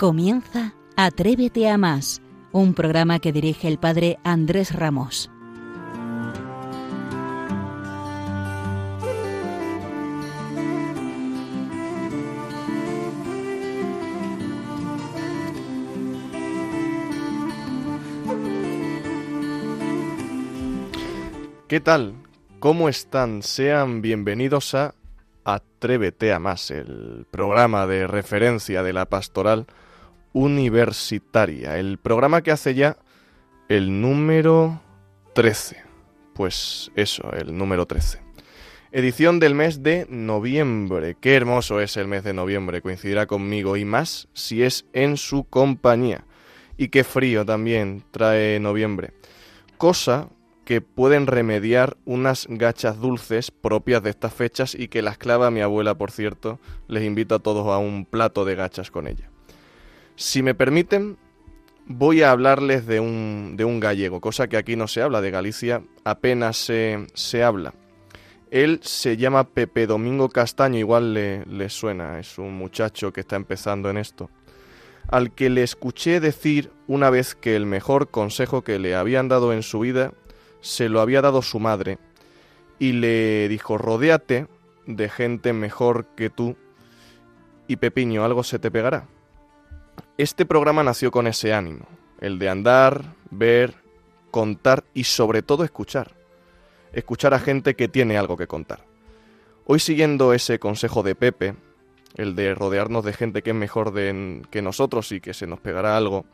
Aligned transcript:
Comienza 0.00 0.72
Atrévete 0.96 1.68
a 1.68 1.76
más, 1.76 2.22
un 2.52 2.72
programa 2.72 3.18
que 3.18 3.32
dirige 3.32 3.68
el 3.68 3.78
padre 3.78 4.18
Andrés 4.24 4.74
Ramos. 4.74 5.30
¿Qué 21.68 21.80
tal? 21.80 22.14
¿Cómo 22.58 22.88
están? 22.88 23.42
Sean 23.42 24.00
bienvenidos 24.00 24.74
a 24.74 24.94
Atrévete 25.44 26.32
a 26.32 26.38
más, 26.38 26.70
el 26.70 27.26
programa 27.30 27.86
de 27.86 28.06
referencia 28.06 28.82
de 28.82 28.94
la 28.94 29.04
pastoral 29.04 29.66
universitaria, 30.32 31.78
el 31.78 31.98
programa 31.98 32.42
que 32.42 32.50
hace 32.50 32.74
ya 32.74 32.96
el 33.68 34.00
número 34.00 34.80
13. 35.34 35.82
Pues 36.34 36.90
eso, 36.96 37.32
el 37.32 37.56
número 37.56 37.86
13. 37.86 38.20
Edición 38.92 39.38
del 39.38 39.54
mes 39.54 39.84
de 39.84 40.06
noviembre. 40.10 41.16
Qué 41.20 41.36
hermoso 41.36 41.80
es 41.80 41.96
el 41.96 42.08
mes 42.08 42.24
de 42.24 42.32
noviembre, 42.32 42.82
coincidirá 42.82 43.26
conmigo 43.26 43.76
y 43.76 43.84
más 43.84 44.28
si 44.32 44.64
es 44.64 44.86
en 44.92 45.16
su 45.16 45.44
compañía. 45.44 46.24
Y 46.76 46.88
qué 46.88 47.04
frío 47.04 47.46
también 47.46 48.02
trae 48.10 48.58
noviembre. 48.58 49.12
Cosa 49.78 50.28
que 50.64 50.80
pueden 50.80 51.26
remediar 51.26 51.96
unas 52.04 52.46
gachas 52.48 53.00
dulces 53.00 53.50
propias 53.50 54.02
de 54.02 54.10
estas 54.10 54.34
fechas 54.34 54.74
y 54.74 54.88
que 54.88 55.02
las 55.02 55.18
clava 55.18 55.50
mi 55.50 55.60
abuela, 55.60 55.96
por 55.96 56.10
cierto. 56.10 56.58
Les 56.88 57.04
invito 57.04 57.36
a 57.36 57.38
todos 57.38 57.68
a 57.68 57.78
un 57.78 58.04
plato 58.04 58.44
de 58.44 58.56
gachas 58.56 58.90
con 58.90 59.06
ella. 59.06 59.29
Si 60.20 60.42
me 60.42 60.54
permiten, 60.54 61.16
voy 61.86 62.20
a 62.20 62.30
hablarles 62.30 62.84
de 62.84 63.00
un, 63.00 63.54
de 63.56 63.64
un 63.64 63.80
gallego, 63.80 64.20
cosa 64.20 64.48
que 64.48 64.58
aquí 64.58 64.76
no 64.76 64.86
se 64.86 65.00
habla, 65.00 65.22
de 65.22 65.30
Galicia 65.30 65.82
apenas 66.04 66.58
se, 66.58 67.06
se 67.14 67.42
habla. 67.42 67.72
Él 68.50 68.80
se 68.82 69.16
llama 69.16 69.44
Pepe 69.44 69.86
Domingo 69.86 70.28
Castaño, 70.28 70.78
igual 70.78 71.14
le, 71.14 71.46
le, 71.46 71.70
suena, 71.70 72.20
es 72.20 72.36
un 72.36 72.54
muchacho 72.54 73.14
que 73.14 73.22
está 73.22 73.36
empezando 73.36 73.88
en 73.88 73.96
esto, 73.96 74.28
al 75.08 75.32
que 75.32 75.48
le 75.48 75.62
escuché 75.62 76.20
decir 76.20 76.70
una 76.86 77.08
vez 77.08 77.34
que 77.34 77.56
el 77.56 77.64
mejor 77.64 78.10
consejo 78.10 78.60
que 78.60 78.78
le 78.78 78.94
habían 78.94 79.28
dado 79.28 79.54
en 79.54 79.62
su 79.62 79.80
vida 79.80 80.12
se 80.60 80.90
lo 80.90 81.00
había 81.00 81.22
dado 81.22 81.40
su 81.40 81.60
madre, 81.60 81.96
y 82.78 82.92
le 82.92 83.48
dijo, 83.48 83.78
rodéate 83.78 84.48
de 84.86 85.08
gente 85.08 85.54
mejor 85.54 86.08
que 86.14 86.28
tú, 86.28 86.56
y 87.68 87.76
Pepiño, 87.76 88.22
algo 88.22 88.44
se 88.44 88.58
te 88.58 88.70
pegará. 88.70 89.06
Este 90.18 90.46
programa 90.46 90.82
nació 90.82 91.10
con 91.10 91.26
ese 91.26 91.52
ánimo, 91.52 91.86
el 92.20 92.38
de 92.38 92.48
andar, 92.48 93.14
ver, 93.30 93.74
contar 94.30 94.84
y 94.94 95.04
sobre 95.04 95.42
todo 95.42 95.64
escuchar. 95.64 96.14
Escuchar 96.92 97.34
a 97.34 97.38
gente 97.38 97.74
que 97.76 97.88
tiene 97.88 98.18
algo 98.18 98.36
que 98.36 98.46
contar. 98.46 98.84
Hoy 99.66 99.78
siguiendo 99.78 100.32
ese 100.32 100.58
consejo 100.58 101.02
de 101.02 101.14
Pepe, 101.14 101.54
el 102.16 102.34
de 102.34 102.54
rodearnos 102.54 103.04
de 103.04 103.12
gente 103.12 103.42
que 103.42 103.50
es 103.50 103.56
mejor 103.56 103.92
de, 103.92 104.42
que 104.50 104.62
nosotros 104.62 105.12
y 105.12 105.20
que 105.20 105.34
se 105.34 105.46
nos 105.46 105.60
pegará 105.60 105.96
algo, 105.96 106.26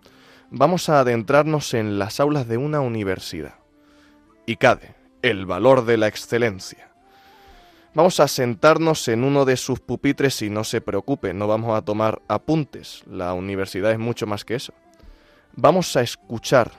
vamos 0.50 0.88
a 0.88 1.00
adentrarnos 1.00 1.74
en 1.74 1.98
las 1.98 2.20
aulas 2.20 2.48
de 2.48 2.56
una 2.56 2.80
universidad. 2.80 3.56
Y 4.46 4.56
CADE, 4.56 4.94
el 5.22 5.44
valor 5.44 5.84
de 5.84 5.96
la 5.96 6.06
excelencia. 6.06 6.90
Vamos 7.96 8.20
a 8.20 8.28
sentarnos 8.28 9.08
en 9.08 9.24
uno 9.24 9.46
de 9.46 9.56
sus 9.56 9.80
pupitres 9.80 10.42
y 10.42 10.50
no 10.50 10.64
se 10.64 10.82
preocupe, 10.82 11.32
no 11.32 11.48
vamos 11.48 11.74
a 11.74 11.80
tomar 11.80 12.20
apuntes. 12.28 13.02
La 13.10 13.32
universidad 13.32 13.90
es 13.90 13.98
mucho 13.98 14.26
más 14.26 14.44
que 14.44 14.54
eso. 14.54 14.74
Vamos 15.54 15.96
a 15.96 16.02
escuchar 16.02 16.72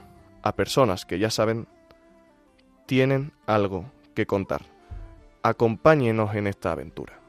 a 0.44 0.52
personas 0.52 1.08
que 1.08 1.18
ya 1.18 1.32
saben 1.32 1.68
tienen 2.86 3.32
algo 3.48 3.92
que 4.14 4.28
contar. 4.28 4.62
Acompáñenos 5.42 6.36
en 6.36 6.46
esta 6.46 6.74
aventura. 6.74 7.20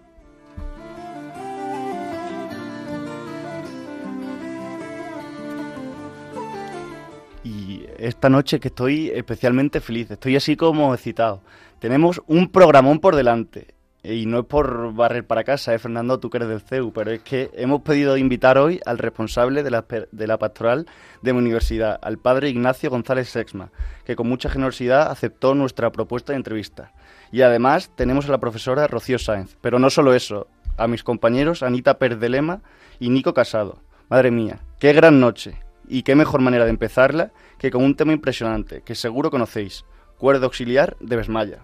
Y 7.42 7.86
esta 7.96 8.28
noche 8.28 8.60
que 8.60 8.68
estoy 8.68 9.08
especialmente 9.14 9.80
feliz, 9.80 10.10
estoy 10.10 10.36
así 10.36 10.56
como 10.56 10.92
excitado. 10.92 11.40
Tenemos 11.78 12.20
un 12.26 12.50
programón 12.50 12.98
por 12.98 13.16
delante. 13.16 13.77
Y 14.10 14.24
no 14.24 14.38
es 14.40 14.46
por 14.46 14.94
barrer 14.94 15.26
para 15.26 15.44
casa, 15.44 15.74
¿eh, 15.74 15.78
Fernando? 15.78 16.18
Tú 16.18 16.30
que 16.30 16.38
eres 16.38 16.48
del 16.48 16.62
CEU, 16.62 16.92
pero 16.92 17.10
es 17.10 17.20
que 17.20 17.50
hemos 17.52 17.82
pedido 17.82 18.16
invitar 18.16 18.56
hoy 18.56 18.80
al 18.86 18.96
responsable 18.96 19.62
de 19.62 19.70
la, 19.70 19.84
de 20.10 20.26
la 20.26 20.38
pastoral 20.38 20.86
de 21.20 21.32
mi 21.34 21.40
universidad, 21.40 21.98
al 22.00 22.16
padre 22.16 22.48
Ignacio 22.48 22.88
González 22.88 23.28
Sexma, 23.28 23.70
que 24.06 24.16
con 24.16 24.26
mucha 24.26 24.48
generosidad 24.48 25.10
aceptó 25.10 25.54
nuestra 25.54 25.92
propuesta 25.92 26.32
de 26.32 26.38
entrevista. 26.38 26.92
Y 27.32 27.42
además 27.42 27.90
tenemos 27.96 28.26
a 28.26 28.32
la 28.32 28.38
profesora 28.38 28.86
Rocío 28.86 29.18
Sáenz. 29.18 29.58
Pero 29.60 29.78
no 29.78 29.90
solo 29.90 30.14
eso, 30.14 30.46
a 30.78 30.88
mis 30.88 31.04
compañeros 31.04 31.62
Anita 31.62 31.98
Perdelema 31.98 32.62
y 32.98 33.10
Nico 33.10 33.34
Casado. 33.34 33.82
Madre 34.08 34.30
mía, 34.30 34.60
qué 34.78 34.94
gran 34.94 35.20
noche. 35.20 35.60
Y 35.86 36.02
qué 36.02 36.14
mejor 36.14 36.40
manera 36.40 36.64
de 36.64 36.70
empezarla 36.70 37.32
que 37.58 37.70
con 37.70 37.84
un 37.84 37.94
tema 37.94 38.14
impresionante, 38.14 38.80
que 38.82 38.94
seguro 38.94 39.30
conocéis, 39.30 39.84
cuerda 40.16 40.46
auxiliar 40.46 40.96
de 41.00 41.16
Besmaya. 41.16 41.58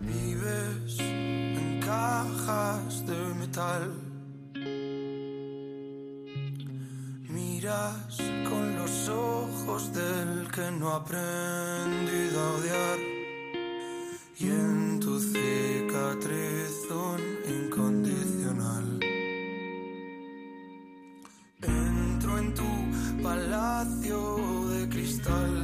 Vives 0.00 0.98
cajas 1.92 3.06
de 3.06 3.20
metal. 3.40 3.84
Miras 7.36 8.16
con 8.48 8.64
los 8.80 8.94
ojos 9.08 9.82
del 10.00 10.30
que 10.54 10.66
no 10.78 10.86
ha 10.94 11.00
a 12.42 12.46
odiar. 12.56 12.98
Y 14.42 14.46
en 14.64 15.00
tu 15.04 15.12
cicatriz 15.32 16.74
un 17.08 17.20
incondicional. 17.56 18.88
Entro 21.60 22.30
en 22.42 22.48
tu 22.60 22.70
palacio 23.22 24.18
de 24.72 24.80
cristal. 24.94 25.54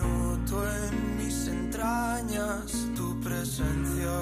Noto 0.00 0.56
en 0.80 0.94
mis 1.18 1.36
entrañas 1.48 2.85
presencia 3.36 4.16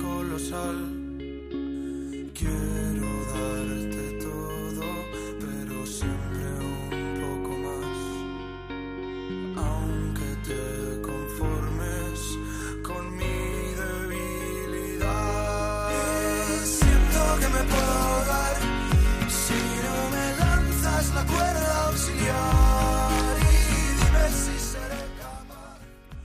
colosal. 0.00 0.96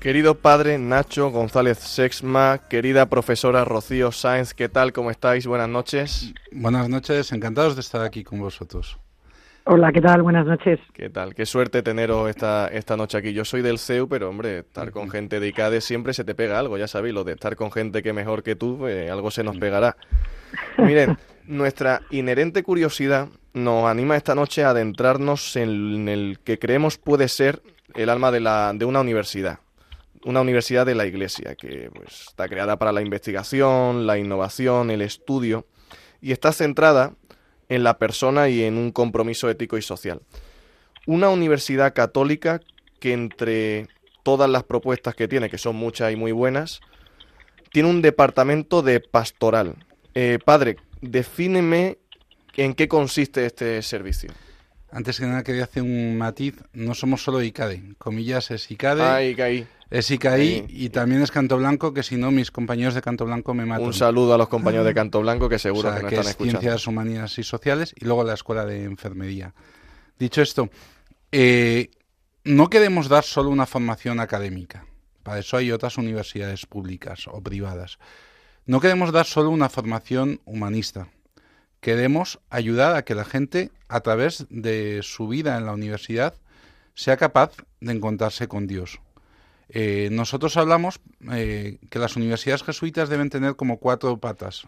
Querido 0.02 0.34
padre 0.34 0.80
Nacho 0.80 1.30
González 1.30 1.78
Sexma, 1.78 2.62
querida 2.68 3.06
profesora 3.06 3.64
Rocío 3.66 4.12
Sáenz, 4.12 4.56
¿qué 4.56 4.68
tal? 4.68 4.94
¿Cómo 4.94 5.12
estáis? 5.12 5.46
Buenas 5.46 5.70
noches. 5.70 6.34
Buenas 6.52 6.90
noches, 6.90 7.32
encantados 7.32 7.76
de 7.76 7.82
estar 7.82 8.02
aquí 8.02 8.24
con 8.24 8.40
vosotros. 8.40 8.98
Hola, 9.66 9.92
¿qué 9.92 10.02
tal? 10.02 10.24
Buenas 10.24 10.48
noches. 10.48 10.80
¿Qué 10.94 11.12
tal? 11.12 11.36
Qué 11.36 11.46
suerte 11.46 11.84
teneros 11.84 12.28
esta, 12.32 12.68
esta 12.70 12.98
noche 12.98 13.20
aquí. 13.20 13.32
Yo 13.32 13.46
soy 13.46 13.62
del 13.62 13.78
CEU, 13.78 14.08
pero 14.08 14.28
hombre, 14.28 14.58
estar 14.62 14.90
con 14.90 15.08
gente 15.08 15.40
de 15.40 15.50
ICADE 15.50 15.82
siempre 15.82 16.16
se 16.16 16.24
te 16.24 16.34
pega 16.34 16.58
algo, 16.58 16.80
ya 16.80 16.88
sabéis, 16.88 17.14
lo 17.14 17.24
de 17.24 17.34
estar 17.34 17.56
con 17.56 17.72
gente 17.72 18.02
que 18.02 18.12
mejor 18.12 18.42
que 18.42 18.56
tú, 18.56 18.88
eh, 18.88 19.12
algo 19.12 19.30
se 19.30 19.44
nos 19.44 19.60
pegará. 19.60 19.98
Miren, 20.80 21.20
nuestra 21.46 22.02
inherente 22.10 22.64
curiosidad 22.64 23.28
nos 23.54 23.86
anima 23.86 24.18
esta 24.18 24.34
noche 24.34 24.64
a 24.64 24.72
adentrarnos 24.72 25.56
en 25.58 26.10
el 26.10 26.40
que 26.44 26.58
creemos 26.58 26.98
puede 26.98 27.28
ser 27.28 27.62
el 27.94 28.10
alma 28.10 28.32
de, 28.32 28.40
la, 28.40 28.72
de 28.74 28.86
una 28.86 29.02
universidad. 29.02 29.60
Una 30.24 30.42
universidad 30.42 30.86
de 30.86 30.96
la 30.96 31.06
Iglesia, 31.06 31.56
que 31.56 31.90
pues, 31.94 32.28
está 32.30 32.48
creada 32.48 32.78
para 32.78 32.92
la 32.92 33.02
investigación, 33.02 34.06
la 34.06 34.18
innovación, 34.18 34.92
el 34.92 35.02
estudio, 35.02 35.66
y 36.22 36.32
está 36.32 36.52
centrada 36.52 37.16
en 37.70 37.84
la 37.84 37.98
persona 37.98 38.50
y 38.50 38.64
en 38.64 38.78
un 38.78 38.92
compromiso 38.92 39.50
ético 39.50 39.78
y 39.78 39.82
social. 39.82 40.22
Una 41.08 41.30
universidad 41.30 41.94
católica 41.94 42.62
que 43.00 43.14
entre 43.14 43.88
todas 44.24 44.50
las 44.50 44.64
propuestas 44.64 45.16
que 45.16 45.28
tiene, 45.28 45.50
que 45.50 45.58
son 45.58 45.76
muchas 45.76 46.12
y 46.14 46.16
muy 46.16 46.32
buenas, 46.32 46.82
tiene 47.72 47.90
un 47.90 48.02
departamento 48.02 48.82
de 48.82 49.00
pastoral. 49.00 49.76
Eh, 50.14 50.40
padre, 50.44 50.78
defíneme 51.02 51.98
en 52.56 52.74
qué 52.74 52.88
consiste 52.88 53.46
este 53.46 53.82
servicio. 53.82 54.32
Antes 54.92 55.20
que 55.20 55.26
nada 55.26 55.44
quería 55.44 55.64
hacer 55.64 55.84
un 55.84 56.18
matiz, 56.18 56.56
no 56.74 56.94
somos 56.94 57.24
solo 57.24 57.42
ICADE, 57.42 57.96
comillas 57.98 58.52
es 58.52 58.70
ICADE, 58.70 59.04
Ay, 59.04 59.36
caí. 59.36 59.66
es 59.90 60.12
ICAI 60.12 60.66
y 60.68 60.90
también 60.90 61.22
es 61.22 61.32
Canto 61.32 61.58
Blanco, 61.58 61.94
que 61.94 62.04
si 62.04 62.18
no 62.18 62.30
mis 62.32 62.52
compañeros 62.52 62.94
de 62.94 63.02
Canto 63.02 63.26
Blanco 63.26 63.54
me 63.54 63.66
matan. 63.66 63.86
Un 63.86 63.94
saludo 63.94 64.34
a 64.34 64.38
los 64.38 64.50
compañeros 64.50 64.86
de 64.86 64.94
Canto 64.94 65.22
Blanco 65.22 65.48
que 65.48 65.60
seguro 65.60 65.90
O 65.90 65.92
sea, 65.94 66.00
que 66.00 66.04
nos 66.04 66.10
que 66.10 66.16
están 66.16 66.26
es 66.26 66.32
escuchando. 66.32 66.60
Ciencias 66.60 66.88
Humanas 66.88 67.38
y 67.40 67.44
Sociales 67.44 67.94
y 67.98 68.04
luego 68.04 68.26
la 68.26 68.34
Escuela 68.34 68.66
de 68.66 68.84
Enfermería. 68.84 69.54
Dicho 70.20 70.42
esto, 70.42 70.70
eh, 71.32 71.90
no 72.44 72.70
queremos 72.70 73.08
dar 73.08 73.24
solo 73.24 73.50
una 73.50 73.66
formación 73.66 74.20
académica. 74.20 74.86
Para 75.24 75.40
eso 75.40 75.56
hay 75.56 75.72
otras 75.72 75.98
universidades 75.98 76.66
públicas 76.66 77.28
o 77.28 77.42
privadas. 77.42 77.98
No 78.66 78.80
queremos 78.82 79.12
dar 79.12 79.26
solo 79.26 79.50
una 79.50 79.70
formación 79.70 80.42
humanista. 80.46 81.08
Queremos 81.82 82.40
ayudar 82.52 82.96
a 82.96 83.04
que 83.04 83.16
la 83.16 83.26
gente, 83.26 83.72
a 83.90 84.02
través 84.02 84.46
de 84.52 85.02
su 85.02 85.28
vida 85.28 85.58
en 85.58 85.66
la 85.66 85.74
universidad, 85.74 86.36
sea 86.94 87.18
capaz 87.18 87.54
de 87.80 87.92
encontrarse 87.92 88.48
con 88.48 88.68
Dios. 88.68 89.02
Eh, 89.68 90.10
nosotros 90.12 90.58
hablamos 90.58 91.00
eh, 91.32 91.80
que 91.90 91.98
las 91.98 92.16
universidades 92.16 92.62
jesuitas 92.62 93.10
deben 93.10 93.32
tener 93.32 93.56
como 93.56 93.78
cuatro 93.78 94.16
patas 94.18 94.68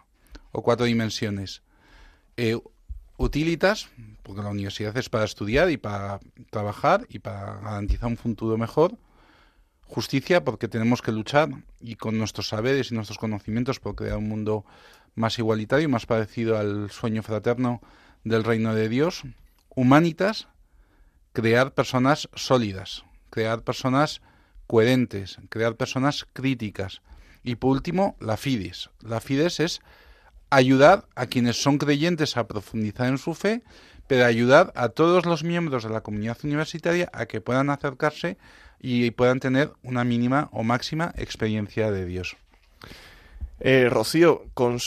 o 0.52 0.64
cuatro 0.64 0.88
dimensiones. 0.88 1.62
Eh, 2.36 2.58
utilitas, 3.18 3.90
porque 4.24 4.42
la 4.42 4.50
universidad 4.50 4.98
es 4.98 5.10
para 5.10 5.26
estudiar 5.26 5.70
y 5.70 5.78
para 5.78 6.20
trabajar 6.50 7.06
y 7.10 7.20
para 7.20 7.60
garantizar 7.60 8.10
un 8.10 8.18
futuro 8.18 8.58
mejor. 8.58 8.98
Justicia, 9.84 10.44
porque 10.44 10.68
tenemos 10.68 11.04
que 11.04 11.12
luchar 11.12 11.50
y 11.80 11.96
con 11.96 12.18
nuestros 12.18 12.48
saberes 12.48 12.92
y 12.92 12.96
nuestros 12.96 13.20
conocimientos 13.20 13.80
por 13.80 13.94
crear 13.94 14.18
un 14.18 14.30
mundo 14.30 14.66
más 15.16 15.40
igualitario 15.40 15.90
más 15.90 16.06
parecido 16.06 16.58
al 16.58 16.92
sueño 16.92 17.24
fraterno 17.24 17.82
del 18.24 18.44
reino 18.44 18.74
de 18.74 18.90
Dios. 18.90 19.24
Humanitas, 19.70 20.48
crear 21.34 21.74
personas 21.74 22.30
sólidas, 22.36 23.06
crear 23.30 23.64
personas 23.64 24.22
coherentes, 24.68 25.40
crear 25.50 25.76
personas 25.76 26.26
críticas. 26.34 27.02
Y 27.44 27.56
por 27.56 27.72
último, 27.72 28.16
la 28.20 28.38
fides. 28.38 28.90
La 29.02 29.20
fides 29.20 29.60
es 29.60 29.82
ayudar 30.50 31.08
a 31.16 31.26
quienes 31.26 31.62
son 31.62 31.78
creyentes 31.78 32.38
a 32.38 32.48
profundizar 32.48 33.08
en 33.08 33.18
su 33.18 33.34
fe, 33.34 33.64
pero 34.08 34.26
ayudar 34.26 34.72
a 34.76 34.90
todos 34.90 35.26
los 35.26 35.44
miembros 35.44 35.84
de 35.84 35.90
la 35.90 36.02
comunidad 36.02 36.38
universitaria 36.44 37.10
a 37.14 37.26
que 37.26 37.42
puedan 37.42 37.70
acercarse 37.70 38.38
y 38.80 39.12
puedan 39.12 39.40
tener 39.40 39.72
una 39.82 40.04
mínima 40.04 40.50
o 40.52 40.64
máxima 40.64 41.14
experiencia 41.18 41.90
de 41.92 42.06
Dios. 42.06 42.38
Eh, 43.66 43.88
Rocío, 43.90 44.42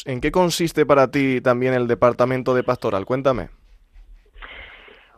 ¿en 0.04 0.20
qué 0.20 0.30
consiste 0.30 0.84
para 0.84 1.10
ti 1.10 1.40
también 1.40 1.72
el 1.72 1.88
departamento 1.88 2.54
de 2.54 2.62
pastoral? 2.62 3.06
Cuéntame. 3.06 3.48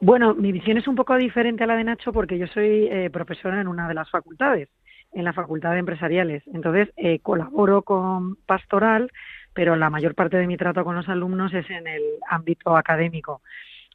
Bueno, 0.00 0.32
mi 0.36 0.52
visión 0.52 0.78
es 0.78 0.86
un 0.86 0.94
poco 0.94 1.16
diferente 1.16 1.64
a 1.64 1.66
la 1.66 1.74
de 1.74 1.82
Nacho 1.82 2.12
porque 2.12 2.38
yo 2.38 2.46
soy 2.46 2.86
eh, 2.88 3.10
profesora 3.12 3.60
en 3.60 3.66
una 3.66 3.88
de 3.88 3.94
las 3.94 4.08
facultades, 4.10 4.68
en 5.12 5.24
la 5.24 5.32
Facultad 5.32 5.72
de 5.72 5.80
Empresariales. 5.80 6.44
Entonces, 6.54 6.90
eh, 6.96 7.18
colaboro 7.18 7.82
con 7.82 8.36
pastoral, 8.46 9.10
pero 9.54 9.74
la 9.74 9.90
mayor 9.90 10.14
parte 10.14 10.36
de 10.36 10.46
mi 10.46 10.56
trato 10.56 10.84
con 10.84 10.94
los 10.94 11.08
alumnos 11.08 11.52
es 11.52 11.68
en 11.68 11.88
el 11.88 12.02
ámbito 12.30 12.76
académico. 12.76 13.42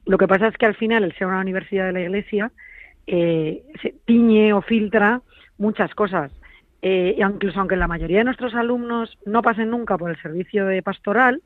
Lo 0.06 0.18
que 0.18 0.27
pasa 0.27 0.50
es 0.50 0.57
que 0.57 0.66
al 0.66 0.75
final, 0.75 1.06
el 1.06 1.16
ser 1.16 1.27
una 1.27 1.39
universidad 1.39 1.86
de 1.86 1.94
la 1.94 2.01
Iglesia, 2.01 2.51
eh, 3.07 3.63
se 3.81 3.95
tiñe 4.06 4.51
o 4.51 4.62
filtra 4.62 5.21
muchas 5.57 5.95
cosas. 5.95 6.33
Eh, 6.85 7.15
incluso 7.18 7.62
aunque 7.62 7.77
la 7.77 7.88
mayoría 7.88 8.18
de 8.18 8.25
nuestros 8.25 8.53
alumnos 8.56 9.18
no 9.25 9.41
pasen 9.41 9.69
nunca 9.69 9.97
por 9.97 10.09
el 10.09 10.21
servicio 10.21 10.65
de 10.65 10.83
pastoral, 10.83 11.41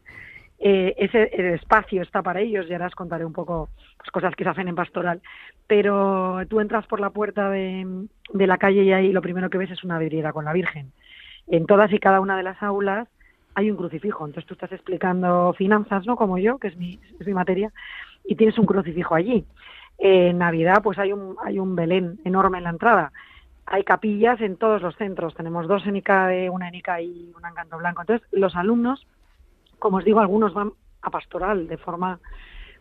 eh, 0.58 0.96
ese 0.98 1.30
espacio 1.54 2.02
está 2.02 2.24
para 2.24 2.42
ellos 2.42 2.66
y 2.68 2.74
ahora 2.74 2.88
os 2.88 2.96
contaré 2.96 3.24
un 3.24 3.34
poco 3.34 3.70
pues, 3.98 4.10
cosas 4.10 4.34
que 4.36 4.44
se 4.44 4.50
hacen 4.50 4.68
en 4.68 4.74
pastoral. 4.74 5.22
Pero 5.68 6.40
tú 6.50 6.60
entras 6.60 6.88
por 6.88 7.00
la 7.00 7.12
puerta 7.12 7.52
de, 7.52 8.08
de 8.34 8.48
la 8.48 8.58
calle 8.58 8.82
y 8.82 8.92
ahí 8.92 9.12
lo 9.12 9.22
primero 9.22 9.52
que 9.52 9.60
ves 9.60 9.70
es 9.70 9.84
una 9.84 10.00
vidriera 10.00 10.34
con 10.34 10.44
la 10.44 10.54
Virgen. 10.54 10.92
En 11.46 11.68
todas 11.68 11.94
y 11.94 12.00
cada 12.00 12.20
una 12.20 12.36
de 12.36 12.42
las 12.42 12.64
aulas 12.64 13.08
hay 13.54 13.70
un 13.70 13.78
crucifijo. 13.78 14.26
Entonces 14.26 14.48
tú 14.48 14.56
estás 14.56 14.72
explicando 14.72 15.54
finanzas, 15.56 16.08
¿no? 16.08 16.16
Como 16.16 16.40
yo, 16.40 16.58
que 16.58 16.70
es 16.70 16.78
mi, 16.78 17.00
es 17.20 17.28
mi 17.28 17.36
materia, 17.36 17.72
y 18.26 18.36
tienes 18.36 18.58
un 18.58 18.66
crucifijo 18.66 19.14
allí. 19.14 19.46
En 20.00 20.40
Navidad, 20.40 20.82
pues 20.82 20.98
hay 20.98 21.14
un, 21.14 21.36
hay 21.46 21.60
un 21.60 21.76
Belén 21.76 22.20
enorme 22.26 22.58
en 22.58 22.64
la 22.64 22.72
entrada. 22.72 23.12
Hay 23.70 23.84
capillas 23.84 24.40
en 24.40 24.56
todos 24.56 24.82
los 24.82 24.96
centros. 24.96 25.36
Tenemos 25.36 25.68
dos 25.68 25.86
en 25.86 25.98
ICADE, 25.98 26.50
una 26.50 26.70
en 26.70 26.76
ICA 26.76 27.02
y 27.02 27.34
una 27.38 27.50
en 27.50 27.56
Canto 27.56 27.78
Blanco. 27.78 28.02
Entonces, 28.02 28.28
los 28.32 28.56
alumnos, 28.56 29.06
como 29.78 29.98
os 29.98 30.06
digo, 30.06 30.22
algunos 30.22 30.54
van 30.54 30.72
a 31.02 31.10
pastoral 31.10 31.68
de 31.68 31.78
forma 31.78 32.20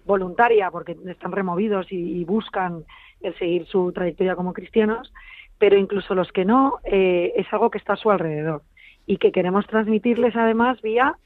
voluntaria 0.05 0.71
porque 0.71 0.97
están 1.07 1.33
removidos 1.33 1.91
y, 1.91 2.21
y 2.21 2.25
buscan 2.25 2.85
el 3.21 3.37
seguir 3.37 3.67
su 3.67 3.91
trayectoria 3.93 4.37
como 4.37 4.53
cristianos, 4.53 5.13
pero 5.59 5.77
incluso 5.77 6.15
los 6.15 6.31
que 6.31 6.45
no, 6.45 6.79
eh, 6.85 7.33
es 7.37 7.53
algo 7.53 7.71
que 7.71 7.79
está 7.79 7.95
a 7.95 7.97
su 7.97 8.11
alrededor 8.11 8.63
y 9.07 9.17
que 9.17 9.33
queremos 9.33 9.67
transmitirles 9.67 10.37
además 10.37 10.81
vía 10.83 11.17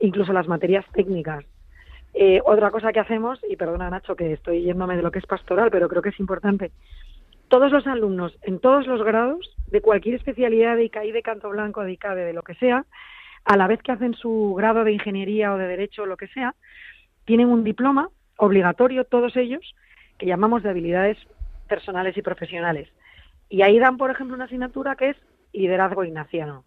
incluso 0.00 0.32
las 0.32 0.48
materias 0.48 0.84
técnicas. 0.92 1.44
Eh, 2.14 2.40
otra 2.44 2.70
cosa 2.70 2.92
que 2.92 3.00
hacemos, 3.00 3.38
y 3.48 3.56
perdona 3.56 3.90
Nacho 3.90 4.16
que 4.16 4.32
estoy 4.32 4.62
yéndome 4.62 4.96
de 4.96 5.02
lo 5.02 5.10
que 5.10 5.18
es 5.18 5.26
pastoral, 5.26 5.70
pero 5.70 5.88
creo 5.88 6.02
que 6.02 6.08
es 6.08 6.20
importante, 6.20 6.72
todos 7.48 7.72
los 7.72 7.86
alumnos 7.86 8.36
en 8.42 8.58
todos 8.60 8.86
los 8.86 9.02
grados, 9.02 9.54
de 9.66 9.80
cualquier 9.80 10.14
especialidad 10.14 10.76
de 10.76 10.84
ICAI, 10.84 11.12
de 11.12 11.22
Canto 11.22 11.50
Blanco, 11.50 11.82
de 11.82 11.92
ICADE, 11.92 12.24
de 12.24 12.32
lo 12.32 12.42
que 12.42 12.54
sea, 12.54 12.84
a 13.44 13.56
la 13.56 13.66
vez 13.66 13.82
que 13.82 13.92
hacen 13.92 14.14
su 14.14 14.54
grado 14.56 14.84
de 14.84 14.92
ingeniería 14.92 15.52
o 15.52 15.58
de 15.58 15.66
derecho 15.66 16.02
o 16.02 16.06
lo 16.06 16.16
que 16.16 16.28
sea, 16.28 16.54
tienen 17.24 17.48
un 17.48 17.64
diploma 17.64 18.10
obligatorio, 18.36 19.04
todos 19.04 19.36
ellos, 19.36 19.74
que 20.18 20.26
llamamos 20.26 20.62
de 20.62 20.70
habilidades 20.70 21.18
personales 21.68 22.16
y 22.16 22.22
profesionales. 22.22 22.88
Y 23.48 23.62
ahí 23.62 23.78
dan, 23.78 23.96
por 23.96 24.10
ejemplo, 24.10 24.34
una 24.34 24.44
asignatura 24.44 24.96
que 24.96 25.10
es 25.10 25.16
liderazgo 25.52 26.04
ignaciano, 26.04 26.64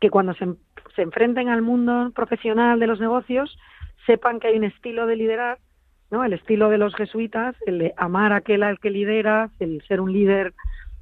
que 0.00 0.10
cuando 0.10 0.34
se, 0.34 0.46
se 0.94 1.02
enfrenten 1.02 1.48
al 1.48 1.62
mundo 1.62 2.12
profesional 2.14 2.78
de 2.78 2.86
los 2.86 3.00
negocios, 3.00 3.58
sepan 4.06 4.40
que 4.40 4.48
hay 4.48 4.56
un 4.56 4.64
estilo 4.64 5.06
de 5.06 5.16
liderar, 5.16 5.58
¿no? 6.12 6.22
El 6.22 6.34
estilo 6.34 6.68
de 6.68 6.78
los 6.78 6.94
jesuitas, 6.94 7.56
el 7.66 7.78
de 7.78 7.94
amar 7.96 8.32
a 8.32 8.36
aquel 8.36 8.62
al 8.62 8.78
que 8.78 8.90
lideras, 8.90 9.50
el 9.58 9.82
ser 9.88 10.00
un 10.00 10.12
líder 10.12 10.52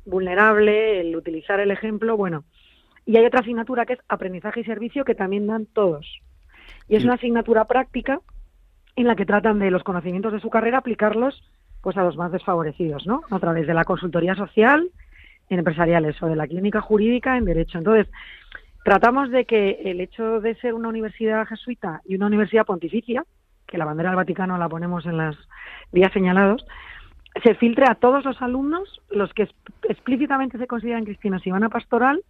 vulnerable, 0.07 1.01
el 1.01 1.17
utilizar 1.17 1.59
el 1.61 1.73
ejemplo, 1.73 2.17
bueno. 2.17 2.45
Y 3.05 3.17
hay 3.17 3.27
otra 3.27 3.41
asignatura 3.41 3.85
que 3.85 3.95
es 3.95 3.99
aprendizaje 4.09 4.61
y 4.61 4.65
servicio 4.65 5.05
que 5.05 5.17
también 5.17 5.49
dan 5.49 5.67
todos. 5.67 6.21
Y 6.89 6.95
es 6.95 7.05
una 7.05 7.15
asignatura 7.15 7.65
práctica 7.65 8.21
en 8.95 9.09
la 9.09 9.17
que 9.17 9.27
tratan 9.27 9.59
de 9.59 9.73
los 9.73 9.83
conocimientos 9.83 10.33
de 10.33 10.41
su 10.41 10.49
carrera 10.49 10.79
aplicarlos 10.79 11.43
pues 11.83 11.97
a 11.97 12.05
los 12.05 12.17
más 12.17 12.31
desfavorecidos, 12.31 13.07
¿no? 13.07 13.23
A 13.31 13.39
través 13.41 13.67
de 13.67 13.75
la 13.75 13.85
consultoría 13.85 14.37
social 14.37 14.91
en 15.49 15.59
empresariales 15.59 16.23
o 16.23 16.27
de 16.27 16.37
la 16.37 16.47
clínica 16.47 16.81
jurídica 16.81 17.37
en 17.37 17.47
derecho. 17.47 17.79
Entonces, 17.79 18.07
tratamos 18.85 19.31
de 19.31 19.45
que 19.45 19.81
el 19.85 20.01
hecho 20.01 20.41
de 20.41 20.55
ser 20.57 20.75
una 20.75 20.89
universidad 20.89 21.47
jesuita 21.47 22.01
y 22.07 22.15
una 22.15 22.27
universidad 22.27 22.67
pontificia, 22.67 23.25
que 23.71 23.79
la 23.79 23.85
bandera 23.85 24.11
del 24.11 24.17
Vaticano 24.17 24.59
la 24.59 24.69
ponemos 24.69 25.07
en 25.07 25.17
los 25.17 25.37
días 25.93 26.13
señalados, 26.13 26.67
se 27.43 27.55
filtre 27.55 27.87
a 27.89 27.95
todos 27.95 28.25
los 28.25 28.43
alumnos, 28.43 29.01
los 29.11 29.33
que 29.33 29.49
explícitamente 29.89 30.59
se 30.59 30.67
consideran 30.67 31.05
cristianos 31.05 31.47
y 31.47 31.51
van 31.51 31.65
a 31.65 31.69
pastoral, 31.69 32.23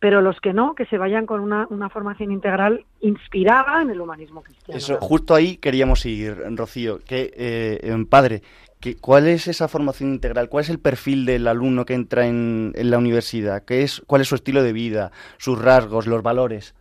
pero 0.00 0.20
los 0.20 0.40
que 0.40 0.52
no, 0.52 0.74
que 0.74 0.84
se 0.86 0.98
vayan 0.98 1.26
con 1.26 1.40
una, 1.40 1.68
una 1.70 1.88
formación 1.88 2.32
integral 2.32 2.84
inspirada 3.00 3.82
en 3.82 3.90
el 3.90 4.00
humanismo 4.00 4.42
cristiano. 4.42 4.76
Eso, 4.76 4.98
justo 5.00 5.32
ahí 5.32 5.58
queríamos 5.58 6.04
ir, 6.04 6.36
Rocío. 6.56 6.98
Que, 6.98 7.32
eh, 7.36 7.78
eh, 7.82 8.06
padre, 8.10 8.42
que, 8.80 8.96
¿cuál 8.96 9.28
es 9.28 9.46
esa 9.46 9.68
formación 9.68 10.12
integral? 10.12 10.48
¿Cuál 10.48 10.64
es 10.64 10.70
el 10.70 10.80
perfil 10.80 11.24
del 11.24 11.46
alumno 11.46 11.84
que 11.84 11.94
entra 11.94 12.26
en, 12.26 12.72
en 12.74 12.90
la 12.90 12.98
universidad? 12.98 13.64
¿Qué 13.64 13.82
es, 13.82 14.02
¿Cuál 14.08 14.22
es 14.22 14.28
su 14.28 14.34
estilo 14.34 14.64
de 14.64 14.72
vida, 14.72 15.12
sus 15.38 15.62
rasgos, 15.62 16.08
los 16.08 16.24
valores? 16.24 16.74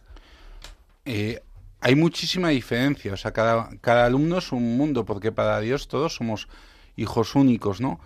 Eh, 1.06 1.42
hay 1.82 1.96
muchísima 1.96 2.50
diferencia, 2.50 3.14
o 3.14 3.18
sea, 3.18 3.32
cada, 3.32 3.70
cada 3.82 4.06
alumno 4.06 4.38
es 4.38 4.52
un 4.52 4.78
mundo, 4.78 5.04
porque 5.04 5.32
para 5.32 5.60
Dios 5.60 5.88
todos 5.88 6.16
somos 6.16 6.48
hijos 6.96 7.34
únicos, 7.34 7.82
¿no? 7.82 8.00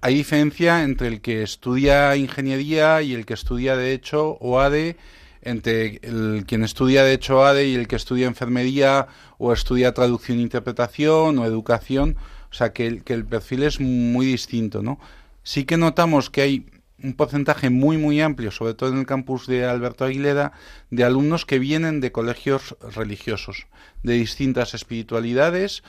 Hay 0.00 0.14
diferencia 0.14 0.82
entre 0.82 1.08
el 1.08 1.20
que 1.20 1.42
estudia 1.42 2.16
ingeniería 2.16 3.02
y 3.02 3.12
el 3.12 3.26
que 3.26 3.34
estudia 3.34 3.76
Derecho 3.76 4.38
o 4.40 4.60
ADE, 4.60 4.96
entre 5.42 6.00
el 6.02 6.44
quien 6.46 6.64
estudia 6.64 7.04
Derecho 7.04 7.44
ADE 7.44 7.68
y 7.68 7.74
el 7.74 7.86
que 7.86 7.96
estudia 7.96 8.26
Enfermería 8.26 9.08
o 9.36 9.52
estudia 9.52 9.92
Traducción 9.92 10.38
e 10.38 10.42
Interpretación 10.42 11.38
o 11.38 11.44
Educación, 11.44 12.16
o 12.50 12.54
sea, 12.54 12.72
que 12.72 12.86
el, 12.86 13.04
que 13.04 13.12
el 13.12 13.26
perfil 13.26 13.64
es 13.64 13.78
muy 13.78 14.24
distinto, 14.24 14.82
¿no? 14.82 14.98
Sí 15.42 15.64
que 15.64 15.76
notamos 15.76 16.30
que 16.30 16.42
hay 16.42 16.66
un 17.02 17.14
porcentaje 17.14 17.70
muy 17.70 17.96
muy 17.96 18.20
amplio, 18.20 18.50
sobre 18.50 18.74
todo 18.74 18.90
en 18.90 18.98
el 18.98 19.06
campus 19.06 19.46
de 19.46 19.64
Alberto 19.64 20.04
Aguilera, 20.04 20.52
de 20.90 21.04
alumnos 21.04 21.44
que 21.44 21.58
vienen 21.58 22.00
de 22.00 22.12
colegios 22.12 22.76
religiosos, 22.94 23.66
de 24.02 24.14
distintas 24.14 24.74
espiritualidades, 24.74 25.82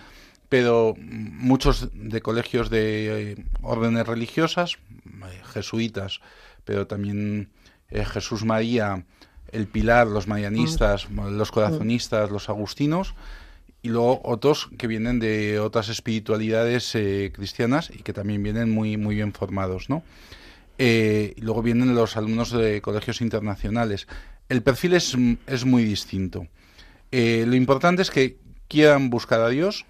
pero 0.49 0.95
muchos 0.97 1.89
de 1.93 2.21
colegios 2.21 2.69
de 2.69 3.31
eh, 3.31 3.45
órdenes 3.61 4.07
religiosas, 4.07 4.77
eh, 5.05 5.41
jesuitas, 5.53 6.21
pero 6.65 6.87
también 6.87 7.49
eh, 7.89 8.05
Jesús 8.05 8.45
María, 8.45 9.05
el 9.51 9.67
Pilar, 9.67 10.07
los 10.07 10.27
marianistas, 10.27 11.09
los 11.09 11.51
corazonistas, 11.51 12.29
los 12.29 12.49
agustinos, 12.49 13.15
y 13.81 13.89
luego 13.89 14.21
otros 14.23 14.69
que 14.77 14.87
vienen 14.87 15.19
de 15.19 15.59
otras 15.59 15.89
espiritualidades 15.89 16.93
eh, 16.95 17.31
cristianas 17.33 17.89
y 17.89 18.03
que 18.03 18.13
también 18.13 18.43
vienen 18.43 18.69
muy, 18.69 18.97
muy 18.97 19.15
bien 19.15 19.33
formados, 19.33 19.89
¿no? 19.89 20.03
Eh, 20.81 21.33
y 21.35 21.41
luego 21.41 21.61
vienen 21.61 21.93
los 21.93 22.15
alumnos 22.15 22.51
de 22.51 22.81
colegios 22.81 23.19
internacionales. 23.19 24.07
El 24.47 24.63
perfil 24.63 24.93
es, 24.93 25.15
es 25.45 25.65
muy 25.65 25.83
distinto. 25.83 26.47
Eh, 27.11 27.43
lo 27.45 27.55
importante 27.55 28.01
es 28.01 28.09
que 28.09 28.39
quieran 28.69 29.09
buscar 29.09 29.41
a 29.41 29.49
Dios. 29.49 29.85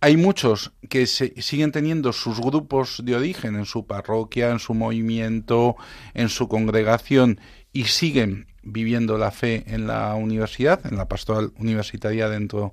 Hay 0.00 0.16
muchos 0.16 0.72
que 0.88 1.06
se, 1.06 1.34
siguen 1.42 1.72
teniendo 1.72 2.14
sus 2.14 2.40
grupos 2.40 3.02
de 3.04 3.16
origen 3.16 3.54
en 3.54 3.66
su 3.66 3.86
parroquia, 3.86 4.50
en 4.50 4.60
su 4.60 4.72
movimiento, 4.72 5.76
en 6.14 6.30
su 6.30 6.48
congregación 6.48 7.38
y 7.74 7.84
siguen 7.84 8.46
viviendo 8.62 9.18
la 9.18 9.30
fe 9.30 9.64
en 9.66 9.86
la 9.86 10.14
universidad, 10.14 10.86
en 10.86 10.96
la 10.96 11.06
pastoral 11.06 11.52
universitaria 11.58 12.30
dentro 12.30 12.72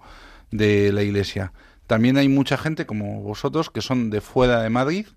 de 0.52 0.94
la 0.94 1.04
iglesia. 1.04 1.52
También 1.86 2.16
hay 2.16 2.30
mucha 2.30 2.58
gente 2.58 2.86
como 2.86 3.22
vosotros 3.22 3.70
que 3.70 3.82
son 3.82 4.10
de 4.10 4.22
fuera 4.22 4.62
de 4.62 4.70
Madrid 4.70 5.08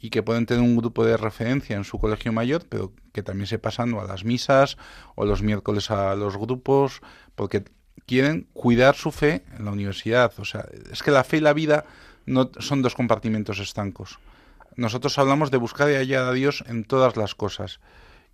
y 0.00 0.10
que 0.10 0.22
pueden 0.22 0.46
tener 0.46 0.62
un 0.62 0.76
grupo 0.76 1.04
de 1.04 1.16
referencia 1.16 1.76
en 1.76 1.84
su 1.84 1.98
colegio 1.98 2.32
mayor, 2.32 2.64
pero 2.68 2.92
que 3.12 3.22
también 3.22 3.46
se 3.46 3.58
pasan 3.58 3.94
a 3.94 4.04
las 4.04 4.24
misas 4.24 4.76
o 5.14 5.24
los 5.24 5.42
miércoles 5.42 5.90
a 5.90 6.14
los 6.14 6.36
grupos, 6.36 7.00
porque 7.34 7.64
quieren 8.06 8.46
cuidar 8.52 8.94
su 8.94 9.10
fe 9.10 9.44
en 9.56 9.64
la 9.64 9.72
universidad. 9.72 10.32
O 10.38 10.44
sea, 10.44 10.66
es 10.92 11.02
que 11.02 11.10
la 11.10 11.24
fe 11.24 11.38
y 11.38 11.40
la 11.40 11.52
vida 11.52 11.84
no 12.26 12.50
son 12.58 12.82
dos 12.82 12.94
compartimentos 12.94 13.58
estancos. 13.58 14.18
Nosotros 14.76 15.18
hablamos 15.18 15.50
de 15.50 15.56
buscar 15.56 15.90
y 15.90 15.94
hallar 15.94 16.24
a 16.24 16.32
Dios 16.32 16.62
en 16.66 16.84
todas 16.84 17.16
las 17.16 17.34
cosas. 17.34 17.80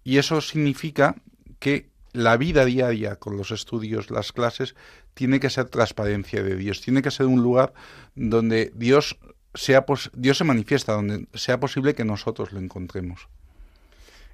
Y 0.03 0.19
eso 0.19 0.41
significa 0.41 1.15
que 1.61 1.91
la 2.13 2.37
vida 2.37 2.65
diaria 2.65 3.17
con 3.17 3.37
los 3.37 3.53
estudios, 3.53 4.11
las 4.11 4.33
clases, 4.33 4.75
tiene 5.15 5.41
que 5.41 5.51
ser 5.51 5.67
transparencia 5.67 6.43
de 6.43 6.57
Dios, 6.57 6.81
tiene 6.81 7.03
que 7.03 7.11
ser 7.11 7.27
un 7.27 7.43
lugar 7.43 7.73
donde 8.15 8.73
Dios 8.75 9.19
sea 9.55 9.85
Dios 10.15 10.39
se 10.39 10.45
manifiesta, 10.45 10.93
donde 10.93 11.27
sea 11.35 11.61
posible 11.61 11.95
que 11.95 12.05
nosotros 12.05 12.53
lo 12.53 12.61
encontremos. 12.61 13.29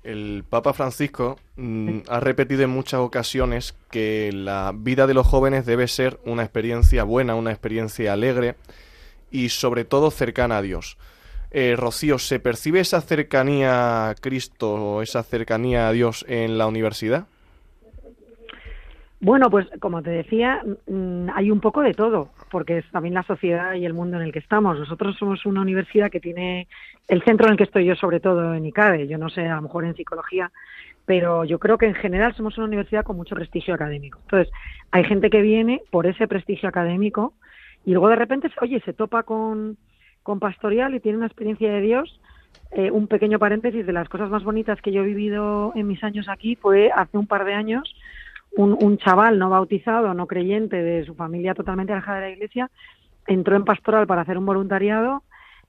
El 0.05 0.45
Papa 0.49 0.73
Francisco 0.73 1.39
mm, 1.57 2.01
ha 2.09 2.21
repetido 2.21 2.63
en 2.63 2.71
muchas 2.71 3.01
ocasiones 3.01 3.75
que 3.91 4.31
la 4.33 4.73
vida 4.75 5.07
de 5.07 5.15
los 5.15 5.27
jóvenes 5.27 5.67
debe 5.67 5.89
ser 5.89 6.21
una 6.25 6.45
experiencia 6.45 7.05
buena, 7.05 7.35
una 7.35 7.51
experiencia 7.51 8.13
alegre 8.13 8.55
y 9.31 9.49
sobre 9.49 9.85
todo 9.85 10.11
cercana 10.11 10.59
a 10.59 10.63
Dios. 10.63 10.97
Eh, 11.51 11.75
Rocío, 11.77 12.19
¿se 12.19 12.41
percibe 12.41 12.81
esa 12.81 13.01
cercanía 13.01 14.11
a 14.11 14.15
Cristo 14.15 14.75
o 14.75 15.03
esa 15.03 15.23
cercanía 15.23 15.89
a 15.89 15.93
Dios 15.93 16.25
en 16.29 16.59
la 16.59 16.67
universidad? 16.67 17.27
Bueno, 19.21 19.51
pues 19.51 19.67
como 19.81 20.01
te 20.01 20.11
decía, 20.11 20.63
mm, 20.87 21.31
hay 21.35 21.51
un 21.51 21.61
poco 21.61 21.83
de 21.83 21.93
todo, 21.93 22.31
porque 22.53 22.79
es 22.79 22.91
también 22.93 23.15
la 23.15 23.25
sociedad 23.25 23.75
y 23.75 23.85
el 23.85 23.93
mundo 23.93 24.17
en 24.17 24.23
el 24.23 24.33
que 24.33 24.39
estamos. 24.39 24.79
Nosotros 24.79 25.17
somos 25.19 25.45
una 25.45 25.61
universidad 25.61 26.11
que 26.11 26.21
tiene 26.21 26.69
el 27.09 27.23
centro 27.25 27.47
en 27.47 27.53
el 27.53 27.59
que 27.59 27.65
estoy 27.65 27.85
yo, 27.85 27.97
sobre 27.97 28.21
todo 28.21 28.55
en 28.55 28.65
ICADE, 28.65 29.09
yo 29.09 29.19
no 29.19 29.29
sé, 29.29 29.49
a 29.49 29.57
lo 29.57 29.63
mejor 29.63 29.85
en 29.85 29.97
psicología, 29.97 30.53
pero 31.05 31.45
yo 31.45 31.59
creo 31.59 31.79
que 31.79 31.87
en 31.87 31.95
general 31.95 32.35
somos 32.37 32.57
una 32.59 32.69
universidad 32.69 33.03
con 33.03 33.17
mucho 33.17 33.35
prestigio 33.35 33.75
académico. 33.75 34.21
Entonces, 34.23 34.53
hay 34.93 35.03
gente 35.03 35.31
que 35.31 35.43
viene 35.43 35.83
por 35.91 36.07
ese 36.07 36.29
prestigio 36.29 36.69
académico 36.69 37.35
y 37.85 37.93
luego 37.93 38.11
de 38.11 38.17
repente, 38.17 38.51
oye, 38.61 38.81
se 38.85 38.93
topa 38.93 39.25
con, 39.25 39.79
con 40.23 40.39
Pastorial 40.39 40.95
y 40.95 41.01
tiene 41.01 41.19
una 41.19 41.27
experiencia 41.27 41.73
de 41.73 41.81
Dios. 41.81 42.21
Eh, 42.71 42.91
un 42.91 43.09
pequeño 43.09 43.39
paréntesis 43.39 43.85
de 43.85 43.93
las 43.93 44.09
cosas 44.09 44.31
más 44.31 44.45
bonitas 44.45 44.81
que 44.81 44.93
yo 44.93 45.03
he 45.03 45.07
vivido 45.07 45.73
en 45.75 45.87
mis 45.87 46.05
años 46.05 46.29
aquí 46.29 46.55
fue 46.55 46.91
hace 46.95 47.17
un 47.17 47.27
par 47.27 47.45
de 47.47 47.55
años 47.55 47.95
un, 48.57 48.99
chaval 48.99 49.39
no 49.39 49.51
bautizado, 49.51 50.15
no 50.15 50.27
creyente, 50.27 50.83
de 50.83 51.05
su 51.05 51.15
familia 51.15 51.55
totalmente 51.55 51.93
alejada 51.93 52.21
de 52.21 52.27
la 52.27 52.33
iglesia, 52.33 52.71
entró 53.27 53.57
en 53.57 53.65
pastoral 53.65 54.07
para 54.07 54.23
hacer 54.23 54.39
un 54.39 54.47
voluntariado 54.47 55.23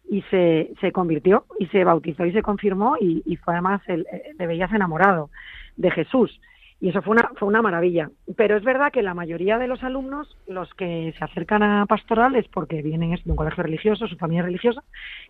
y 0.09 0.24
se, 0.24 0.74
se 0.81 0.91
convirtió 0.91 1.45
y 1.59 1.67
se 1.67 1.83
bautizó 1.83 2.25
y 2.25 2.31
se 2.31 2.41
confirmó 2.41 2.95
y, 3.00 3.36
fue 3.43 3.53
además, 3.53 3.81
el, 3.88 4.07
le 4.38 4.48
veías 4.48 4.71
enamorado 4.74 5.29
de 5.77 5.91
Jesús. 5.91 6.39
Y 6.81 6.89
eso 6.89 7.01
fue 7.01 7.12
una, 7.12 7.29
fue 7.36 7.48
una 7.48 7.62
maravilla. 7.62 8.09
Pero 8.38 8.55
es 8.55 8.63
verdad 8.63 8.91
que 8.91 9.01
la 9.01 9.13
mayoría 9.13 9.57
de 9.57 9.67
los 9.67 9.83
alumnos, 9.83 10.38
los 10.48 10.74
que 10.75 11.13
se 11.17 11.24
acercan 11.24 11.62
a 11.62 11.86
pastoral 11.86 12.36
es 12.36 12.48
porque 12.48 12.81
vienen 12.81 13.12
de 13.12 13.31
un 13.31 13.36
colegio 13.36 13.63
religioso, 13.63 14.07
su 14.07 14.15
familia 14.15 14.43
religiosa, 14.43 14.81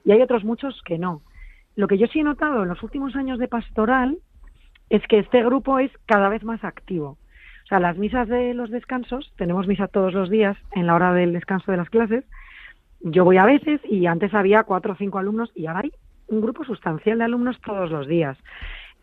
y 0.05 0.11
hay 0.11 0.21
otros 0.21 0.43
muchos 0.43 0.79
que 0.85 0.99
no. 0.99 1.23
Lo 1.75 1.87
que 1.87 1.97
yo 1.97 2.07
sí 2.07 2.19
he 2.19 2.23
notado 2.23 2.63
en 2.63 2.69
los 2.69 2.83
últimos 2.83 3.15
años 3.15 3.39
de 3.39 3.47
pastoral 3.47 4.19
es 4.89 5.05
que 5.07 5.19
este 5.19 5.43
grupo 5.43 5.79
es 5.79 5.91
cada 6.05 6.29
vez 6.29 6.43
más 6.43 6.63
activo. 6.63 7.17
O 7.69 7.73
sea, 7.77 7.79
las 7.79 7.99
misas 7.99 8.27
de 8.27 8.55
los 8.55 8.71
descansos, 8.71 9.31
tenemos 9.37 9.67
misa 9.67 9.87
todos 9.87 10.11
los 10.11 10.31
días 10.31 10.57
en 10.71 10.87
la 10.87 10.95
hora 10.95 11.13
del 11.13 11.33
descanso 11.33 11.69
de 11.69 11.77
las 11.77 11.91
clases. 11.91 12.25
Yo 12.99 13.23
voy 13.23 13.37
a 13.37 13.45
veces 13.45 13.79
y 13.87 14.07
antes 14.07 14.33
había 14.33 14.63
cuatro 14.63 14.93
o 14.93 14.95
cinco 14.95 15.19
alumnos 15.19 15.51
y 15.53 15.67
ahora 15.67 15.81
hay 15.83 15.91
un 16.29 16.41
grupo 16.41 16.63
sustancial 16.63 17.19
de 17.19 17.25
alumnos 17.25 17.61
todos 17.61 17.91
los 17.91 18.07
días. 18.07 18.39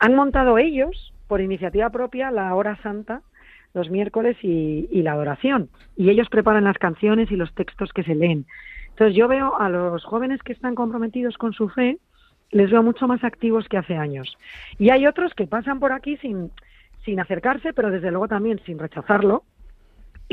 Han 0.00 0.16
montado 0.16 0.58
ellos, 0.58 1.14
por 1.28 1.40
iniciativa 1.40 1.90
propia, 1.90 2.32
la 2.32 2.52
hora 2.56 2.76
santa 2.82 3.22
los 3.72 3.88
miércoles 3.88 4.36
y, 4.42 4.88
la 5.02 5.12
adoración. 5.12 5.68
Y 5.96 6.10
ellos 6.10 6.28
preparan 6.28 6.64
las 6.64 6.78
canciones 6.78 7.30
y 7.30 7.36
los 7.36 7.54
textos 7.54 7.92
que 7.92 8.02
se 8.02 8.16
leen. 8.16 8.46
Entonces 8.88 9.14
yo 9.14 9.28
veo 9.28 9.56
a 9.60 9.68
los 9.68 10.02
jóvenes 10.04 10.42
que 10.42 10.54
están 10.54 10.74
comprometidos 10.74 11.38
con 11.38 11.52
su 11.52 11.68
fe, 11.68 11.98
les 12.50 12.68
veo 12.68 12.82
mucho 12.82 13.06
más 13.06 13.22
activos 13.22 13.68
que 13.68 13.76
hace 13.76 13.94
años. 13.94 14.36
Y 14.76 14.90
hay 14.90 15.06
otros 15.06 15.34
que 15.34 15.46
pasan 15.46 15.78
por 15.78 15.92
aquí 15.92 16.16
sin, 16.16 16.50
sin 17.06 17.18
acercarse, 17.20 17.72
pero 17.72 17.90
desde 17.90 18.10
luego 18.10 18.28
también 18.28 18.60
sin 18.66 18.78
rechazarlo. 18.78 19.44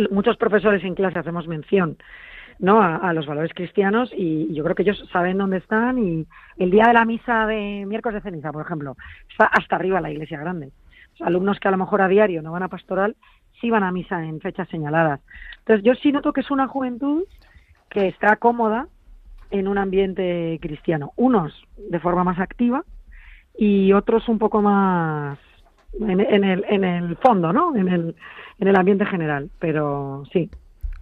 Muchos 0.09 0.35
profesores 0.35 0.83
en 0.83 0.95
clase 0.95 1.19
hacemos 1.19 1.47
mención 1.47 1.97
¿no? 2.59 2.81
A, 2.81 3.13
los 3.13 3.25
valores 3.25 3.51
cristianos 3.53 4.11
y 4.15 4.53
yo 4.53 4.63
creo 4.63 4.75
que 4.75 4.83
ellos 4.83 5.03
saben 5.11 5.37
dónde 5.37 5.57
están 5.57 5.97
y 5.97 6.27
el 6.57 6.71
día 6.71 6.85
de 6.87 6.93
la 6.93 7.05
misa 7.05 7.47
de 7.47 7.85
miércoles 7.87 8.23
de 8.23 8.29
ceniza, 8.29 8.51
por 8.51 8.65
ejemplo, 8.65 8.95
está 9.29 9.45
hasta 9.45 9.75
arriba 9.75 10.01
la 10.01 10.11
iglesia 10.11 10.39
grande. 10.39 10.71
alumnos 11.21 11.59
que 11.59 11.67
a 11.67 11.71
lo 11.71 11.77
mejor 11.77 12.01
a 12.01 12.07
diario 12.07 12.41
no 12.41 12.51
van 12.51 12.63
a 12.63 12.69
pastoral, 12.69 13.15
sí 13.59 13.69
van 13.69 13.83
a 13.83 13.91
misa 13.91 14.23
en 14.23 14.39
fechas 14.39 14.67
señaladas. 14.69 15.21
Entonces 15.59 15.83
yo 15.85 15.95
sí 15.95 16.11
noto 16.11 16.33
que 16.33 16.41
es 16.41 16.51
una 16.51 16.67
juventud 16.67 17.23
que 17.89 18.07
está 18.07 18.35
cómoda 18.37 18.87
en 19.51 19.67
un 19.67 19.77
ambiente 19.77 20.57
cristiano. 20.61 21.11
Unos 21.15 21.53
de 21.77 21.99
forma 21.99 22.23
más 22.23 22.39
activa 22.39 22.83
y 23.57 23.93
otros 23.93 24.27
un 24.27 24.39
poco 24.39 24.61
más 24.61 25.37
en, 25.99 26.43
el, 26.43 26.65
en 26.67 26.83
el 26.83 27.15
fondo, 27.17 27.53
¿no? 27.53 27.75
En 27.75 27.87
el, 27.87 28.15
en 28.59 28.67
el 28.67 28.75
ambiente 28.75 29.05
general, 29.05 29.49
pero 29.59 30.23
sí. 30.31 30.49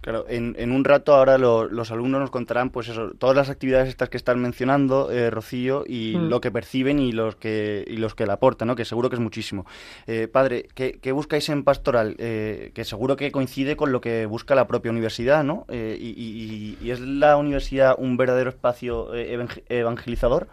Claro, 0.02 0.26
en, 0.28 0.56
en 0.58 0.72
un 0.72 0.84
rato 0.84 1.14
ahora 1.14 1.38
los 1.38 1.92
alumnos 1.92 2.22
nos 2.22 2.32
contarán, 2.32 2.72
pues 2.72 2.88
eso, 2.88 3.12
todas 3.20 3.36
las 3.36 3.52
actividades 3.52 3.88
estas 3.88 4.10
que 4.10 4.18
están 4.18 4.42
mencionando, 4.42 5.12
eh, 5.12 5.30
Rocío, 5.30 5.84
y 5.86 6.16
mm. 6.18 6.28
lo 6.28 6.42
que 6.42 6.50
perciben 6.50 6.98
y 6.98 7.12
los 7.12 7.36
que 7.36 7.86
y 7.88 7.98
los 7.98 8.16
que 8.16 8.26
le 8.26 8.34
aportan, 8.34 8.68
¿no? 8.68 8.76
Que 8.76 8.84
seguro 8.84 9.12
que 9.12 9.18
es 9.18 9.22
muchísimo. 9.22 9.68
Eh, 10.08 10.28
padre, 10.28 10.68
¿qué, 10.74 11.12
buscáis 11.12 11.48
en 11.50 11.64
pastoral? 11.64 12.16
Eh, 12.18 12.72
que 12.74 12.84
seguro 12.84 13.16
que 13.16 13.32
coincide 13.32 13.76
con 13.76 13.92
lo 13.92 14.02
que 14.02 14.26
busca 14.26 14.56
la 14.56 14.66
propia 14.66 14.90
universidad, 14.90 15.44
¿no? 15.44 15.68
Y, 15.70 16.78
y, 16.82 16.90
es 16.90 17.00
la 17.00 17.38
universidad 17.38 17.94
un 18.00 18.18
verdadero 18.18 18.50
espacio 18.50 19.14
evangelizador? 19.14 20.48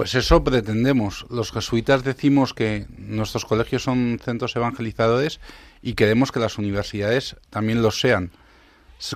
Pues 0.00 0.14
eso 0.14 0.42
pretendemos. 0.42 1.26
Los 1.28 1.52
jesuitas 1.52 2.02
decimos 2.02 2.54
que 2.54 2.86
nuestros 2.96 3.44
colegios 3.44 3.82
son 3.82 4.18
centros 4.18 4.56
evangelizadores 4.56 5.40
y 5.82 5.92
queremos 5.92 6.32
que 6.32 6.40
las 6.40 6.56
universidades 6.56 7.36
también 7.50 7.82
lo 7.82 7.90
sean, 7.90 8.30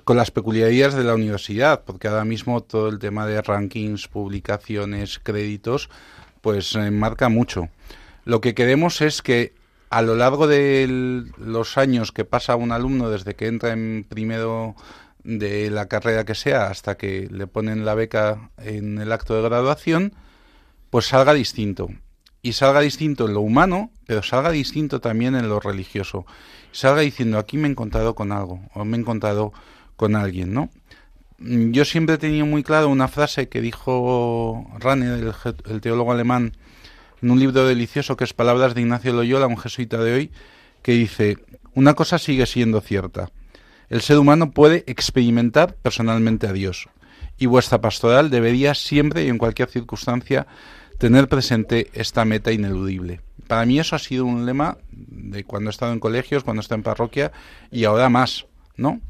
con 0.04 0.18
las 0.18 0.30
peculiaridades 0.30 0.92
de 0.92 1.04
la 1.04 1.14
universidad, 1.14 1.84
porque 1.86 2.08
ahora 2.08 2.26
mismo 2.26 2.62
todo 2.62 2.90
el 2.90 2.98
tema 2.98 3.26
de 3.26 3.40
rankings, 3.40 4.08
publicaciones, 4.08 5.18
créditos, 5.18 5.88
pues 6.42 6.76
marca 6.76 7.30
mucho. 7.30 7.70
Lo 8.26 8.42
que 8.42 8.54
queremos 8.54 9.00
es 9.00 9.22
que 9.22 9.54
a 9.88 10.02
lo 10.02 10.16
largo 10.16 10.46
de 10.46 11.24
los 11.38 11.78
años 11.78 12.12
que 12.12 12.26
pasa 12.26 12.56
un 12.56 12.72
alumno 12.72 13.08
desde 13.08 13.36
que 13.36 13.46
entra 13.46 13.72
en 13.72 14.04
primero 14.06 14.76
de 15.22 15.70
la 15.70 15.88
carrera 15.88 16.26
que 16.26 16.34
sea 16.34 16.66
hasta 16.66 16.98
que 16.98 17.26
le 17.30 17.46
ponen 17.46 17.86
la 17.86 17.94
beca 17.94 18.50
en 18.58 18.98
el 18.98 19.12
acto 19.12 19.34
de 19.34 19.48
graduación, 19.48 20.12
pues 20.94 21.06
salga 21.06 21.34
distinto. 21.34 21.88
Y 22.40 22.52
salga 22.52 22.78
distinto 22.78 23.26
en 23.26 23.34
lo 23.34 23.40
humano, 23.40 23.90
pero 24.06 24.22
salga 24.22 24.52
distinto 24.52 25.00
también 25.00 25.34
en 25.34 25.48
lo 25.48 25.58
religioso. 25.58 26.24
Salga 26.70 27.00
diciendo, 27.00 27.40
aquí 27.40 27.56
me 27.56 27.66
he 27.66 27.70
encontrado 27.72 28.14
con 28.14 28.30
algo, 28.30 28.60
o 28.74 28.84
me 28.84 28.96
he 28.96 29.00
encontrado 29.00 29.52
con 29.96 30.14
alguien, 30.14 30.54
¿no? 30.54 30.70
Yo 31.40 31.84
siempre 31.84 32.14
he 32.14 32.18
tenido 32.18 32.46
muy 32.46 32.62
claro 32.62 32.90
una 32.90 33.08
frase 33.08 33.48
que 33.48 33.60
dijo 33.60 34.70
Rane, 34.78 35.32
el, 35.64 35.80
teólogo 35.80 36.12
alemán, 36.12 36.52
en 37.20 37.30
un 37.32 37.40
libro 37.40 37.66
delicioso 37.66 38.16
que 38.16 38.22
es 38.22 38.32
Palabras 38.32 38.76
de 38.76 38.82
Ignacio 38.82 39.12
Loyola, 39.12 39.48
un 39.48 39.58
jesuita 39.58 39.98
de 39.98 40.14
hoy, 40.14 40.30
que 40.82 40.92
dice, 40.92 41.38
una 41.74 41.94
cosa 41.94 42.20
sigue 42.20 42.46
siendo 42.46 42.80
cierta, 42.80 43.30
el 43.88 44.00
ser 44.00 44.16
humano 44.16 44.52
puede 44.52 44.84
experimentar 44.86 45.74
personalmente 45.74 46.46
a 46.46 46.52
Dios, 46.52 46.88
y 47.36 47.46
vuestra 47.46 47.80
pastoral 47.80 48.30
debería 48.30 48.74
siempre 48.74 49.24
y 49.24 49.28
en 49.28 49.38
cualquier 49.38 49.68
circunstancia 49.68 50.46
tener 50.98 51.28
presente 51.28 51.90
esta 51.92 52.24
meta 52.24 52.52
ineludible. 52.52 53.20
Para 53.46 53.66
mí 53.66 53.78
eso 53.78 53.94
ha 53.96 53.98
sido 53.98 54.24
un 54.24 54.46
lema 54.46 54.78
de 54.90 55.44
cuando 55.44 55.68
he 55.68 55.72
estado 55.72 55.92
en 55.92 56.00
colegios, 56.00 56.44
cuando 56.44 56.60
he 56.60 56.62
estado 56.62 56.78
en 56.78 56.84
parroquia 56.84 57.32
y 57.70 57.84
ahora 57.84 58.08
más, 58.08 58.46
¿no? 58.76 59.00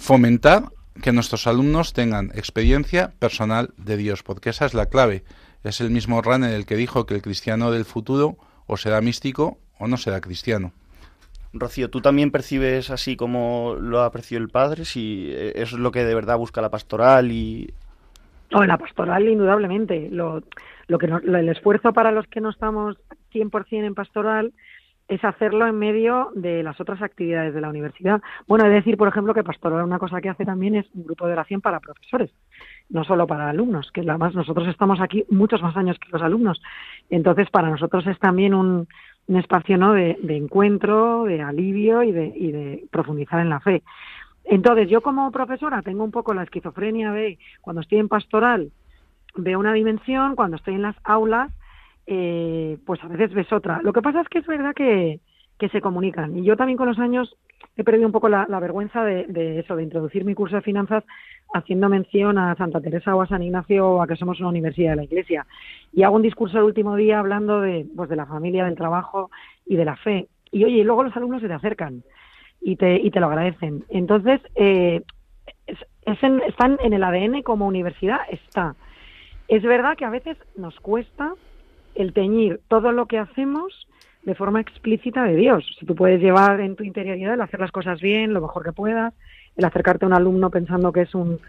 fomentar 0.00 0.64
que 1.02 1.12
nuestros 1.12 1.46
alumnos 1.46 1.92
tengan 1.92 2.30
experiencia 2.34 3.12
personal 3.18 3.70
de 3.76 3.96
Dios, 3.96 4.22
porque 4.22 4.50
esa 4.50 4.64
es 4.64 4.74
la 4.74 4.86
clave. 4.86 5.22
Es 5.62 5.80
el 5.80 5.90
mismo 5.90 6.22
Ranner 6.22 6.54
el 6.54 6.66
que 6.66 6.74
dijo 6.74 7.04
que 7.06 7.14
el 7.14 7.22
cristiano 7.22 7.70
del 7.70 7.84
futuro 7.84 8.36
o 8.66 8.76
será 8.76 9.00
místico 9.00 9.58
o 9.78 9.86
no 9.86 9.98
será 9.98 10.20
cristiano. 10.20 10.72
Rocío, 11.52 11.90
¿tú 11.90 12.00
también 12.00 12.30
percibes 12.30 12.90
así 12.90 13.16
como 13.16 13.76
lo 13.78 14.02
ha 14.02 14.10
percibido 14.10 14.42
el 14.42 14.50
padre? 14.50 14.84
Si 14.84 15.28
eh, 15.30 15.52
es 15.56 15.72
lo 15.72 15.90
que 15.90 16.04
de 16.04 16.14
verdad 16.14 16.38
busca 16.38 16.62
la 16.62 16.70
pastoral 16.70 17.30
y... 17.30 17.72
No, 18.50 18.64
la 18.64 18.78
pastoral 18.78 19.28
indudablemente. 19.28 20.08
Lo, 20.10 20.42
lo 20.90 20.98
que 20.98 21.06
el 21.06 21.48
esfuerzo 21.48 21.92
para 21.92 22.10
los 22.10 22.26
que 22.26 22.40
no 22.40 22.50
estamos 22.50 22.96
100% 23.32 23.84
en 23.84 23.94
pastoral 23.94 24.52
es 25.06 25.24
hacerlo 25.24 25.66
en 25.68 25.78
medio 25.78 26.30
de 26.34 26.64
las 26.64 26.80
otras 26.80 27.00
actividades 27.00 27.54
de 27.54 27.60
la 27.60 27.68
universidad. 27.68 28.20
Bueno, 28.48 28.66
es 28.66 28.72
decir, 28.72 28.96
por 28.96 29.06
ejemplo, 29.06 29.32
que 29.32 29.44
Pastoral 29.44 29.84
una 29.84 30.00
cosa 30.00 30.20
que 30.20 30.28
hace 30.28 30.44
también 30.44 30.74
es 30.74 30.86
un 30.94 31.04
grupo 31.04 31.26
de 31.26 31.34
oración 31.34 31.60
para 31.60 31.78
profesores, 31.78 32.32
no 32.88 33.04
solo 33.04 33.28
para 33.28 33.50
alumnos, 33.50 33.92
que 33.92 34.00
además 34.00 34.34
nosotros 34.34 34.66
estamos 34.66 35.00
aquí 35.00 35.24
muchos 35.30 35.62
más 35.62 35.76
años 35.76 35.96
que 36.00 36.10
los 36.10 36.22
alumnos. 36.22 36.60
Entonces, 37.08 37.48
para 37.50 37.70
nosotros 37.70 38.04
es 38.08 38.18
también 38.18 38.52
un, 38.52 38.88
espacio 39.28 39.78
¿no? 39.78 39.92
de, 39.92 40.16
encuentro, 40.28 41.22
de 41.22 41.40
alivio 41.40 42.02
y 42.02 42.10
de, 42.10 42.32
y 42.34 42.50
de 42.50 42.84
profundizar 42.90 43.38
en 43.40 43.50
la 43.50 43.60
fe. 43.60 43.84
Entonces, 44.44 44.88
yo 44.88 45.02
como 45.02 45.30
profesora 45.30 45.82
tengo 45.82 46.02
un 46.02 46.10
poco 46.10 46.34
la 46.34 46.42
esquizofrenia 46.42 47.12
de 47.12 47.38
cuando 47.60 47.82
estoy 47.82 47.98
en 47.98 48.08
pastoral 48.08 48.72
veo 49.36 49.58
una 49.58 49.72
dimensión, 49.72 50.36
cuando 50.36 50.56
estoy 50.56 50.74
en 50.74 50.82
las 50.82 50.96
aulas 51.04 51.50
eh, 52.06 52.78
pues 52.84 53.02
a 53.04 53.08
veces 53.08 53.32
ves 53.32 53.52
otra. 53.52 53.80
Lo 53.82 53.92
que 53.92 54.02
pasa 54.02 54.20
es 54.20 54.28
que 54.28 54.40
es 54.40 54.46
verdad 54.46 54.74
que, 54.74 55.20
que 55.58 55.68
se 55.68 55.80
comunican. 55.80 56.36
Y 56.36 56.44
yo 56.44 56.56
también 56.56 56.76
con 56.76 56.88
los 56.88 56.98
años 56.98 57.36
he 57.76 57.84
perdido 57.84 58.06
un 58.06 58.12
poco 58.12 58.28
la, 58.28 58.46
vergüenza 58.60 59.04
de, 59.04 59.60
eso, 59.60 59.76
de 59.76 59.84
introducir 59.84 60.24
mi 60.24 60.34
curso 60.34 60.56
de 60.56 60.62
finanzas 60.62 61.04
haciendo 61.54 61.88
mención 61.88 62.36
a 62.36 62.56
Santa 62.56 62.80
Teresa 62.80 63.14
o 63.14 63.22
a 63.22 63.28
San 63.28 63.42
Ignacio 63.42 63.88
o 63.88 64.02
a 64.02 64.08
que 64.08 64.16
somos 64.16 64.40
una 64.40 64.48
universidad 64.48 64.90
de 64.90 64.96
la 64.96 65.04
Iglesia. 65.04 65.46
Y 65.92 66.02
hago 66.02 66.16
un 66.16 66.22
discurso 66.22 66.58
el 66.58 66.64
último 66.64 66.96
día 66.96 67.20
hablando 67.20 67.60
de, 67.60 67.86
pues, 67.94 68.08
de 68.08 68.16
la 68.16 68.26
familia, 68.26 68.64
del 68.64 68.76
trabajo 68.76 69.30
y 69.64 69.76
de 69.76 69.84
la 69.84 69.96
fe. 69.96 70.28
Y 70.50 70.64
oye, 70.64 70.78
y 70.78 70.84
luego 70.84 71.04
los 71.04 71.16
alumnos 71.16 71.40
se 71.42 71.48
te 71.48 71.54
acercan 71.54 72.02
y 72.60 72.74
te, 72.74 72.96
y 72.96 73.10
te 73.12 73.20
lo 73.20 73.26
agradecen. 73.26 73.84
Entonces, 73.88 74.40
eh, 74.56 75.02
es, 75.66 75.78
están 76.04 76.78
en 76.82 76.92
el 76.92 77.04
ADN 77.04 77.42
como 77.42 77.68
universidad, 77.68 78.18
está. 78.30 78.74
Es 79.50 79.64
verdad 79.64 79.96
que 79.96 80.04
a 80.04 80.10
veces 80.10 80.36
nos 80.56 80.78
cuesta 80.78 81.34
el 81.96 82.12
teñir 82.12 82.60
todo 82.68 82.92
lo 82.92 83.06
que 83.06 83.18
hacemos 83.18 83.88
de 84.22 84.36
forma 84.36 84.60
explícita 84.60 85.24
de 85.24 85.34
Dios. 85.34 85.76
Si 85.76 85.84
tú 85.84 85.96
puedes 85.96 86.20
llevar 86.20 86.60
en 86.60 86.76
tu 86.76 86.84
interioridad 86.84 87.34
el 87.34 87.40
hacer 87.40 87.58
las 87.58 87.72
cosas 87.72 88.00
bien, 88.00 88.32
lo 88.32 88.40
mejor 88.40 88.62
que 88.62 88.70
puedas, 88.70 89.12
el 89.56 89.64
acercarte 89.64 90.04
a 90.04 90.08
un 90.08 90.14
alumno 90.14 90.50
pensando 90.50 90.92
que 90.92 91.00
es 91.00 91.12
un 91.16 91.40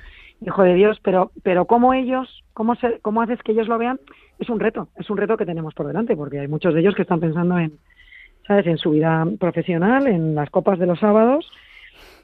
hijo 0.43 0.63
de 0.63 0.73
Dios, 0.73 0.99
pero, 1.03 1.31
pero 1.43 1.65
cómo 1.65 1.93
ellos, 1.93 2.43
cómo, 2.53 2.73
se, 2.73 2.99
cómo 3.03 3.21
haces 3.21 3.37
que 3.43 3.51
ellos 3.51 3.67
lo 3.67 3.77
vean, 3.77 3.99
es 4.39 4.49
un 4.49 4.59
reto, 4.59 4.87
es 4.97 5.07
un 5.11 5.17
reto 5.17 5.37
que 5.37 5.45
tenemos 5.45 5.75
por 5.75 5.85
delante, 5.85 6.15
porque 6.15 6.39
hay 6.39 6.47
muchos 6.47 6.73
de 6.73 6.79
ellos 6.79 6.95
que 6.95 7.03
están 7.03 7.19
pensando 7.19 7.59
en, 7.59 7.73
¿sabes?, 8.47 8.65
en 8.65 8.79
su 8.79 8.89
vida 8.89 9.27
profesional, 9.39 10.07
en 10.07 10.33
las 10.33 10.49
copas 10.49 10.79
de 10.79 10.87
los 10.87 10.99
sábados, 10.99 11.51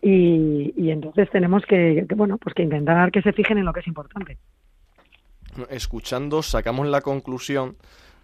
y, 0.02 0.74
y 0.76 0.90
entonces 0.90 1.30
tenemos 1.30 1.64
que, 1.68 2.08
que, 2.10 2.16
bueno, 2.16 2.40
pues 2.40 2.56
que 2.56 2.64
intentar 2.64 3.12
que 3.12 3.22
se 3.22 3.32
fijen 3.32 3.60
en 3.60 3.66
lo 3.66 3.74
que 3.74 3.82
es 3.82 3.88
importante. 3.88 4.40
Escuchando, 5.70 6.44
sacamos 6.44 6.88
la 6.88 7.02
conclusión 7.02 7.78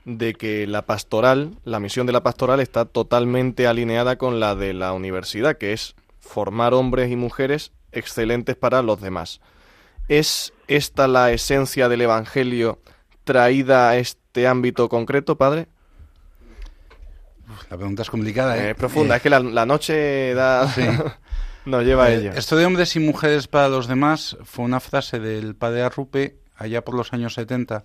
de 0.05 0.33
que 0.33 0.67
la 0.67 0.83
pastoral, 0.83 1.51
la 1.63 1.79
misión 1.79 2.05
de 2.05 2.13
la 2.13 2.23
pastoral 2.23 2.59
está 2.59 2.85
totalmente 2.85 3.67
alineada 3.67 4.17
con 4.17 4.39
la 4.39 4.55
de 4.55 4.73
la 4.73 4.93
universidad, 4.93 5.57
que 5.57 5.73
es 5.73 5.95
formar 6.19 6.73
hombres 6.73 7.11
y 7.11 7.15
mujeres 7.15 7.71
excelentes 7.91 8.55
para 8.55 8.81
los 8.81 9.01
demás. 9.01 9.41
¿Es 10.07 10.53
esta 10.67 11.07
la 11.07 11.31
esencia 11.31 11.87
del 11.87 12.01
Evangelio 12.01 12.79
traída 13.23 13.89
a 13.89 13.97
este 13.97 14.47
ámbito 14.47 14.89
concreto, 14.89 15.37
padre? 15.37 15.67
la 17.69 17.77
pregunta 17.77 18.01
es 18.01 18.09
complicada, 18.09 18.57
¿eh? 18.57 18.71
Es 18.71 18.75
profunda, 18.75 19.15
eh, 19.15 19.17
es 19.17 19.23
que 19.23 19.29
la, 19.29 19.65
noche 19.65 20.33
da... 20.33 20.73
nos 21.65 21.83
lleva 21.83 22.05
a 22.05 22.11
eh, 22.11 22.15
ella. 22.15 22.33
Esto 22.35 22.55
de 22.55 22.65
hombres 22.65 22.95
y 22.95 22.99
mujeres 22.99 23.47
para 23.47 23.69
los 23.69 23.87
demás 23.87 24.37
fue 24.43 24.65
una 24.65 24.79
frase 24.79 25.19
del 25.19 25.55
padre 25.55 25.83
Arrupe 25.83 26.42
allá 26.55 26.83
por 26.83 26.95
los 26.95 27.13
años 27.13 27.33
70 27.35 27.83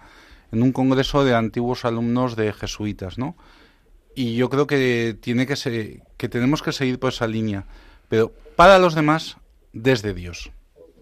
en 0.53 0.63
un 0.63 0.73
congreso 0.73 1.25
de 1.25 1.35
antiguos 1.35 1.85
alumnos 1.85 2.37
de 2.37 2.53
jesuitas, 2.53 3.19
¿no? 3.19 3.37
Y 4.15 4.35
yo 4.35 4.49
creo 4.51 4.67
que 4.67 5.17
tiene 5.21 5.47
que 5.47 5.57
ser, 5.57 6.03
que 6.17 6.29
tenemos 6.29 6.63
que 6.63 6.73
seguir 6.73 6.99
por 6.99 7.13
esa 7.13 7.27
línea, 7.27 7.67
pero 8.09 8.33
para 8.57 8.79
los 8.79 8.95
demás 8.95 9.37
desde 9.73 10.15
Dios, 10.15 10.51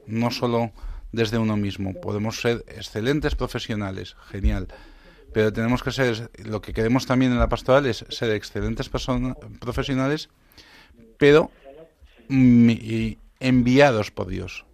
no 0.06 0.30
solo 0.30 0.72
desde 1.12 1.38
uno 1.38 1.56
mismo. 1.56 1.94
Podemos 1.94 2.40
ser 2.40 2.64
excelentes 2.68 3.34
profesionales, 3.34 4.16
genial, 4.28 4.68
pero 5.32 5.52
tenemos 5.52 5.82
que 5.82 5.92
ser, 5.92 6.30
lo 6.44 6.60
que 6.60 6.72
queremos 6.72 7.06
también 7.06 7.32
en 7.32 7.38
la 7.38 7.48
pastoral 7.48 7.86
es 7.86 8.04
ser 8.08 8.30
excelentes 8.32 8.90
profesionales, 9.60 10.28
pero 11.18 11.50
enviados 12.28 14.10
por 14.10 14.26
Dios, 14.26 14.66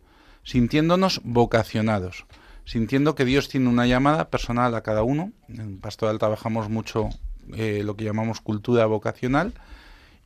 sintiéndonos 0.42 1.20
vocacionados 1.22 2.26
sintiendo 2.64 3.14
que 3.14 3.24
Dios 3.24 3.48
tiene 3.48 3.68
una 3.68 3.86
llamada 3.86 4.30
personal 4.30 4.74
a 4.74 4.82
cada 4.82 5.02
uno. 5.02 5.32
En 5.48 5.78
Pastoral 5.78 6.18
trabajamos 6.18 6.68
mucho 6.68 7.08
eh, 7.54 7.82
lo 7.84 7.96
que 7.96 8.04
llamamos 8.04 8.40
cultura 8.40 8.86
vocacional 8.86 9.52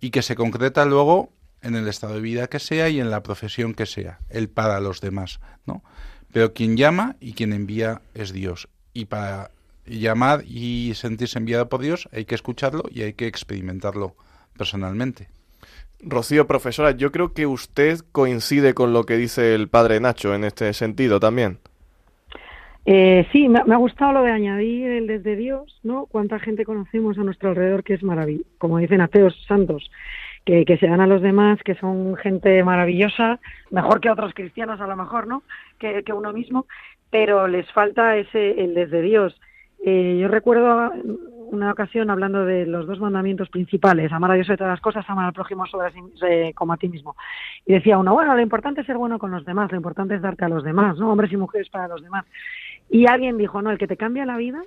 y 0.01 0.11
que 0.11 0.23
se 0.23 0.37
concreta 0.37 0.85
luego 0.85 1.31
en 1.63 1.75
el 1.75 1.89
estado 1.89 2.15
de 2.15 2.21
vida 2.21 2.49
que 2.49 2.59
sea 2.59 2.89
y 2.89 3.01
en 3.01 3.11
la 3.11 3.23
profesión 3.23 3.75
que 3.75 3.87
sea, 3.87 4.21
el 4.29 4.49
para 4.49 4.81
los 4.81 5.01
demás, 5.01 5.41
¿no? 5.67 5.83
Pero 6.33 6.53
quien 6.53 6.77
llama 6.77 7.17
y 7.21 7.33
quien 7.33 7.53
envía 7.53 8.03
es 8.15 8.33
Dios. 8.33 8.69
Y 8.93 9.07
para 9.07 9.51
llamar 9.87 10.45
y 10.47 10.93
sentirse 10.95 11.39
enviado 11.39 11.69
por 11.69 11.81
Dios 11.81 12.09
hay 12.13 12.25
que 12.25 12.35
escucharlo 12.35 12.85
y 12.91 13.03
hay 13.03 13.15
que 13.15 13.27
experimentarlo 13.27 14.17
personalmente. 14.57 15.29
Rocío, 16.01 16.47
profesora, 16.47 16.91
yo 16.91 17.11
creo 17.11 17.33
que 17.33 17.47
usted 17.47 18.01
coincide 18.13 18.75
con 18.75 18.93
lo 18.93 19.05
que 19.07 19.17
dice 19.17 19.55
el 19.55 19.69
padre 19.69 19.99
Nacho 19.99 20.35
en 20.35 20.45
este 20.45 20.73
sentido 20.75 21.21
también. 21.21 21.59
Eh, 22.89 23.27
sí, 23.33 23.49
me, 23.49 23.59
ha 23.59 23.77
gustado 23.79 24.13
lo 24.13 24.23
de 24.23 24.31
añadir 24.31 24.89
el 24.89 25.07
desde 25.09 25.35
Dios, 25.35 25.81
¿no? 25.83 26.07
Cuánta 26.07 26.39
gente 26.39 26.65
conocemos 26.65 27.19
a 27.19 27.25
nuestro 27.25 27.49
alrededor 27.49 27.83
que 27.83 27.95
es 27.95 28.03
maravilloso, 28.05 28.49
como 28.59 28.79
dicen 28.79 29.01
ateos 29.01 29.37
santos, 29.49 29.91
que, 30.45 30.65
se 30.79 30.87
dan 30.87 31.01
a 31.01 31.09
los 31.09 31.21
demás, 31.21 31.61
que 31.65 31.75
son 31.75 32.15
gente 32.15 32.63
maravillosa, 32.63 33.41
mejor 33.73 34.01
que 34.01 34.09
otros 34.09 34.33
cristianos 34.35 34.81
a 34.81 34.87
lo 34.87 34.95
mejor, 34.95 35.27
¿no? 35.27 35.43
Que, 35.81 36.05
uno 36.15 36.33
mismo, 36.33 36.67
pero 37.11 37.49
les 37.49 37.69
falta 37.73 38.17
ese 38.17 38.63
el 38.63 38.75
desde 38.75 39.03
Dios. 39.03 39.37
Eh, 39.85 40.19
yo 40.21 40.29
recuerdo 40.29 40.93
una 41.51 41.73
ocasión 41.73 42.09
hablando 42.11 42.45
de 42.45 42.67
los 42.67 42.87
dos 42.87 43.01
mandamientos 43.01 43.49
principales, 43.49 44.13
amar 44.13 44.31
a 44.31 44.35
Dios 44.35 44.47
sobre 44.47 44.59
todas 44.59 44.75
las 44.75 44.81
cosas, 44.81 45.05
amar 45.09 45.27
al 45.27 45.33
prójimo 45.33 45.67
sobre 45.67 45.93
eh, 46.23 46.55
como 46.55 46.73
a 46.73 46.77
ti 46.77 46.89
mismo. 46.89 47.17
Y 47.65 47.73
decía 47.73 47.99
uno, 47.99 48.15
bueno, 48.15 48.35
lo 48.35 48.41
importante 48.41 48.83
es 48.83 48.87
ser 48.87 48.97
bueno 48.97 49.19
con 49.19 49.33
los 49.33 49.45
demás, 49.45 49.73
lo 49.73 49.77
importante 49.77 50.15
es 50.15 50.23
darte 50.23 50.45
a 50.45 50.49
los 50.49 50.63
demás, 50.63 50.97
¿no? 50.99 51.11
Hombres 51.11 51.33
y 51.33 51.37
mujeres 51.37 51.69
para 51.69 51.89
los 51.89 52.01
demás. 52.01 52.25
Y 52.89 53.07
alguien 53.07 53.37
dijo, 53.37 53.63
no, 53.63 53.71
el 53.71 53.79
que 53.79 53.87
te 53.87 53.97
cambia 53.97 54.27
la 54.27 54.37
vida 54.37 54.63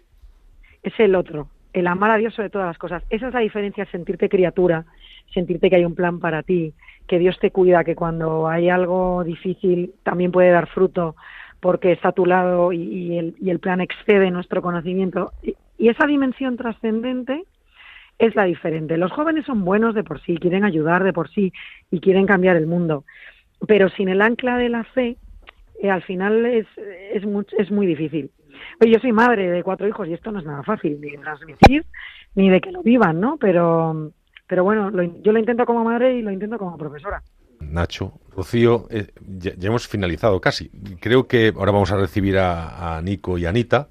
es 0.84 0.94
el 1.00 1.16
otro, 1.16 1.50
el 1.74 1.88
amar 1.88 2.12
a 2.12 2.18
Dios 2.18 2.34
sobre 2.34 2.50
todas 2.50 2.68
las 2.68 2.78
cosas. 2.78 3.04
Esa 3.10 3.28
es 3.28 3.34
la 3.34 3.40
diferencia, 3.40 3.86
sentirte 3.86 4.30
criatura, 4.30 4.86
sentirte 5.34 5.70
que 5.70 5.78
hay 5.78 5.86
un 5.86 5.96
plan 5.96 6.20
para 6.20 6.44
ti, 6.44 6.74
que 7.08 7.20
Dios 7.20 7.38
te 7.40 7.52
cuida, 7.52 7.84
que 7.84 7.96
cuando 7.96 8.48
hay 8.48 8.70
algo 8.70 9.24
difícil 9.24 9.94
también 10.04 10.32
puede 10.32 10.52
dar 10.52 10.68
fruto 10.68 11.16
porque 11.60 11.92
está 11.92 12.10
a 12.10 12.14
tu 12.14 12.26
lado 12.26 12.72
y, 12.72 13.18
el, 13.18 13.36
y 13.40 13.50
el, 13.50 13.60
plan 13.60 13.82
excede 13.82 14.32
nuestro 14.32 14.62
conocimiento. 14.62 15.32
Y, 15.44 15.56
y 15.78 15.90
esa 15.90 16.06
dimensión 16.08 16.56
trascendente 16.56 17.44
es 18.18 18.36
la 18.36 18.44
diferente. 18.44 18.98
Los 18.98 19.12
jóvenes 19.12 19.46
son 19.46 19.66
buenos 19.66 19.96
de 19.96 20.04
por 20.04 20.22
sí, 20.22 20.38
quieren 20.38 20.66
ayudar 20.66 21.04
de 21.04 21.14
por 21.14 21.30
sí 21.30 21.52
y 21.90 22.00
quieren 22.02 22.28
cambiar 22.28 22.58
el 22.58 22.68
mundo, 22.68 23.06
pero 23.66 23.90
sin 23.90 24.10
el 24.10 24.22
ancla 24.22 24.58
de 24.58 24.70
la 24.70 24.84
fe, 24.84 25.18
eh, 25.82 25.90
al 25.90 26.04
final 26.04 26.46
es, 26.46 26.68
es, 27.14 27.26
muy, 27.26 27.46
es 27.58 27.72
muy 27.72 27.88
difícil. 27.88 28.32
Pero 28.78 28.92
yo 28.92 29.00
soy 29.00 29.12
madre 29.12 29.50
de 29.50 29.64
cuatro 29.64 29.88
hijos 29.88 30.08
y 30.08 30.14
esto 30.14 30.32
no 30.32 30.40
es 30.40 30.46
nada 30.46 30.64
fácil, 30.64 31.00
ni 31.00 31.12
de 31.12 31.18
transmitir, 31.18 31.86
ni 32.36 32.50
de 32.50 32.62
que 32.62 32.72
lo 32.72 32.84
vivan, 32.84 33.20
¿no? 33.20 33.38
Pero, 33.38 34.12
pero 34.48 34.64
bueno, 34.64 34.92
yo 35.22 35.32
lo 35.32 35.40
intento 35.40 35.66
como 35.66 35.84
madre 35.84 36.16
y 36.16 36.22
lo 36.22 36.32
intento 36.32 36.58
como 36.58 36.78
profesora. 36.78 37.22
Nacho, 37.60 38.14
Rocío, 38.36 38.88
eh, 38.90 39.08
ya, 39.22 39.52
hemos 39.62 39.88
finalizado 39.88 40.40
casi. 40.40 40.70
Creo 41.00 41.28
que 41.28 41.54
ahora 41.56 41.72
vamos 41.72 41.92
a 41.92 41.98
recibir 41.98 42.38
a, 42.38 43.00
Nico 43.04 43.38
y 43.38 43.46
a 43.46 43.50
Anita. 43.50 43.90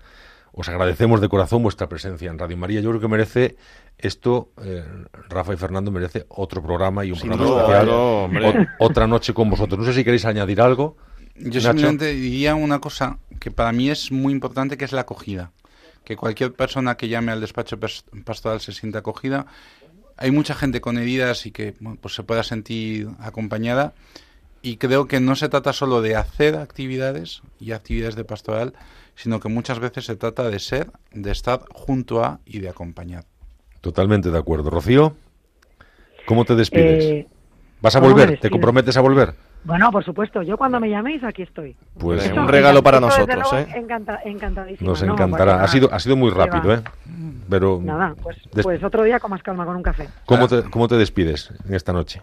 Os 0.53 0.69
agradecemos 0.69 1.21
de 1.21 1.29
corazón 1.29 1.63
vuestra 1.63 1.89
presencia 1.89 2.31
en 2.31 2.39
Radio 2.39 2.57
María. 2.57 2.81
Yo 2.81 2.91
creo 2.91 3.01
que 3.01 3.09
merece 3.09 3.57
esto, 3.97 4.51
eh, 4.65 4.85
Rafa 5.29 5.55
y 5.55 5.57
Fernando, 5.57 5.91
merece 5.91 6.25
otro 6.29 6.63
programa 6.63 7.05
y 7.05 7.13
un 7.13 7.19
programa 7.21 7.45
especial. 7.45 8.69
otra 8.79 9.07
noche 9.07 9.33
con 9.35 9.51
vosotros. 9.51 9.79
No 9.79 9.85
sé 9.85 9.93
si 9.93 10.05
queréis 10.05 10.25
añadir 10.25 10.61
algo. 10.61 10.97
Yo 11.41 11.61
simplemente 11.61 12.13
diría 12.15 12.55
una 12.55 12.81
cosa 12.81 13.19
que 13.39 13.51
para 13.51 13.73
mí 13.73 13.91
es 13.91 14.11
muy 14.11 14.33
importante, 14.33 14.77
que 14.77 14.85
es 14.85 14.93
la 14.93 15.03
acogida. 15.03 15.53
Que 16.05 16.17
cualquier 16.17 16.53
persona 16.53 16.97
que 16.97 17.09
llame 17.09 17.33
al 17.33 17.41
despacho 17.41 17.79
pastoral 18.25 18.61
se 18.61 18.73
sienta 18.73 19.01
acogida. 19.01 19.47
Hay 20.17 20.31
mucha 20.31 20.55
gente 20.55 20.81
con 20.81 20.99
heridas 20.99 21.47
y 21.47 21.53
que 21.53 21.75
pues 22.01 22.15
se 22.15 22.23
pueda 22.23 22.43
sentir 22.43 23.09
acompañada. 23.21 23.95
y 24.61 24.77
creo 24.77 25.07
que 25.07 25.21
no 25.21 25.37
se 25.37 25.49
trata 25.49 25.73
solo 25.73 26.03
de 26.03 26.17
hacer 26.17 26.57
actividades 26.57 27.43
y 27.61 27.73
actividades 27.73 28.17
de 28.17 28.25
pastoral, 28.25 28.75
sino 29.15 29.41
que 29.41 29.49
muchas 29.49 29.79
veces 29.79 30.05
se 30.07 30.17
trata 30.17 30.49
de 30.51 30.59
ser, 30.59 30.91
de 31.13 31.31
estar 31.31 31.61
junto 31.71 32.25
a 32.25 32.41
y 32.45 32.59
de 32.59 32.69
acompañar. 32.69 33.25
Totalmente 33.81 34.31
de 34.31 34.39
acuerdo. 34.39 34.71
Rocío, 34.71 35.17
¿cómo 36.27 36.45
te 36.45 36.57
despides? 36.57 37.05
Eh, 37.05 37.29
¿Vas 37.81 37.95
a 37.95 38.01
¿cómo 38.01 38.15
me 38.15 38.23
volver? 38.25 38.41
¿Te 38.41 38.51
comprometes 38.51 38.97
a 38.97 39.01
volver? 39.01 39.35
Bueno, 39.65 39.91
por 39.91 40.05
supuesto, 40.05 40.43
yo 40.43 40.57
cuando 40.57 40.81
me 40.81 40.89
llaméis 40.89 41.23
aquí 41.25 41.43
estoy. 41.43 41.77
Pues 41.99 42.31
un 42.31 42.49
regalo 42.49 42.83
para 42.83 43.01
nosotros, 43.01 43.53
¿eh? 43.53 43.67
encanta- 43.77 44.21
encantadísima. 44.25 44.89
nos 44.91 45.03
¿no? 45.03 45.13
encantará. 45.13 45.63
Ha 45.63 45.69
sido, 45.69 45.93
ha 45.93 45.99
sido 45.99 46.17
muy 46.17 46.31
rápido, 46.31 46.73
¿eh? 46.73 46.83
Pero 47.51 47.81
Nada, 47.83 48.15
pues, 48.23 48.37
pues 48.63 48.83
otro 48.85 49.03
día 49.05 49.19
con 49.21 49.31
más 49.31 49.43
calma, 49.43 49.65
con 49.65 49.77
un 49.77 49.83
café. 49.83 50.09
¿cómo, 50.27 50.49
te, 50.49 50.63
¿cómo 50.71 50.89
te 50.89 50.97
despides 50.97 51.53
en 51.67 51.75
esta 51.75 51.93
noche? 51.93 52.23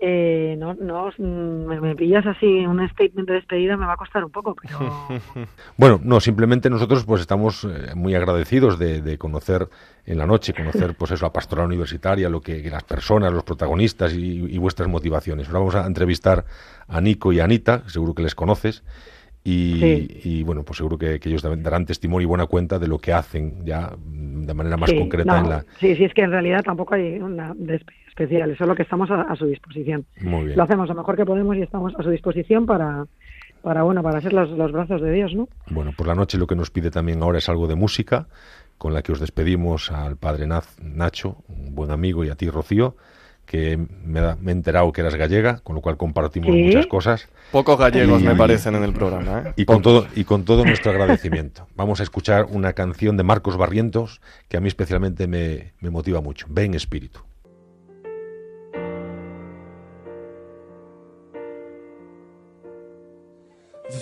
Eh, 0.00 0.54
no, 0.58 0.74
no, 0.74 1.10
mm, 1.18 1.80
me, 1.80 1.96
pillas 1.96 2.24
así, 2.24 2.46
un 2.46 2.88
statement 2.90 3.28
de 3.28 3.34
despedida 3.34 3.76
me 3.76 3.84
va 3.84 3.94
a 3.94 3.96
costar 3.96 4.24
un 4.24 4.30
poco, 4.30 4.54
pero 4.54 4.78
Bueno, 5.76 6.00
no, 6.04 6.20
simplemente 6.20 6.70
nosotros 6.70 7.04
pues 7.04 7.20
estamos 7.20 7.64
eh, 7.64 7.94
muy 7.96 8.14
agradecidos 8.14 8.78
de, 8.78 9.02
de 9.02 9.18
conocer 9.18 9.68
en 10.06 10.18
la 10.18 10.26
noche, 10.26 10.54
conocer 10.54 10.94
pues 10.96 11.10
eso, 11.10 11.26
la 11.26 11.32
pastoral 11.32 11.66
universitaria, 11.66 12.28
lo 12.28 12.40
que, 12.40 12.62
que 12.62 12.70
las 12.70 12.84
personas, 12.84 13.32
los 13.32 13.42
protagonistas 13.42 14.14
y, 14.14 14.44
y 14.44 14.58
vuestras 14.58 14.88
motivaciones. 14.88 15.48
Ahora 15.48 15.58
vamos 15.58 15.74
a 15.74 15.86
entrevistar 15.86 16.44
a 16.86 17.00
Nico 17.00 17.32
y 17.32 17.40
a 17.40 17.44
Anita, 17.44 17.82
seguro 17.88 18.14
que 18.14 18.22
les 18.22 18.36
conoces, 18.36 18.84
y, 19.44 19.78
Sí. 19.80 20.20
y, 20.24 20.42
bueno, 20.42 20.62
pues 20.62 20.76
seguro 20.78 20.98
que, 20.98 21.18
que 21.20 21.28
ellos 21.28 21.42
darán 21.42 21.86
testimonio 21.86 22.24
y 22.24 22.28
buena 22.28 22.46
cuenta 22.46 22.78
de 22.78 22.86
lo 22.88 22.98
que 22.98 23.12
hacen 23.12 23.64
ya 23.64 23.94
de 23.98 24.54
manera 24.54 24.76
más 24.76 24.90
sí, 24.90 24.98
concreta 24.98 25.32
no, 25.40 25.44
en 25.44 25.50
la... 25.50 25.64
sí, 25.80 25.94
sí, 25.96 26.04
es 26.04 26.12
que 26.14 26.22
en 26.22 26.30
realidad 26.30 26.62
tampoco 26.64 26.94
hay 26.94 27.18
una 27.18 27.54
especial, 28.08 28.50
eso 28.50 28.64
es 28.64 28.68
lo 28.68 28.74
que 28.74 28.82
estamos 28.82 29.10
a, 29.10 29.22
a 29.22 29.36
su 29.36 29.46
disposición. 29.46 30.04
Muy 30.20 30.46
bien. 30.46 30.56
Lo 30.56 30.64
hacemos 30.64 30.88
lo 30.88 30.94
mejor 30.94 31.16
que 31.16 31.24
podemos 31.24 31.56
y 31.56 31.62
estamos 31.62 31.94
a 31.96 32.02
su 32.02 32.10
disposición 32.10 32.66
para, 32.66 33.06
para 33.62 33.82
bueno, 33.84 34.02
para 34.02 34.20
ser 34.20 34.32
los, 34.32 34.50
los 34.50 34.72
brazos 34.72 35.00
de 35.00 35.12
Dios, 35.12 35.34
¿no? 35.34 35.48
Bueno, 35.70 35.92
pues 35.96 36.06
la 36.08 36.14
noche 36.14 36.36
lo 36.38 36.46
que 36.46 36.56
nos 36.56 36.70
pide 36.70 36.90
también 36.90 37.22
ahora 37.22 37.38
es 37.38 37.48
algo 37.48 37.66
de 37.68 37.76
música, 37.76 38.26
con 38.76 38.92
la 38.92 39.02
que 39.02 39.12
os 39.12 39.20
despedimos 39.20 39.90
al 39.92 40.16
padre 40.16 40.46
Naz- 40.46 40.78
Nacho, 40.82 41.44
un 41.48 41.74
buen 41.74 41.90
amigo, 41.90 42.24
y 42.24 42.28
a 42.30 42.34
ti, 42.34 42.48
Rocío, 42.50 42.96
que 43.50 43.78
me, 44.04 44.20
da- 44.20 44.36
me 44.40 44.52
he 44.52 44.54
enterado 44.54 44.92
que 44.92 45.00
eras 45.00 45.14
gallega, 45.14 45.60
con 45.60 45.74
lo 45.74 45.80
cual 45.80 45.96
compartimos 45.96 46.50
Sí. 46.52 46.64
muchas 46.64 46.86
cosas. 46.86 47.28
Pocos 47.50 47.78
gallegos 47.78 48.20
Y- 48.20 48.24
me 48.26 48.34
parecen 48.36 48.74
en 48.74 48.84
el 48.84 48.92
programa, 48.92 49.42
¿eh? 49.46 49.52
Y 49.56 49.64
con, 49.64 49.80
todo, 49.80 50.06
y 50.14 50.24
con 50.24 50.44
todo 50.44 50.64
nuestro 50.66 50.90
agradecimiento. 50.90 51.66
Vamos 51.74 52.00
a 52.00 52.02
escuchar 52.02 52.44
una 52.50 52.74
canción 52.74 53.16
de 53.16 53.22
Marcos 53.22 53.56
Barrientos 53.56 54.20
que 54.48 54.58
a 54.58 54.60
mí 54.60 54.68
especialmente 54.68 55.26
me, 55.26 55.72
me 55.80 55.88
motiva 55.88 56.20
mucho. 56.20 56.46
Ven 56.50 56.74
Espíritu. 56.74 57.20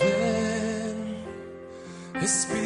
Ven, 0.00 1.24
Espíritu, 2.22 2.65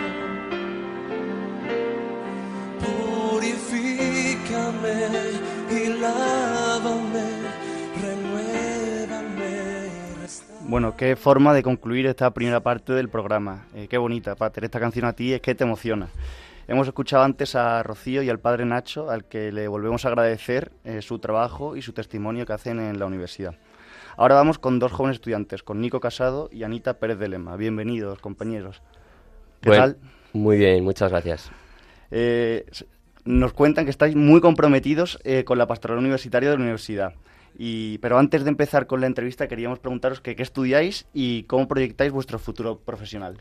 Bueno, 10.71 10.95
qué 10.95 11.17
forma 11.17 11.53
de 11.53 11.63
concluir 11.63 12.05
esta 12.05 12.31
primera 12.31 12.61
parte 12.61 12.93
del 12.93 13.09
programa. 13.09 13.65
Eh, 13.75 13.87
qué 13.89 13.97
bonita, 13.97 14.35
Pater. 14.35 14.63
Esta 14.63 14.79
canción 14.79 15.03
a 15.03 15.11
ti 15.11 15.33
es 15.33 15.41
que 15.41 15.53
te 15.53 15.65
emociona. 15.65 16.07
Hemos 16.65 16.87
escuchado 16.87 17.23
antes 17.23 17.55
a 17.55 17.83
Rocío 17.83 18.23
y 18.23 18.29
al 18.29 18.39
padre 18.39 18.63
Nacho, 18.63 19.09
al 19.09 19.25
que 19.25 19.51
le 19.51 19.67
volvemos 19.67 20.05
a 20.05 20.07
agradecer 20.07 20.71
eh, 20.85 21.01
su 21.01 21.19
trabajo 21.19 21.75
y 21.75 21.81
su 21.81 21.91
testimonio 21.91 22.45
que 22.45 22.53
hacen 22.53 22.79
en 22.79 22.99
la 22.99 23.05
universidad. 23.05 23.55
Ahora 24.15 24.35
vamos 24.35 24.59
con 24.59 24.79
dos 24.79 24.93
jóvenes 24.93 25.15
estudiantes, 25.15 25.61
con 25.61 25.81
Nico 25.81 25.99
Casado 25.99 26.47
y 26.53 26.63
Anita 26.63 26.99
Pérez 26.99 27.19
de 27.19 27.27
Lema. 27.27 27.57
Bienvenidos, 27.57 28.19
compañeros. 28.19 28.81
¿Qué 29.59 29.71
Bueno, 29.71 29.83
tal? 29.83 29.97
Muy 30.31 30.57
bien, 30.57 30.85
muchas 30.85 31.11
gracias. 31.11 31.51
Eh, 32.11 32.65
nos 33.25 33.51
cuentan 33.51 33.83
que 33.83 33.91
estáis 33.91 34.15
muy 34.15 34.39
comprometidos 34.39 35.19
eh, 35.25 35.43
con 35.43 35.57
la 35.57 35.67
pastoral 35.67 35.97
universitaria 35.97 36.49
de 36.49 36.55
la 36.55 36.61
universidad. 36.61 37.13
Y, 37.57 37.97
pero 37.99 38.17
antes 38.17 38.43
de 38.43 38.49
empezar 38.49 38.87
con 38.87 39.01
la 39.01 39.07
entrevista 39.07 39.47
queríamos 39.47 39.79
preguntaros 39.79 40.21
que 40.21 40.35
qué 40.35 40.43
estudiáis 40.43 41.05
y 41.13 41.43
cómo 41.43 41.67
proyectáis 41.67 42.11
vuestro 42.11 42.39
futuro 42.39 42.79
profesional. 42.79 43.37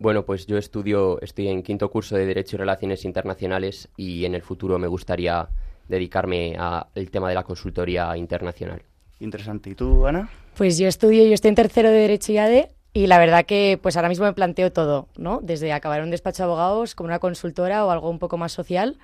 Bueno, 0.00 0.24
pues 0.24 0.46
yo 0.46 0.58
estudio, 0.58 1.20
estoy 1.22 1.48
en 1.48 1.62
quinto 1.62 1.90
curso 1.90 2.16
de 2.16 2.24
Derecho 2.24 2.56
y 2.56 2.58
Relaciones 2.58 3.04
Internacionales 3.04 3.88
y 3.96 4.24
en 4.24 4.34
el 4.34 4.42
futuro 4.42 4.78
me 4.78 4.86
gustaría 4.86 5.48
dedicarme 5.88 6.56
al 6.56 7.10
tema 7.10 7.28
de 7.28 7.34
la 7.34 7.42
consultoría 7.42 8.16
internacional. 8.16 8.82
Interesante. 9.18 9.70
¿Y 9.70 9.74
tú, 9.74 10.06
Ana? 10.06 10.30
Pues 10.56 10.78
yo 10.78 10.86
estudio, 10.86 11.24
yo 11.26 11.34
estoy 11.34 11.48
en 11.48 11.54
tercero 11.56 11.90
de 11.90 11.98
Derecho 11.98 12.30
y 12.32 12.38
ADE 12.38 12.70
y 12.92 13.06
la 13.08 13.18
verdad 13.18 13.44
que 13.44 13.78
pues 13.82 13.96
ahora 13.96 14.08
mismo 14.08 14.24
me 14.24 14.32
planteo 14.32 14.70
todo, 14.72 15.08
¿no? 15.16 15.40
Desde 15.42 15.72
acabar 15.72 16.02
un 16.02 16.10
despacho 16.10 16.42
de 16.42 16.44
abogados 16.44 16.94
como 16.94 17.08
una 17.08 17.18
consultora 17.18 17.84
o 17.84 17.90
algo 17.90 18.08
un 18.10 18.18
poco 18.18 18.38
más 18.38 18.52
social, 18.52 18.98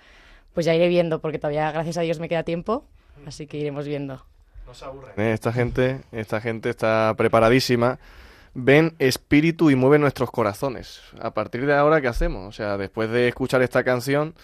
pues 0.52 0.66
ya 0.66 0.74
iré 0.74 0.88
viendo 0.88 1.20
porque 1.20 1.38
todavía 1.38 1.72
gracias 1.72 1.98
a 1.98 2.02
Dios 2.02 2.20
me 2.20 2.28
queda 2.28 2.44
tiempo, 2.44 2.85
así 3.26 3.46
que 3.46 3.59
iremos 3.59 3.87
viendo. 3.87 4.24
Eh, 5.16 5.33
Esta 5.33 5.53
gente, 5.53 6.00
esta 6.12 6.40
gente 6.40 6.70
está 6.70 7.14
preparadísima. 7.16 7.98
Ven 8.55 8.94
espíritu 8.98 9.70
y 9.70 9.74
mueve 9.74 9.98
nuestros 9.98 10.31
corazones. 10.31 11.00
A 11.20 11.33
partir 11.35 11.66
de 11.66 11.74
ahora, 11.74 12.00
¿qué 12.00 12.09
hacemos? 12.09 12.48
O 12.48 12.53
sea, 12.53 12.77
después 12.77 13.11
de 13.11 13.29
escuchar 13.29 13.62
esta 13.62 13.83
canción, 13.83 14.35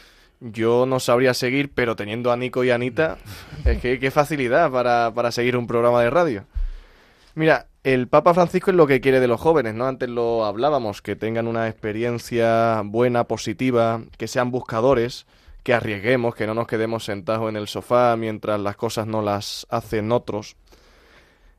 yo 0.40 0.84
no 0.86 0.98
sabría 1.00 1.32
seguir, 1.34 1.70
pero 1.72 1.94
teniendo 1.96 2.32
a 2.32 2.36
Nico 2.36 2.64
y 2.64 2.70
a 2.70 2.74
Anita, 2.74 3.18
es 3.64 3.78
que 3.80 3.98
qué 3.98 4.10
facilidad 4.10 4.70
para, 4.70 5.12
para 5.14 5.30
seguir 5.30 5.56
un 5.56 5.66
programa 5.66 6.02
de 6.02 6.10
radio. 6.10 6.44
Mira, 7.34 7.66
el 7.84 8.08
Papa 8.08 8.34
Francisco 8.34 8.70
es 8.70 8.76
lo 8.76 8.86
que 8.86 9.00
quiere 9.00 9.20
de 9.20 9.28
los 9.28 9.40
jóvenes, 9.40 9.74
¿no? 9.74 9.86
Antes 9.86 10.08
lo 10.08 10.44
hablábamos, 10.44 11.00
que 11.02 11.16
tengan 11.16 11.46
una 11.46 11.68
experiencia 11.68 12.82
buena, 12.84 13.24
positiva, 13.24 14.02
que 14.18 14.28
sean 14.28 14.50
buscadores, 14.50 15.26
que 15.62 15.74
arriesguemos, 15.74 16.34
que 16.34 16.46
no 16.46 16.54
nos 16.54 16.66
quedemos 16.66 17.04
sentados 17.04 17.48
en 17.48 17.56
el 17.56 17.66
sofá 17.68 18.16
mientras 18.16 18.60
las 18.60 18.76
cosas 18.76 19.06
no 19.06 19.22
las 19.22 19.66
hacen 19.70 20.12
otros. 20.12 20.56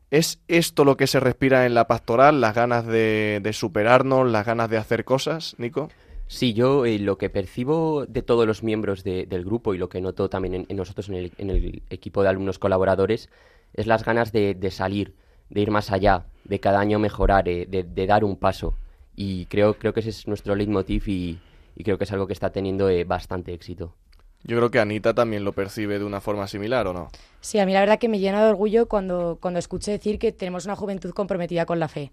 ¿Es 0.09 0.39
esto 0.47 0.83
lo 0.83 0.97
que 0.97 1.07
se 1.07 1.19
respira 1.21 1.65
en 1.65 1.73
la 1.73 1.87
pastoral? 1.87 2.41
¿Las 2.41 2.53
ganas 2.53 2.85
de, 2.85 3.39
de 3.41 3.53
superarnos, 3.53 4.29
las 4.29 4.45
ganas 4.45 4.69
de 4.69 4.77
hacer 4.77 5.05
cosas, 5.05 5.55
Nico? 5.57 5.89
Sí, 6.27 6.53
yo 6.53 6.85
eh, 6.85 6.99
lo 6.99 7.17
que 7.17 7.29
percibo 7.29 8.05
de 8.07 8.21
todos 8.21 8.45
los 8.45 8.63
miembros 8.63 9.03
de- 9.03 9.25
del 9.25 9.45
grupo 9.45 9.73
y 9.73 9.77
lo 9.77 9.89
que 9.89 10.01
noto 10.01 10.29
también 10.29 10.65
en, 10.67 10.77
nosotros 10.77 11.07
en 11.09 11.15
el, 11.49 11.83
equipo 11.89 12.23
de 12.23 12.29
alumnos 12.29 12.59
colaboradores 12.59 13.29
es 13.73 13.87
las 13.87 14.03
ganas 14.03 14.31
de, 14.31 14.53
de 14.53 14.71
salir, 14.71 15.13
de 15.49 15.61
ir 15.61 15.71
más 15.71 15.91
allá, 15.91 16.25
de 16.43 16.59
cada 16.59 16.79
año 16.79 16.99
mejorar, 16.99 17.47
eh, 17.47 17.65
de, 17.69 17.83
de 17.83 18.07
dar 18.07 18.23
un 18.23 18.35
paso. 18.37 18.75
Y 19.15 19.45
creo, 19.47 19.77
creo 19.77 19.93
que 19.93 20.01
ese 20.01 20.09
es 20.09 20.27
nuestro 20.27 20.55
leitmotiv 20.55 21.07
y, 21.07 21.39
y 21.81 21.83
creo 21.83 21.97
que 21.97 22.03
es 22.03 22.11
algo 22.11 22.27
que 22.27 22.33
está 22.33 22.51
teniendo 22.51 22.89
eh, 22.89 23.05
bastante 23.05 23.55
éxito. 23.55 23.95
Yo 24.43 24.55
creo 24.55 24.69
que 24.69 24.79
Anita 24.79 25.15
también 25.15 25.43
lo 25.43 25.53
percibe 25.53 25.97
de 25.97 26.05
una 26.05 26.21
forma 26.21 26.47
similar, 26.47 26.85
¿o 26.85 26.93
no? 26.93 27.09
Sí, 27.41 27.57
a 27.57 27.65
mí 27.65 27.73
la 27.73 27.79
verdad 27.79 27.97
que 27.97 28.07
me 28.07 28.19
llena 28.19 28.43
de 28.43 28.51
orgullo 28.51 28.87
cuando, 28.87 29.39
cuando 29.41 29.57
escucho 29.57 29.89
decir 29.89 30.19
que 30.19 30.31
tenemos 30.31 30.65
una 30.65 30.75
juventud 30.75 31.09
comprometida 31.09 31.65
con 31.65 31.79
la 31.79 31.87
fe. 31.87 32.11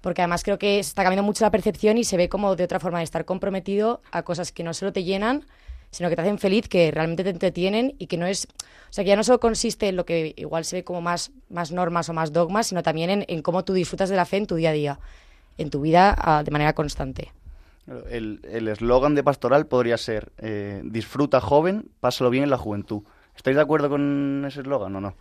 Porque 0.00 0.22
además 0.22 0.44
creo 0.44 0.58
que 0.58 0.78
está 0.78 1.02
cambiando 1.02 1.24
mucho 1.24 1.44
la 1.44 1.50
percepción 1.50 1.98
y 1.98 2.04
se 2.04 2.16
ve 2.16 2.30
como 2.30 2.56
de 2.56 2.64
otra 2.64 2.80
forma 2.80 2.98
de 2.98 3.04
estar 3.04 3.26
comprometido 3.26 4.00
a 4.12 4.22
cosas 4.22 4.50
que 4.50 4.64
no 4.64 4.72
solo 4.72 4.94
te 4.94 5.04
llenan, 5.04 5.44
sino 5.90 6.08
que 6.08 6.16
te 6.16 6.22
hacen 6.22 6.38
feliz, 6.38 6.68
que 6.68 6.90
realmente 6.90 7.22
te 7.22 7.30
entretienen 7.30 7.94
y 7.98 8.06
que 8.06 8.16
no 8.16 8.26
es... 8.26 8.46
O 8.46 8.92
sea, 8.92 9.04
que 9.04 9.08
ya 9.08 9.16
no 9.16 9.24
solo 9.24 9.40
consiste 9.40 9.88
en 9.88 9.96
lo 9.96 10.06
que 10.06 10.32
igual 10.38 10.64
se 10.64 10.76
ve 10.76 10.84
como 10.84 11.02
más, 11.02 11.32
más 11.50 11.70
normas 11.70 12.08
o 12.08 12.14
más 12.14 12.32
dogmas, 12.32 12.68
sino 12.68 12.82
también 12.82 13.10
en, 13.10 13.24
en 13.28 13.42
cómo 13.42 13.62
tú 13.62 13.74
disfrutas 13.74 14.08
de 14.08 14.16
la 14.16 14.24
fe 14.24 14.38
en 14.38 14.46
tu 14.46 14.54
día 14.54 14.70
a 14.70 14.72
día, 14.72 15.00
en 15.58 15.68
tu 15.68 15.82
vida 15.82 16.16
ah, 16.18 16.42
de 16.42 16.50
manera 16.50 16.72
constante. 16.72 17.30
El 18.10 18.68
eslogan 18.68 19.14
de 19.14 19.24
pastoral 19.24 19.66
podría 19.66 19.98
ser 19.98 20.32
eh, 20.38 20.82
disfruta 20.84 21.40
joven, 21.40 21.90
pásalo 22.00 22.30
bien 22.30 22.44
en 22.44 22.50
la 22.50 22.58
juventud. 22.58 23.02
¿Estáis 23.34 23.56
de 23.56 23.62
acuerdo 23.62 23.88
con 23.88 24.44
ese 24.46 24.60
eslogan 24.60 24.94
o 24.96 25.00
no? 25.00 25.14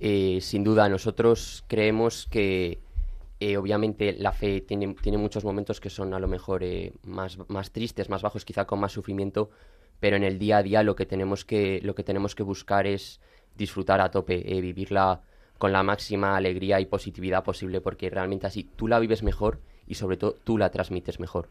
Eh, 0.00 0.38
sin 0.40 0.64
duda, 0.64 0.88
nosotros 0.88 1.62
creemos 1.68 2.26
que 2.30 2.78
eh, 3.38 3.58
obviamente 3.58 4.14
la 4.18 4.32
fe 4.32 4.62
tiene, 4.62 4.94
tiene 4.94 5.18
muchos 5.18 5.44
momentos 5.44 5.78
que 5.78 5.90
son 5.90 6.14
a 6.14 6.18
lo 6.18 6.26
mejor 6.26 6.64
eh, 6.64 6.94
más, 7.04 7.38
más 7.48 7.70
tristes, 7.70 8.08
más 8.08 8.22
bajos, 8.22 8.46
quizá 8.46 8.66
con 8.66 8.80
más 8.80 8.92
sufrimiento, 8.92 9.50
pero 10.00 10.16
en 10.16 10.24
el 10.24 10.38
día 10.38 10.58
a 10.58 10.62
día 10.62 10.82
lo 10.82 10.96
que 10.96 11.04
tenemos 11.04 11.44
que, 11.44 11.80
lo 11.82 11.94
que, 11.94 12.02
tenemos 12.02 12.34
que 12.34 12.42
buscar 12.42 12.86
es 12.86 13.20
disfrutar 13.56 14.00
a 14.00 14.10
tope, 14.10 14.38
vivirla 14.62 15.20
con 15.58 15.72
la 15.72 15.82
máxima 15.82 16.34
alegría 16.34 16.80
y 16.80 16.86
positividad 16.86 17.44
posible, 17.44 17.82
porque 17.82 18.08
realmente 18.08 18.46
así 18.46 18.64
tú 18.64 18.88
la 18.88 18.98
vives 18.98 19.22
mejor 19.22 19.60
y 19.86 19.96
sobre 19.96 20.16
todo 20.16 20.32
tú 20.32 20.56
la 20.56 20.70
transmites 20.70 21.20
mejor. 21.20 21.48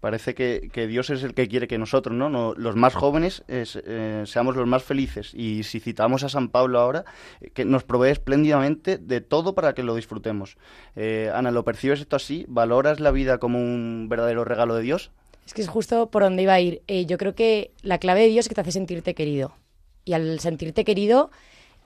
Parece 0.00 0.34
que, 0.34 0.68
que 0.72 0.86
Dios 0.86 1.10
es 1.10 1.22
el 1.22 1.34
que 1.34 1.48
quiere 1.48 1.66
que 1.66 1.78
nosotros, 1.78 2.14
¿no? 2.14 2.54
Los 2.54 2.76
más 2.76 2.94
jóvenes, 2.94 3.44
es, 3.48 3.80
eh, 3.84 4.24
seamos 4.26 4.54
los 4.54 4.66
más 4.66 4.82
felices. 4.82 5.32
Y 5.34 5.62
si 5.62 5.80
citamos 5.80 6.22
a 6.22 6.28
San 6.28 6.48
Pablo 6.48 6.78
ahora, 6.78 7.04
eh, 7.40 7.50
que 7.50 7.64
nos 7.64 7.84
provee 7.84 8.10
espléndidamente 8.10 8.98
de 8.98 9.20
todo 9.20 9.54
para 9.54 9.74
que 9.74 9.82
lo 9.82 9.94
disfrutemos. 9.94 10.58
Eh, 10.96 11.30
Ana, 11.34 11.50
¿lo 11.50 11.64
percibes 11.64 12.00
esto 12.00 12.16
así? 12.16 12.44
¿Valoras 12.48 13.00
la 13.00 13.10
vida 13.10 13.38
como 13.38 13.58
un 13.58 14.08
verdadero 14.08 14.44
regalo 14.44 14.74
de 14.74 14.82
Dios? 14.82 15.10
Es 15.46 15.54
que 15.54 15.62
es 15.62 15.68
justo 15.68 16.10
por 16.10 16.22
donde 16.22 16.42
iba 16.42 16.54
a 16.54 16.60
ir. 16.60 16.82
Yo 17.06 17.18
creo 17.18 17.34
que 17.34 17.72
la 17.82 17.98
clave 17.98 18.20
de 18.20 18.28
Dios 18.28 18.44
es 18.44 18.48
que 18.48 18.54
te 18.54 18.60
hace 18.60 18.72
sentirte 18.72 19.14
querido. 19.14 19.54
Y 20.04 20.12
al 20.12 20.40
sentirte 20.40 20.84
querido, 20.84 21.30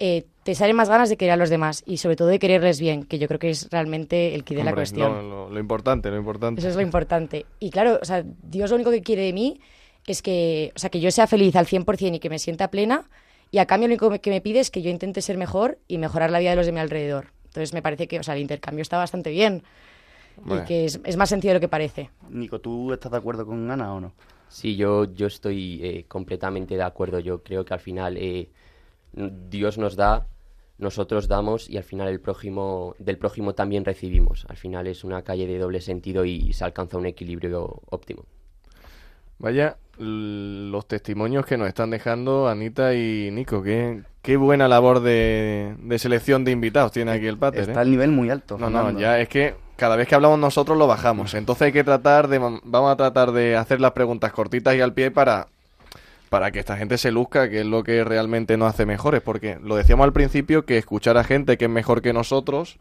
eh, 0.01 0.27
te 0.43 0.55
salen 0.57 0.75
más 0.75 0.89
ganas 0.89 1.09
de 1.11 1.17
querer 1.17 1.35
a 1.35 1.37
los 1.37 1.51
demás 1.51 1.83
y 1.87 1.99
sobre 1.99 2.17
todo 2.17 2.27
de 2.29 2.39
quererles 2.41 2.81
bien, 2.81 3.05
que 3.05 3.19
yo 3.19 3.29
creo 3.29 3.39
que 3.39 3.51
es 3.51 3.69
realmente 3.71 4.35
el 4.35 4.43
quid 4.43 4.57
de 4.57 4.65
la 4.65 4.75
cuestión. 4.75 5.13
Lo, 5.13 5.23
lo- 5.23 5.51
lo 5.51 5.61
importante, 5.61 6.11
lo 6.11 6.17
importante. 6.17 6.61
Eso 6.61 6.71
es 6.71 6.75
lo 6.77 6.83
importante. 6.83 7.47
Y 7.61 7.71
claro, 7.71 7.99
o 8.01 8.05
sea, 8.05 8.25
Dios 8.43 8.71
lo 8.71 8.77
único 8.77 8.91
que 8.91 9.03
quiere 9.03 9.23
de 9.23 9.33
mí 9.33 9.61
es 10.07 10.23
que, 10.23 10.73
o 10.75 10.79
sea, 10.79 10.91
que 10.91 10.99
yo 11.01 11.11
sea 11.11 11.27
feliz 11.27 11.55
al 11.55 11.67
100% 11.67 12.17
y 12.17 12.19
que 12.19 12.31
me 12.31 12.39
sienta 12.39 12.69
plena. 12.71 13.09
Y 13.53 13.59
a 13.59 13.67
cambio 13.67 13.89
lo 13.89 13.93
único 13.95 14.11
que 14.21 14.31
me 14.31 14.41
pide 14.41 14.61
es 14.61 14.71
que 14.71 14.81
yo 14.83 14.91
intente 14.91 15.21
ser 15.23 15.37
mejor 15.37 15.79
y 15.87 15.99
mejorar 15.99 16.31
la 16.31 16.39
vida 16.39 16.51
de 16.51 16.57
los 16.57 16.67
de 16.67 16.73
mi 16.73 16.81
alrededor. 16.81 17.29
Entonces 17.47 17.75
me 17.75 17.83
parece 17.83 18.09
que, 18.09 18.19
o 18.19 18.23
sea, 18.23 18.35
el 18.35 18.41
intercambio 18.41 18.81
está 18.83 18.97
bastante 18.97 19.31
bien 19.31 19.63
Hombre. 20.39 20.61
y 20.63 20.65
que 20.67 20.85
es, 20.87 21.01
es 21.05 21.17
más 21.17 21.29
sencillo 21.29 21.51
de 21.51 21.55
lo 21.55 21.61
que 21.61 21.69
parece. 21.69 22.11
Nico, 22.31 22.61
¿tú 22.61 22.93
estás 22.93 23.11
de 23.13 23.19
acuerdo 23.19 23.45
con 23.45 23.71
Ana 23.71 23.93
o 23.93 24.01
no? 24.01 24.13
Sí, 24.49 24.77
yo, 24.77 25.13
yo 25.13 25.27
estoy 25.27 25.81
eh, 25.83 26.05
completamente 26.09 26.77
de 26.77 26.83
acuerdo. 26.83 27.19
Yo 27.19 27.43
creo 27.43 27.65
que 27.65 27.75
al 27.75 27.81
final 27.81 28.17
eh, 28.17 28.49
Dios 29.13 29.79
nos 29.79 29.97
da, 29.97 30.27
nosotros 30.79 31.29
damos 31.29 31.69
y 31.69 31.77
al 31.77 31.85
final 31.85 32.09
el 32.09 32.21
prójimo, 32.21 32.95
del 32.99 33.19
prójimo 33.19 33.55
también 33.55 33.85
recibimos. 33.85 34.47
Al 34.49 34.57
final 34.57 34.87
es 34.87 35.05
una 35.05 35.23
calle 35.23 35.47
de 35.47 35.59
doble 35.59 35.81
sentido 35.81 36.25
y 36.25 36.53
se 36.53 36.65
alcanza 36.65 36.99
un 36.99 37.07
equilibrio 37.07 37.83
óptimo. 37.91 38.25
Vaya 39.39 39.79
los 39.97 40.87
testimonios 40.87 41.47
que 41.47 41.57
nos 41.57 41.69
están 41.69 41.91
dejando 41.91 42.49
Anita 42.49 42.95
y 42.95 43.31
Nico. 43.31 43.63
Qué, 43.63 44.03
qué 44.23 44.37
buena 44.37 44.69
labor 44.69 45.01
de, 45.01 45.77
de 45.79 45.99
selección 45.99 46.45
de 46.45 46.53
invitados 46.53 46.93
tiene 46.93 47.13
aquí 47.13 47.27
el 47.27 47.39
Pater. 47.39 47.63
Está 47.63 47.81
¿eh? 47.81 47.83
al 47.83 47.91
nivel 47.91 48.11
muy 48.11 48.31
alto. 48.31 48.59
No, 48.59 48.69
no, 48.69 48.99
ya 48.99 49.19
es 49.19 49.29
que 49.29 49.55
cada 49.77 49.97
vez 49.97 50.09
que 50.09 50.15
hablamos 50.15 50.39
nosotros 50.39 50.77
lo 50.77 50.87
bajamos. 50.87 51.35
Entonces 51.35 51.63
hay 51.63 51.73
que 51.73 51.85
tratar 51.85 52.29
de... 52.29 52.39
Vamos 52.39 52.93
a 52.93 52.97
tratar 52.97 53.33
de 53.33 53.57
hacer 53.57 53.81
las 53.81 53.93
preguntas 53.93 54.33
cortitas 54.33 54.75
y 54.75 54.81
al 54.83 54.93
pie 54.93 55.11
para, 55.11 55.49
para 56.31 56.51
que 56.53 56.61
esta 56.61 56.77
gente 56.79 56.97
se 56.97 57.11
luzca, 57.11 57.51
que 57.51 57.61
es 57.61 57.67
lo 57.67 57.83
que 57.85 58.03
realmente 58.05 58.57
nos 58.57 58.71
hace 58.73 58.87
mejores. 58.87 59.21
Porque 59.21 59.59
lo 59.63 59.77
decíamos 59.77 60.05
al 60.05 60.13
principio, 60.15 60.65
que 60.65 60.79
escuchar 60.79 61.19
a 61.19 61.25
gente 61.25 61.59
que 61.59 61.67
es 61.67 61.71
mejor 61.71 62.01
que 62.01 62.13
nosotros... 62.15 62.79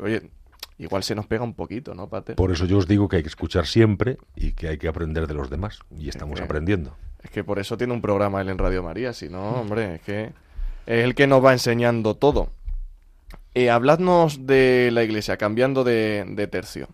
Oye, 0.00 0.30
igual 0.78 1.02
se 1.02 1.14
nos 1.16 1.26
pega 1.26 1.42
un 1.44 1.54
poquito, 1.54 1.92
¿no, 1.94 2.08
Pater? 2.08 2.36
Por 2.36 2.52
eso 2.52 2.64
yo 2.64 2.78
os 2.78 2.86
digo 2.86 3.08
que 3.08 3.16
hay 3.16 3.22
que 3.22 3.28
escuchar 3.28 3.66
siempre 3.66 4.16
y 4.36 4.52
que 4.52 4.68
hay 4.68 4.78
que 4.78 4.88
aprender 4.88 5.26
de 5.26 5.34
los 5.34 5.50
demás. 5.50 5.80
Y 5.98 6.08
estamos 6.08 6.38
que- 6.38 6.44
aprendiendo. 6.44 6.96
Es 7.22 7.30
que 7.30 7.42
por 7.42 7.58
eso 7.58 7.76
tiene 7.76 7.92
un 7.92 8.00
programa 8.00 8.40
él 8.40 8.48
en 8.48 8.58
Radio 8.58 8.82
María, 8.84 9.12
si 9.12 9.28
no, 9.28 9.42
hombre, 9.60 9.96
es 9.96 10.00
que 10.02 10.22
es 10.86 11.04
el 11.04 11.16
que 11.16 11.26
nos 11.26 11.44
va 11.44 11.52
enseñando 11.52 12.14
todo. 12.14 12.52
Eh, 13.54 13.70
habladnos 13.70 14.46
de 14.46 14.90
la 14.92 15.02
iglesia, 15.02 15.36
cambiando 15.36 15.82
de, 15.82 16.24
de 16.28 16.46
tercio. 16.46 16.86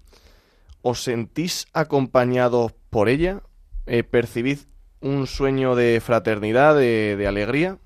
¿Os 0.81 1.03
sentís 1.03 1.67
acompañados 1.75 2.73
por 2.89 3.11
ella? 3.11 3.43
Eh, 3.87 4.03
¿Percibís 4.03 4.67
un 5.05 5.27
sueño 5.27 5.75
de 5.77 6.01
fraternidad, 6.01 6.75
de, 6.75 7.27
alegría? 7.29 7.79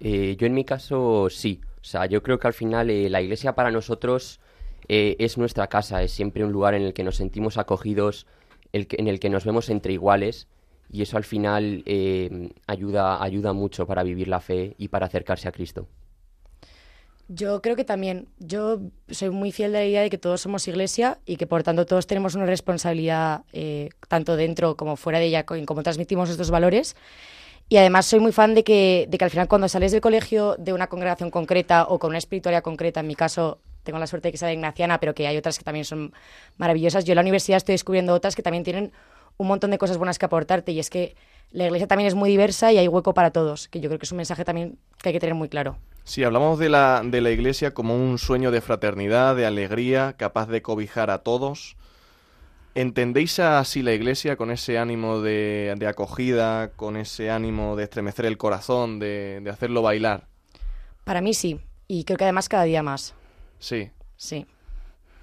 Eh, 0.00 0.36
yo 0.38 0.46
en 0.46 0.54
mi 0.54 0.64
caso 0.64 1.28
sí. 1.30 1.60
O 1.80 1.84
sea, 1.84 2.06
yo 2.06 2.22
creo 2.22 2.38
que 2.38 2.48
al 2.48 2.52
final 2.52 2.90
eh, 2.90 3.08
la 3.08 3.22
iglesia 3.22 3.54
para 3.54 3.70
nosotros 3.70 4.40
eh, 4.88 5.14
es 5.20 5.38
nuestra 5.38 5.68
casa, 5.68 6.02
es 6.02 6.10
siempre 6.12 6.44
un 6.44 6.50
lugar 6.52 6.74
en 6.74 6.82
el 6.82 6.92
que 6.92 7.04
nos 7.04 7.16
sentimos 7.16 7.56
acogidos, 7.56 8.26
el 8.72 8.88
que- 8.88 8.96
en 8.98 9.06
el 9.06 9.20
que 9.20 9.30
nos 9.30 9.44
vemos 9.44 9.70
entre 9.70 9.92
iguales 9.92 10.48
y 10.90 11.02
eso 11.02 11.16
al 11.16 11.24
final 11.24 11.84
ayuda, 12.66 13.22
ayuda 13.22 13.52
mucho 13.52 13.86
para 13.86 14.02
vivir 14.02 14.26
la 14.28 14.40
fe 14.40 14.74
y 14.78 14.88
para 14.88 15.06
acercarse 15.06 15.46
a 15.46 15.52
Cristo. 15.52 15.86
Yo 17.30 17.60
creo 17.60 17.76
que 17.76 17.84
también, 17.84 18.26
yo 18.38 18.80
soy 19.10 19.28
muy 19.28 19.52
fiel 19.52 19.72
de 19.72 19.78
la 19.80 19.84
idea 19.84 20.00
de 20.00 20.08
que 20.08 20.16
todos 20.16 20.40
somos 20.40 20.66
iglesia 20.66 21.18
y 21.26 21.36
que 21.36 21.46
por 21.46 21.62
tanto 21.62 21.84
todos 21.84 22.06
tenemos 22.06 22.34
una 22.34 22.46
responsabilidad 22.46 23.42
eh, 23.52 23.90
tanto 24.08 24.34
dentro 24.34 24.78
como 24.78 24.96
fuera 24.96 25.18
de 25.18 25.26
ella 25.26 25.44
en 25.50 25.66
cómo 25.66 25.82
transmitimos 25.82 26.30
estos 26.30 26.50
valores. 26.50 26.96
Y 27.68 27.76
además 27.76 28.06
soy 28.06 28.20
muy 28.20 28.32
fan 28.32 28.54
de 28.54 28.64
que, 28.64 29.06
de 29.10 29.18
que 29.18 29.24
al 29.24 29.30
final 29.30 29.46
cuando 29.46 29.68
sales 29.68 29.92
del 29.92 30.00
colegio 30.00 30.56
de 30.58 30.72
una 30.72 30.86
congregación 30.86 31.30
concreta 31.30 31.84
o 31.84 31.98
con 31.98 32.08
una 32.08 32.18
espiritualidad 32.18 32.62
concreta, 32.62 33.00
en 33.00 33.06
mi 33.06 33.14
caso 33.14 33.60
tengo 33.82 33.98
la 33.98 34.06
suerte 34.06 34.28
de 34.28 34.32
que 34.32 34.38
sea 34.38 34.48
de 34.48 34.54
ignaciana, 34.54 34.98
pero 34.98 35.14
que 35.14 35.26
hay 35.26 35.36
otras 35.36 35.58
que 35.58 35.64
también 35.64 35.84
son 35.84 36.14
maravillosas. 36.56 37.04
Yo 37.04 37.12
en 37.12 37.16
la 37.16 37.22
universidad 37.22 37.58
estoy 37.58 37.74
descubriendo 37.74 38.14
otras 38.14 38.36
que 38.36 38.42
también 38.42 38.64
tienen 38.64 38.90
un 39.36 39.48
montón 39.48 39.70
de 39.70 39.76
cosas 39.76 39.98
buenas 39.98 40.18
que 40.18 40.24
aportarte 40.24 40.72
y 40.72 40.78
es 40.78 40.88
que 40.88 41.14
la 41.50 41.66
iglesia 41.66 41.86
también 41.86 42.08
es 42.08 42.14
muy 42.14 42.30
diversa 42.30 42.72
y 42.72 42.78
hay 42.78 42.88
hueco 42.88 43.12
para 43.12 43.32
todos, 43.32 43.68
que 43.68 43.80
yo 43.80 43.90
creo 43.90 43.98
que 43.98 44.06
es 44.06 44.12
un 44.12 44.16
mensaje 44.16 44.46
también 44.46 44.78
que 45.02 45.10
hay 45.10 45.12
que 45.12 45.20
tener 45.20 45.34
muy 45.34 45.50
claro. 45.50 45.76
Si 46.08 46.24
hablamos 46.24 46.58
de 46.58 46.70
la, 46.70 47.02
de 47.04 47.20
la 47.20 47.30
iglesia 47.30 47.74
como 47.74 47.94
un 47.94 48.16
sueño 48.16 48.50
de 48.50 48.62
fraternidad, 48.62 49.36
de 49.36 49.44
alegría, 49.44 50.14
capaz 50.16 50.46
de 50.46 50.62
cobijar 50.62 51.10
a 51.10 51.18
todos, 51.18 51.76
¿entendéis 52.74 53.38
así 53.40 53.82
la 53.82 53.92
iglesia 53.92 54.36
con 54.36 54.50
ese 54.50 54.78
ánimo 54.78 55.20
de, 55.20 55.74
de 55.76 55.86
acogida, 55.86 56.70
con 56.70 56.96
ese 56.96 57.30
ánimo 57.30 57.76
de 57.76 57.84
estremecer 57.84 58.24
el 58.24 58.38
corazón, 58.38 58.98
de, 58.98 59.40
de 59.42 59.50
hacerlo 59.50 59.82
bailar? 59.82 60.28
Para 61.04 61.20
mí 61.20 61.34
sí, 61.34 61.60
y 61.88 62.04
creo 62.04 62.16
que 62.16 62.24
además 62.24 62.48
cada 62.48 62.62
día 62.62 62.82
más. 62.82 63.14
Sí. 63.58 63.90
Sí. 64.16 64.46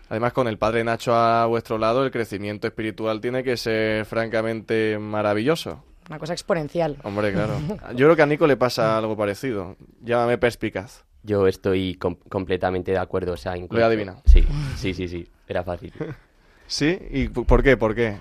Además, 0.10 0.34
con 0.34 0.48
el 0.48 0.60
Padre 0.60 0.84
Nacho 0.84 1.16
a 1.16 1.48
vuestro 1.48 1.80
lado, 1.80 2.06
el 2.06 2.12
crecimiento 2.12 2.68
espiritual 2.68 3.22
tiene 3.22 3.44
que 3.44 3.58
ser 3.58 4.06
francamente 4.06 5.00
maravilloso. 5.00 5.84
Una 6.10 6.20
cosa 6.20 6.34
exponencial. 6.34 6.98
Hombre, 7.04 7.32
claro. 7.34 7.54
Yo 7.96 8.06
creo 8.06 8.16
que 8.16 8.22
a 8.22 8.26
Nico 8.26 8.46
le 8.48 8.58
pasa 8.58 8.98
algo 8.98 9.18
parecido. 9.18 9.76
Llámame 10.04 10.38
perspicaz. 10.38 11.04
Yo 11.24 11.48
estoy 11.48 11.96
com- 11.96 12.18
completamente 12.30 12.92
de 12.92 13.00
acuerdo. 13.00 13.34
O 13.34 13.38
sea, 13.38 13.58
incluso- 13.58 13.76
Lo 13.80 13.82
he 13.82 13.84
adivinado. 13.88 14.22
Sí, 14.26 14.44
sí, 14.78 14.94
sí, 14.94 15.08
sí. 15.08 15.28
Era 15.48 15.64
fácil. 15.64 15.92
¿Sí? 16.68 16.98
¿Y 17.12 17.28
por 17.30 17.64
qué? 17.64 17.78
¿Por 17.78 17.96
qué? 17.96 18.18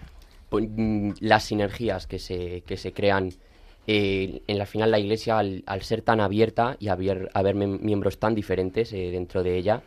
Pues, 0.48 0.64
mm, 0.68 1.12
las 1.20 1.44
sinergias 1.44 2.06
que 2.06 2.18
se, 2.18 2.62
que 2.62 2.76
se 2.76 2.92
crean 2.92 3.30
eh, 3.86 4.42
en 4.46 4.58
la 4.58 4.64
final 4.66 4.90
la 4.90 4.98
iglesia 4.98 5.38
al, 5.38 5.62
al 5.66 5.82
ser 5.82 6.00
tan 6.02 6.20
abierta 6.20 6.76
y 6.78 6.88
haber, 6.88 7.30
haber 7.34 7.54
miembros 7.54 8.18
tan 8.18 8.34
diferentes 8.34 8.92
eh, 8.94 9.10
dentro 9.10 9.42
de 9.42 9.56
ella 9.58 9.82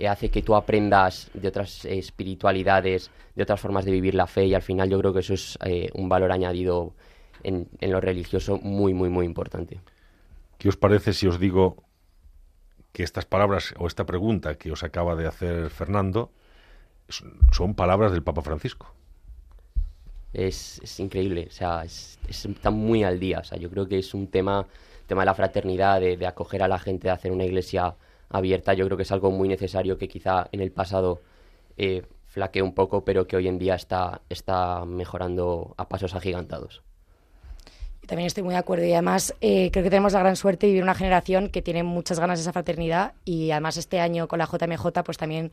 eh, 0.00 0.08
hace 0.08 0.30
que 0.30 0.42
tú 0.42 0.56
aprendas 0.56 1.30
de 1.32 1.46
otras 1.48 1.84
eh, 1.84 1.96
espiritualidades, 1.98 3.10
de 3.36 3.42
otras 3.44 3.60
formas 3.60 3.84
de 3.84 3.92
vivir 3.92 4.14
la 4.16 4.26
fe 4.26 4.46
y 4.46 4.54
al 4.54 4.62
final 4.62 4.90
yo 4.90 4.98
creo 4.98 5.12
que 5.12 5.20
eso 5.20 5.34
es 5.34 5.56
eh, 5.64 5.90
un 5.94 6.08
valor 6.08 6.32
añadido 6.32 6.94
en, 7.42 7.68
en 7.80 7.92
lo 7.92 8.00
religioso 8.00 8.58
muy, 8.58 8.94
muy, 8.94 9.08
muy 9.10 9.26
importante. 9.26 9.80
¿Qué 10.58 10.68
os 10.68 10.76
parece 10.76 11.12
si 11.12 11.26
os 11.26 11.38
digo 11.38 11.64
que 12.92 13.02
estas 13.02 13.26
palabras 13.26 13.74
o 13.78 13.86
esta 13.86 14.06
pregunta 14.06 14.56
que 14.58 14.72
os 14.72 14.82
acaba 14.82 15.14
de 15.16 15.26
hacer 15.26 15.70
Fernando 15.70 16.30
son- 17.50 17.74
palabras 17.74 18.12
del 18.12 18.22
Papa 18.28 18.42
Francisco? 18.42 18.86
es, 20.32 20.80
es 20.82 21.00
increíble, 21.00 21.46
o 21.48 21.50
sea, 21.52 21.84
es- 21.84 22.18
es- 22.28 22.44
está 22.46 22.70
muy 22.70 23.04
al 23.04 23.18
día, 23.20 23.40
o 23.40 23.44
sea, 23.44 23.58
yo 23.58 23.70
creo 23.70 23.88
que 23.88 23.98
es 23.98 24.14
un 24.14 24.28
tema, 24.28 24.66
tema 25.06 25.22
de 25.22 25.26
la 25.26 25.34
fraternidad, 25.34 26.00
de, 26.00 26.16
de 26.16 26.26
acoger 26.26 26.62
a 26.62 26.68
la 26.68 26.78
gente, 26.78 27.08
de 27.08 27.12
hacer 27.12 27.32
una 27.32 27.44
iglesia 27.44 27.96
abierta, 28.28 28.74
yo 28.74 28.84
creo 28.86 28.96
que 28.96 29.04
es 29.04 29.12
algo 29.12 29.30
muy 29.30 29.48
necesario 29.48 29.98
que 29.98 30.08
quizá 30.08 30.48
en 30.52 30.60
el 30.60 30.72
pasado 30.72 31.22
eh, 31.76 32.02
flaqueó 32.26 32.64
un 32.64 32.74
poco, 32.74 33.04
pero 33.04 33.26
que 33.26 33.36
hoy 33.36 33.48
en 33.48 33.58
día 33.58 33.74
está, 33.76 34.20
está 34.28 34.84
mejorando 34.84 35.74
a 35.78 35.88
pasos 35.88 36.14
agigantados. 36.14 36.82
También 38.06 38.26
estoy 38.26 38.42
muy 38.42 38.54
de 38.54 38.58
acuerdo 38.58 38.84
y 38.84 38.92
además 38.92 39.34
eh, 39.40 39.70
creo 39.72 39.82
que 39.84 39.90
tenemos 39.90 40.12
la 40.12 40.20
gran 40.20 40.36
suerte 40.36 40.66
de 40.66 40.72
vivir 40.72 40.82
una 40.82 40.94
generación 40.94 41.48
que 41.48 41.62
tiene 41.62 41.82
muchas 41.82 42.20
ganas 42.20 42.38
de 42.38 42.42
esa 42.42 42.52
fraternidad 42.52 43.14
y 43.24 43.50
además 43.50 43.76
este 43.76 44.00
año 44.00 44.28
con 44.28 44.38
la 44.38 44.46
JMJ 44.46 45.02
pues 45.04 45.18
también 45.18 45.52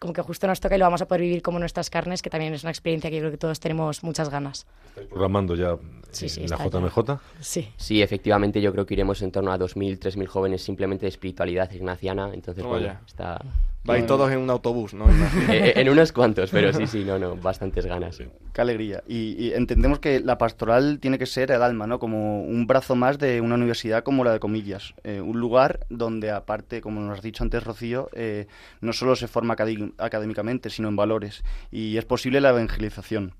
como 0.00 0.12
que 0.12 0.22
justo 0.22 0.46
nos 0.46 0.60
toca 0.60 0.74
y 0.74 0.78
lo 0.78 0.86
vamos 0.86 1.02
a 1.02 1.06
poder 1.06 1.22
vivir 1.22 1.42
como 1.42 1.58
nuestras 1.58 1.88
carnes, 1.88 2.20
que 2.20 2.30
también 2.30 2.52
es 2.52 2.64
una 2.64 2.70
experiencia 2.70 3.10
que 3.10 3.16
yo 3.16 3.22
creo 3.22 3.30
que 3.30 3.38
todos 3.38 3.60
tenemos 3.60 4.02
muchas 4.02 4.28
ganas. 4.28 4.66
¿Estáis 4.88 5.06
programando 5.08 5.54
ya 5.54 5.76
Sí, 6.10 6.28
sí, 6.28 6.42
en 6.42 6.50
la 6.50 6.56
está 6.56 6.68
ya. 6.68 6.80
JMJ? 6.80 7.20
Sí. 7.40 7.68
Sí, 7.76 8.02
efectivamente, 8.02 8.60
yo 8.60 8.72
creo 8.72 8.86
que 8.86 8.94
iremos 8.94 9.20
en 9.22 9.32
torno 9.32 9.52
a 9.52 9.58
2.000, 9.58 9.98
3.000 9.98 10.26
jóvenes 10.26 10.62
simplemente 10.62 11.06
de 11.06 11.08
espiritualidad 11.08 11.70
ignaciana, 11.72 12.30
entonces, 12.32 12.62
Toma 12.62 12.76
bueno, 12.76 12.86
ya. 12.86 13.00
está... 13.06 13.40
Vais 13.84 14.06
todos 14.06 14.32
en 14.32 14.38
un 14.38 14.48
autobús, 14.48 14.94
¿no? 14.94 15.06
Eh, 15.50 15.74
en 15.76 15.88
unos 15.90 16.12
cuantos, 16.12 16.50
pero 16.50 16.72
sí, 16.72 16.86
sí, 16.86 17.04
no, 17.04 17.18
no, 17.18 17.36
bastantes 17.36 17.84
ganas. 17.84 18.18
Qué 18.52 18.60
alegría. 18.60 19.02
Y, 19.06 19.36
y 19.38 19.52
entendemos 19.52 19.98
que 19.98 20.20
la 20.20 20.38
pastoral 20.38 20.98
tiene 21.00 21.18
que 21.18 21.26
ser 21.26 21.50
el 21.50 21.62
alma, 21.62 21.86
¿no? 21.86 21.98
Como 21.98 22.42
un 22.44 22.66
brazo 22.66 22.96
más 22.96 23.18
de 23.18 23.42
una 23.42 23.56
universidad 23.56 24.02
como 24.02 24.24
la 24.24 24.32
de 24.32 24.40
Comillas. 24.40 24.94
Eh, 25.04 25.20
un 25.20 25.38
lugar 25.38 25.80
donde, 25.90 26.30
aparte, 26.30 26.80
como 26.80 27.00
nos 27.00 27.18
has 27.18 27.22
dicho 27.22 27.44
antes, 27.44 27.62
Rocío, 27.62 28.08
eh, 28.14 28.46
no 28.80 28.94
solo 28.94 29.16
se 29.16 29.28
forma 29.28 29.54
académicamente, 29.98 30.70
sino 30.70 30.88
en 30.88 30.96
valores. 30.96 31.44
Y 31.70 31.98
es 31.98 32.06
posible 32.06 32.40
la 32.40 32.50
evangelización. 32.50 33.34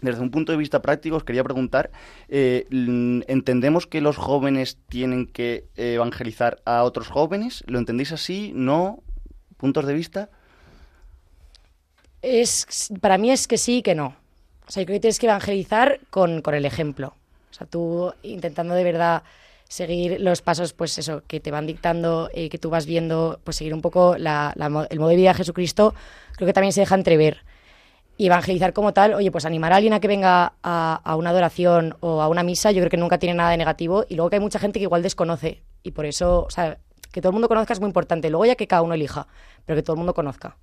desde 0.00 0.22
un 0.22 0.30
punto 0.30 0.52
de 0.52 0.56
vista 0.56 0.80
práctico, 0.80 1.16
os 1.16 1.24
quería 1.24 1.44
preguntar, 1.44 1.90
eh, 2.28 2.66
¿entendemos 3.28 3.86
que 3.86 4.00
los 4.00 4.16
jóvenes 4.16 4.78
tienen 4.88 5.26
que 5.26 5.66
evangelizar 5.76 6.62
a 6.64 6.84
otros 6.84 7.08
jóvenes? 7.08 7.62
¿Lo 7.66 7.78
entendéis 7.78 8.12
así? 8.12 8.52
¿No? 8.54 9.02
¿Puntos 9.60 9.84
de 9.86 9.94
vista? 9.94 10.30
Es, 12.22 12.88
para 13.00 13.18
mí 13.18 13.30
es 13.30 13.46
que 13.48 13.58
sí 13.58 13.78
y 13.78 13.82
que 13.82 13.94
no. 13.94 14.16
O 14.66 14.70
sea, 14.70 14.82
yo 14.82 14.86
creo 14.86 14.96
que 14.96 15.00
tienes 15.00 15.18
que 15.18 15.26
evangelizar 15.26 16.00
con, 16.10 16.42
con 16.42 16.54
el 16.54 16.64
ejemplo. 16.64 17.14
O 17.50 17.54
sea, 17.54 17.66
tú 17.66 18.12
intentando 18.22 18.74
de 18.74 18.84
verdad 18.84 19.22
seguir 19.68 20.20
los 20.20 20.42
pasos, 20.42 20.72
pues 20.72 20.98
eso, 20.98 21.22
que 21.26 21.40
te 21.40 21.50
van 21.50 21.66
dictando, 21.66 22.28
eh, 22.34 22.48
que 22.48 22.58
tú 22.58 22.70
vas 22.70 22.86
viendo, 22.86 23.40
pues 23.44 23.56
seguir 23.56 23.72
un 23.74 23.80
poco 23.82 24.16
la- 24.18 24.52
la 24.56 24.66
el 24.90 24.98
modo 24.98 25.08
de 25.10 25.16
vida 25.16 25.30
de 25.30 25.34
Jesucristo, 25.34 25.94
creo 26.36 26.46
que 26.46 26.52
también 26.52 26.72
se 26.72 26.80
deja 26.80 26.94
entrever. 26.96 27.38
Y 28.16 28.26
evangelizar 28.26 28.72
como 28.74 28.92
tal, 28.92 29.14
oye, 29.14 29.30
pues 29.30 29.46
animar 29.46 29.72
a 29.72 29.76
alguien 29.76 29.94
a 29.94 30.00
que 30.00 30.08
venga 30.08 30.52
a, 30.62 31.00
a 31.04 31.16
una 31.16 31.30
adoración 31.30 31.96
o 32.00 32.20
a 32.20 32.28
una 32.28 32.42
misa, 32.42 32.70
yo 32.70 32.80
creo 32.80 32.90
que 32.90 32.96
nunca 32.98 33.18
tiene 33.18 33.34
nada 33.34 33.50
de 33.50 33.56
negativo. 33.56 34.04
Y 34.08 34.16
luego 34.16 34.30
que 34.30 34.36
hay 34.36 34.40
mucha 34.42 34.58
gente 34.58 34.78
que 34.78 34.84
igual 34.84 35.02
desconoce. 35.02 35.62
Y 35.82 35.92
por 35.92 36.04
eso, 36.06 36.44
o 36.46 36.50
sea, 36.50 36.78
que 37.12 37.20
todo 37.20 37.30
el 37.30 37.34
mundo 37.34 37.48
conozca 37.48 37.72
es 37.72 37.80
muy 37.80 37.88
importante. 37.88 38.30
Luego 38.30 38.46
ya 38.46 38.56
que 38.56 38.66
cada 38.66 38.82
uno 38.82 38.94
elija, 38.94 39.26
pero 39.66 39.76
que 39.76 39.82
todo 39.82 39.94
el 39.94 39.98
mundo 39.98 40.14
conozca. 40.14 40.56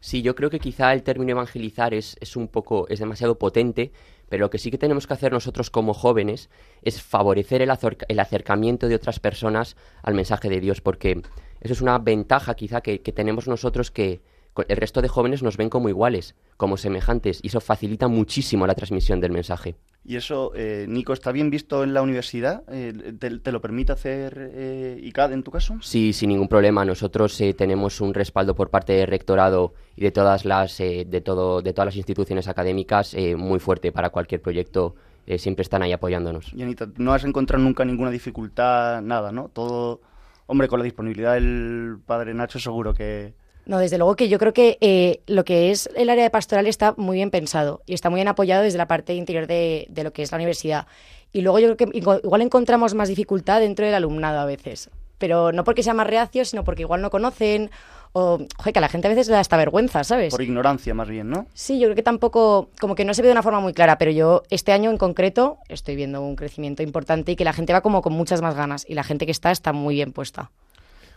Sí, 0.00 0.20
yo 0.20 0.34
creo 0.34 0.50
que 0.50 0.60
quizá 0.60 0.92
el 0.92 1.02
término 1.02 1.30
evangelizar 1.30 1.94
es, 1.94 2.16
es 2.20 2.36
un 2.36 2.48
poco, 2.48 2.86
es 2.88 2.98
demasiado 2.98 3.38
potente, 3.38 3.90
pero 4.28 4.44
lo 4.44 4.50
que 4.50 4.58
sí 4.58 4.70
que 4.70 4.76
tenemos 4.76 5.06
que 5.06 5.14
hacer 5.14 5.32
nosotros 5.32 5.70
como 5.70 5.94
jóvenes 5.94 6.50
es 6.82 7.00
favorecer 7.02 7.62
el, 7.62 7.72
el 8.08 8.20
acercamiento 8.20 8.88
de 8.88 8.96
otras 8.96 9.18
personas 9.18 9.76
al 10.02 10.14
mensaje 10.14 10.50
de 10.50 10.60
Dios, 10.60 10.82
porque 10.82 11.22
eso 11.60 11.72
es 11.72 11.80
una 11.80 11.98
ventaja 11.98 12.54
quizá 12.54 12.82
que, 12.82 13.00
que 13.00 13.12
tenemos 13.12 13.48
nosotros 13.48 13.90
que 13.90 14.20
el 14.68 14.76
resto 14.76 15.02
de 15.02 15.08
jóvenes 15.08 15.42
nos 15.42 15.56
ven 15.56 15.68
como 15.70 15.88
iguales, 15.88 16.34
como 16.56 16.76
semejantes, 16.76 17.40
y 17.42 17.48
eso 17.48 17.60
facilita 17.60 18.08
muchísimo 18.08 18.66
la 18.66 18.74
transmisión 18.74 19.20
del 19.20 19.32
mensaje. 19.32 19.76
Y 20.06 20.16
eso, 20.16 20.52
eh, 20.54 20.84
Nico, 20.86 21.14
¿está 21.14 21.32
bien 21.32 21.48
visto 21.48 21.82
en 21.82 21.94
la 21.94 22.02
universidad? 22.02 22.62
Eh, 22.68 23.14
¿te, 23.18 23.38
te 23.38 23.52
lo 23.52 23.62
permite 23.62 23.92
hacer 23.92 24.50
eh, 24.52 25.00
ICAD 25.02 25.32
en 25.32 25.42
tu 25.42 25.50
caso? 25.50 25.78
Sí, 25.80 26.12
sin 26.12 26.28
ningún 26.28 26.46
problema. 26.46 26.84
Nosotros 26.84 27.40
eh, 27.40 27.54
tenemos 27.54 28.02
un 28.02 28.12
respaldo 28.12 28.54
por 28.54 28.68
parte 28.68 28.92
del 28.92 29.06
rectorado 29.06 29.72
y 29.96 30.02
de 30.02 30.10
todas 30.10 30.44
las 30.44 30.78
eh, 30.80 31.06
de 31.08 31.20
todo 31.22 31.62
de 31.62 31.72
todas 31.72 31.86
las 31.86 31.96
instituciones 31.96 32.48
académicas 32.48 33.16
muy 33.38 33.60
fuerte 33.60 33.92
para 33.92 34.10
cualquier 34.10 34.42
proyecto. 34.42 34.94
siempre 35.38 35.62
están 35.62 35.82
ahí 35.82 35.92
apoyándonos. 35.92 36.52
Y 36.52 36.62
Anita, 36.62 36.86
no 36.98 37.14
has 37.14 37.24
encontrado 37.24 37.64
nunca 37.64 37.82
ninguna 37.86 38.10
dificultad, 38.10 39.00
nada, 39.00 39.32
¿no? 39.32 39.48
Todo, 39.48 40.02
hombre, 40.46 40.68
con 40.68 40.80
la 40.80 40.84
disponibilidad 40.84 41.32
del 41.32 41.96
padre 42.04 42.34
Nacho 42.34 42.58
seguro 42.58 42.92
que... 42.92 43.32
No, 43.66 43.78
desde 43.78 43.98
luego 43.98 44.14
que 44.16 44.28
yo 44.28 44.38
creo 44.38 44.52
que 44.52 44.78
eh, 44.80 45.20
lo 45.26 45.44
que 45.44 45.70
es 45.70 45.88
el 45.96 46.10
área 46.10 46.24
de 46.24 46.30
pastoral 46.30 46.66
está 46.66 46.94
muy 46.96 47.16
bien 47.16 47.30
pensado 47.30 47.82
y 47.86 47.94
está 47.94 48.10
muy 48.10 48.18
bien 48.18 48.28
apoyado 48.28 48.62
desde 48.62 48.78
la 48.78 48.88
parte 48.88 49.14
interior 49.14 49.46
de, 49.46 49.86
de 49.88 50.04
lo 50.04 50.12
que 50.12 50.22
es 50.22 50.32
la 50.32 50.36
universidad. 50.36 50.86
Y 51.32 51.40
luego 51.40 51.58
yo 51.58 51.74
creo 51.74 51.90
que 51.90 51.98
igual 51.98 52.42
encontramos 52.42 52.94
más 52.94 53.08
dificultad 53.08 53.60
dentro 53.60 53.84
del 53.84 53.94
alumnado 53.94 54.38
a 54.38 54.44
veces. 54.44 54.90
Pero 55.18 55.52
no 55.52 55.64
porque 55.64 55.82
sea 55.82 55.94
más 55.94 56.06
reacio, 56.06 56.44
sino 56.44 56.64
porque 56.64 56.82
igual 56.82 57.02
no 57.02 57.10
conocen 57.10 57.70
o, 58.16 58.38
joder, 58.56 58.72
que 58.72 58.78
a 58.78 58.80
la 58.80 58.88
gente 58.88 59.08
a 59.08 59.10
veces 59.10 59.26
le 59.26 59.34
da 59.34 59.40
hasta 59.40 59.56
vergüenza, 59.56 60.04
¿sabes? 60.04 60.30
Por 60.30 60.42
ignorancia 60.42 60.94
más 60.94 61.08
bien, 61.08 61.28
¿no? 61.30 61.48
Sí, 61.52 61.80
yo 61.80 61.88
creo 61.88 61.96
que 61.96 62.04
tampoco, 62.04 62.70
como 62.80 62.94
que 62.94 63.04
no 63.04 63.12
se 63.12 63.22
ve 63.22 63.28
de 63.28 63.32
una 63.32 63.42
forma 63.42 63.58
muy 63.58 63.72
clara, 63.72 63.98
pero 63.98 64.12
yo 64.12 64.44
este 64.50 64.70
año 64.70 64.90
en 64.90 64.98
concreto 64.98 65.58
estoy 65.68 65.96
viendo 65.96 66.22
un 66.22 66.36
crecimiento 66.36 66.84
importante 66.84 67.32
y 67.32 67.36
que 67.36 67.44
la 67.44 67.52
gente 67.52 67.72
va 67.72 67.80
como 67.80 68.02
con 68.02 68.12
muchas 68.12 68.40
más 68.40 68.54
ganas 68.54 68.86
y 68.88 68.94
la 68.94 69.02
gente 69.02 69.26
que 69.26 69.32
está 69.32 69.50
está 69.50 69.72
muy 69.72 69.96
bien 69.96 70.12
puesta. 70.12 70.52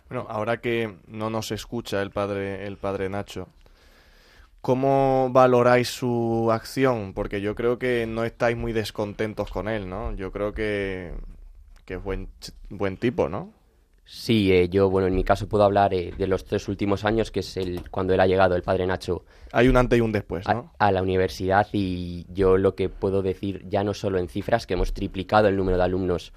Bueno, 0.09 0.25
ahora 0.29 0.57
que 0.57 0.95
no 1.07 1.29
nos 1.29 1.51
escucha 1.51 2.01
el 2.01 2.11
padre, 2.11 2.65
el 2.65 2.77
padre 2.77 3.09
Nacho, 3.09 3.49
¿cómo 4.61 5.29
valoráis 5.31 5.89
su 5.89 6.49
acción? 6.51 7.13
Porque 7.13 7.41
yo 7.41 7.55
creo 7.55 7.77
que 7.77 8.05
no 8.07 8.23
estáis 8.23 8.55
muy 8.55 8.71
descontentos 8.71 9.51
con 9.51 9.67
él, 9.67 9.89
¿no? 9.89 10.15
Yo 10.15 10.31
creo 10.31 10.53
que, 10.53 11.13
que 11.83 11.95
es 11.95 12.03
buen, 12.03 12.29
buen 12.69 12.95
tipo, 12.95 13.27
¿no? 13.27 13.51
Sí, 14.09 14.53
eh, 14.53 14.69
yo, 14.69 14.89
bueno, 14.89 15.09
en 15.09 15.15
mi 15.15 15.25
caso 15.25 15.49
puedo 15.49 15.65
hablar 15.65 15.93
eh, 15.93 16.13
de 16.17 16.27
los 16.27 16.45
tres 16.45 16.69
últimos 16.69 17.03
años, 17.03 17.29
que 17.29 17.41
es 17.41 17.57
el 17.57 17.89
cuando 17.89 18.13
él 18.13 18.21
ha 18.21 18.25
llegado, 18.25 18.55
el 18.55 18.63
padre 18.63 18.87
Nacho, 18.87 19.25
Hay 19.51 19.67
un 19.67 19.75
antes 19.75 19.99
y 19.99 20.01
un 20.01 20.13
después, 20.13 20.47
a, 20.47 20.53
¿no? 20.53 20.71
a 20.79 20.93
la 20.93 21.01
universidad 21.01 21.67
y 21.73 22.25
yo 22.33 22.55
lo 22.55 22.73
que 22.73 22.87
puedo 22.87 23.21
decir, 23.21 23.67
ya 23.67 23.83
no 23.83 23.93
solo 23.93 24.19
en 24.19 24.29
cifras, 24.29 24.65
que 24.65 24.75
hemos 24.75 24.93
triplicado 24.93 25.49
el 25.49 25.57
número 25.57 25.77
de 25.77 25.83
alumnos 25.83 26.31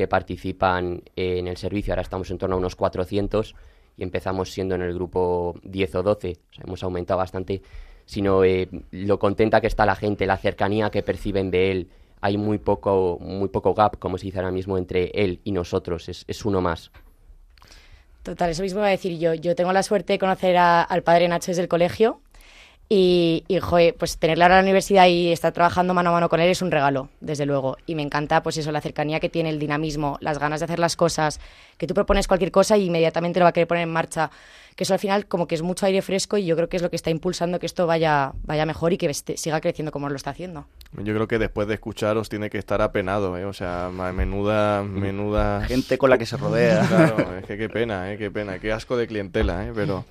que 0.00 0.08
participan 0.08 1.02
en 1.14 1.46
el 1.46 1.58
servicio, 1.58 1.92
ahora 1.92 2.00
estamos 2.00 2.30
en 2.30 2.38
torno 2.38 2.56
a 2.56 2.58
unos 2.58 2.74
400 2.74 3.54
y 3.98 4.02
empezamos 4.02 4.50
siendo 4.50 4.74
en 4.74 4.80
el 4.80 4.94
grupo 4.94 5.56
10 5.62 5.96
o 5.96 6.02
12, 6.02 6.30
o 6.30 6.54
sea, 6.54 6.64
hemos 6.66 6.82
aumentado 6.82 7.18
bastante, 7.18 7.60
sino 8.06 8.42
eh, 8.42 8.70
lo 8.92 9.18
contenta 9.18 9.60
que 9.60 9.66
está 9.66 9.84
la 9.84 9.96
gente, 9.96 10.24
la 10.24 10.38
cercanía 10.38 10.88
que 10.88 11.02
perciben 11.02 11.50
de 11.50 11.70
él, 11.70 11.90
hay 12.22 12.38
muy 12.38 12.56
poco, 12.56 13.18
muy 13.20 13.50
poco 13.50 13.74
gap, 13.74 13.98
como 13.98 14.16
se 14.16 14.24
dice 14.24 14.38
ahora 14.38 14.50
mismo, 14.50 14.78
entre 14.78 15.10
él 15.12 15.40
y 15.44 15.52
nosotros, 15.52 16.08
es, 16.08 16.24
es 16.26 16.46
uno 16.46 16.62
más. 16.62 16.90
Total, 18.22 18.48
eso 18.48 18.62
mismo 18.62 18.80
iba 18.80 18.88
a 18.88 18.92
decir 18.92 19.18
yo. 19.18 19.34
Yo 19.34 19.54
tengo 19.54 19.74
la 19.74 19.82
suerte 19.82 20.14
de 20.14 20.18
conocer 20.18 20.56
al 20.56 21.02
padre 21.02 21.28
Nacho 21.28 21.50
desde 21.50 21.60
el 21.60 21.68
colegio 21.68 22.22
y, 22.92 23.44
y 23.46 23.60
joder, 23.60 23.94
pues 23.94 24.18
tenerle 24.18 24.42
ahora 24.42 24.56
en 24.56 24.64
la 24.64 24.64
universidad 24.64 25.06
y 25.06 25.30
estar 25.30 25.52
trabajando 25.52 25.94
mano 25.94 26.10
a 26.10 26.12
mano 26.12 26.28
con 26.28 26.40
él 26.40 26.50
es 26.50 26.60
un 26.60 26.72
regalo, 26.72 27.08
desde 27.20 27.46
luego. 27.46 27.76
Y 27.86 27.94
me 27.94 28.02
encanta, 28.02 28.42
pues 28.42 28.56
eso, 28.56 28.72
la 28.72 28.80
cercanía 28.80 29.20
que 29.20 29.28
tiene, 29.28 29.48
el 29.48 29.60
dinamismo, 29.60 30.18
las 30.20 30.40
ganas 30.40 30.58
de 30.58 30.64
hacer 30.64 30.80
las 30.80 30.96
cosas, 30.96 31.40
que 31.78 31.86
tú 31.86 31.94
propones 31.94 32.26
cualquier 32.26 32.50
cosa 32.50 32.76
y 32.76 32.86
inmediatamente 32.86 33.38
lo 33.38 33.44
va 33.44 33.50
a 33.50 33.52
querer 33.52 33.68
poner 33.68 33.84
en 33.84 33.92
marcha. 33.92 34.32
Que 34.74 34.82
eso 34.82 34.92
al 34.92 34.98
final 34.98 35.26
como 35.26 35.46
que 35.46 35.54
es 35.54 35.62
mucho 35.62 35.86
aire 35.86 36.02
fresco 36.02 36.36
y 36.36 36.44
yo 36.46 36.56
creo 36.56 36.68
que 36.68 36.78
es 36.78 36.82
lo 36.82 36.90
que 36.90 36.96
está 36.96 37.10
impulsando 37.10 37.60
que 37.60 37.66
esto 37.66 37.86
vaya, 37.86 38.32
vaya 38.42 38.66
mejor 38.66 38.92
y 38.92 38.98
que 38.98 39.06
este- 39.06 39.36
siga 39.36 39.60
creciendo 39.60 39.92
como 39.92 40.08
lo 40.08 40.16
está 40.16 40.30
haciendo. 40.30 40.66
Yo 40.96 41.14
creo 41.14 41.28
que 41.28 41.38
después 41.38 41.68
de 41.68 41.74
escucharos 41.74 42.28
tiene 42.28 42.50
que 42.50 42.58
estar 42.58 42.82
apenado, 42.82 43.38
¿eh? 43.38 43.44
O 43.44 43.52
sea, 43.52 43.88
menuda, 43.90 44.82
menuda... 44.82 45.60
Gente 45.62 45.96
con 45.96 46.10
la 46.10 46.18
que 46.18 46.26
se 46.26 46.36
rodea. 46.36 46.84
Claro, 46.88 47.36
es 47.38 47.44
que 47.44 47.56
qué 47.56 47.68
pena, 47.68 48.12
¿eh? 48.12 48.18
Qué 48.18 48.32
pena, 48.32 48.58
qué 48.58 48.72
asco 48.72 48.96
de 48.96 49.06
clientela, 49.06 49.64
¿eh? 49.64 49.72
Pero... 49.72 50.04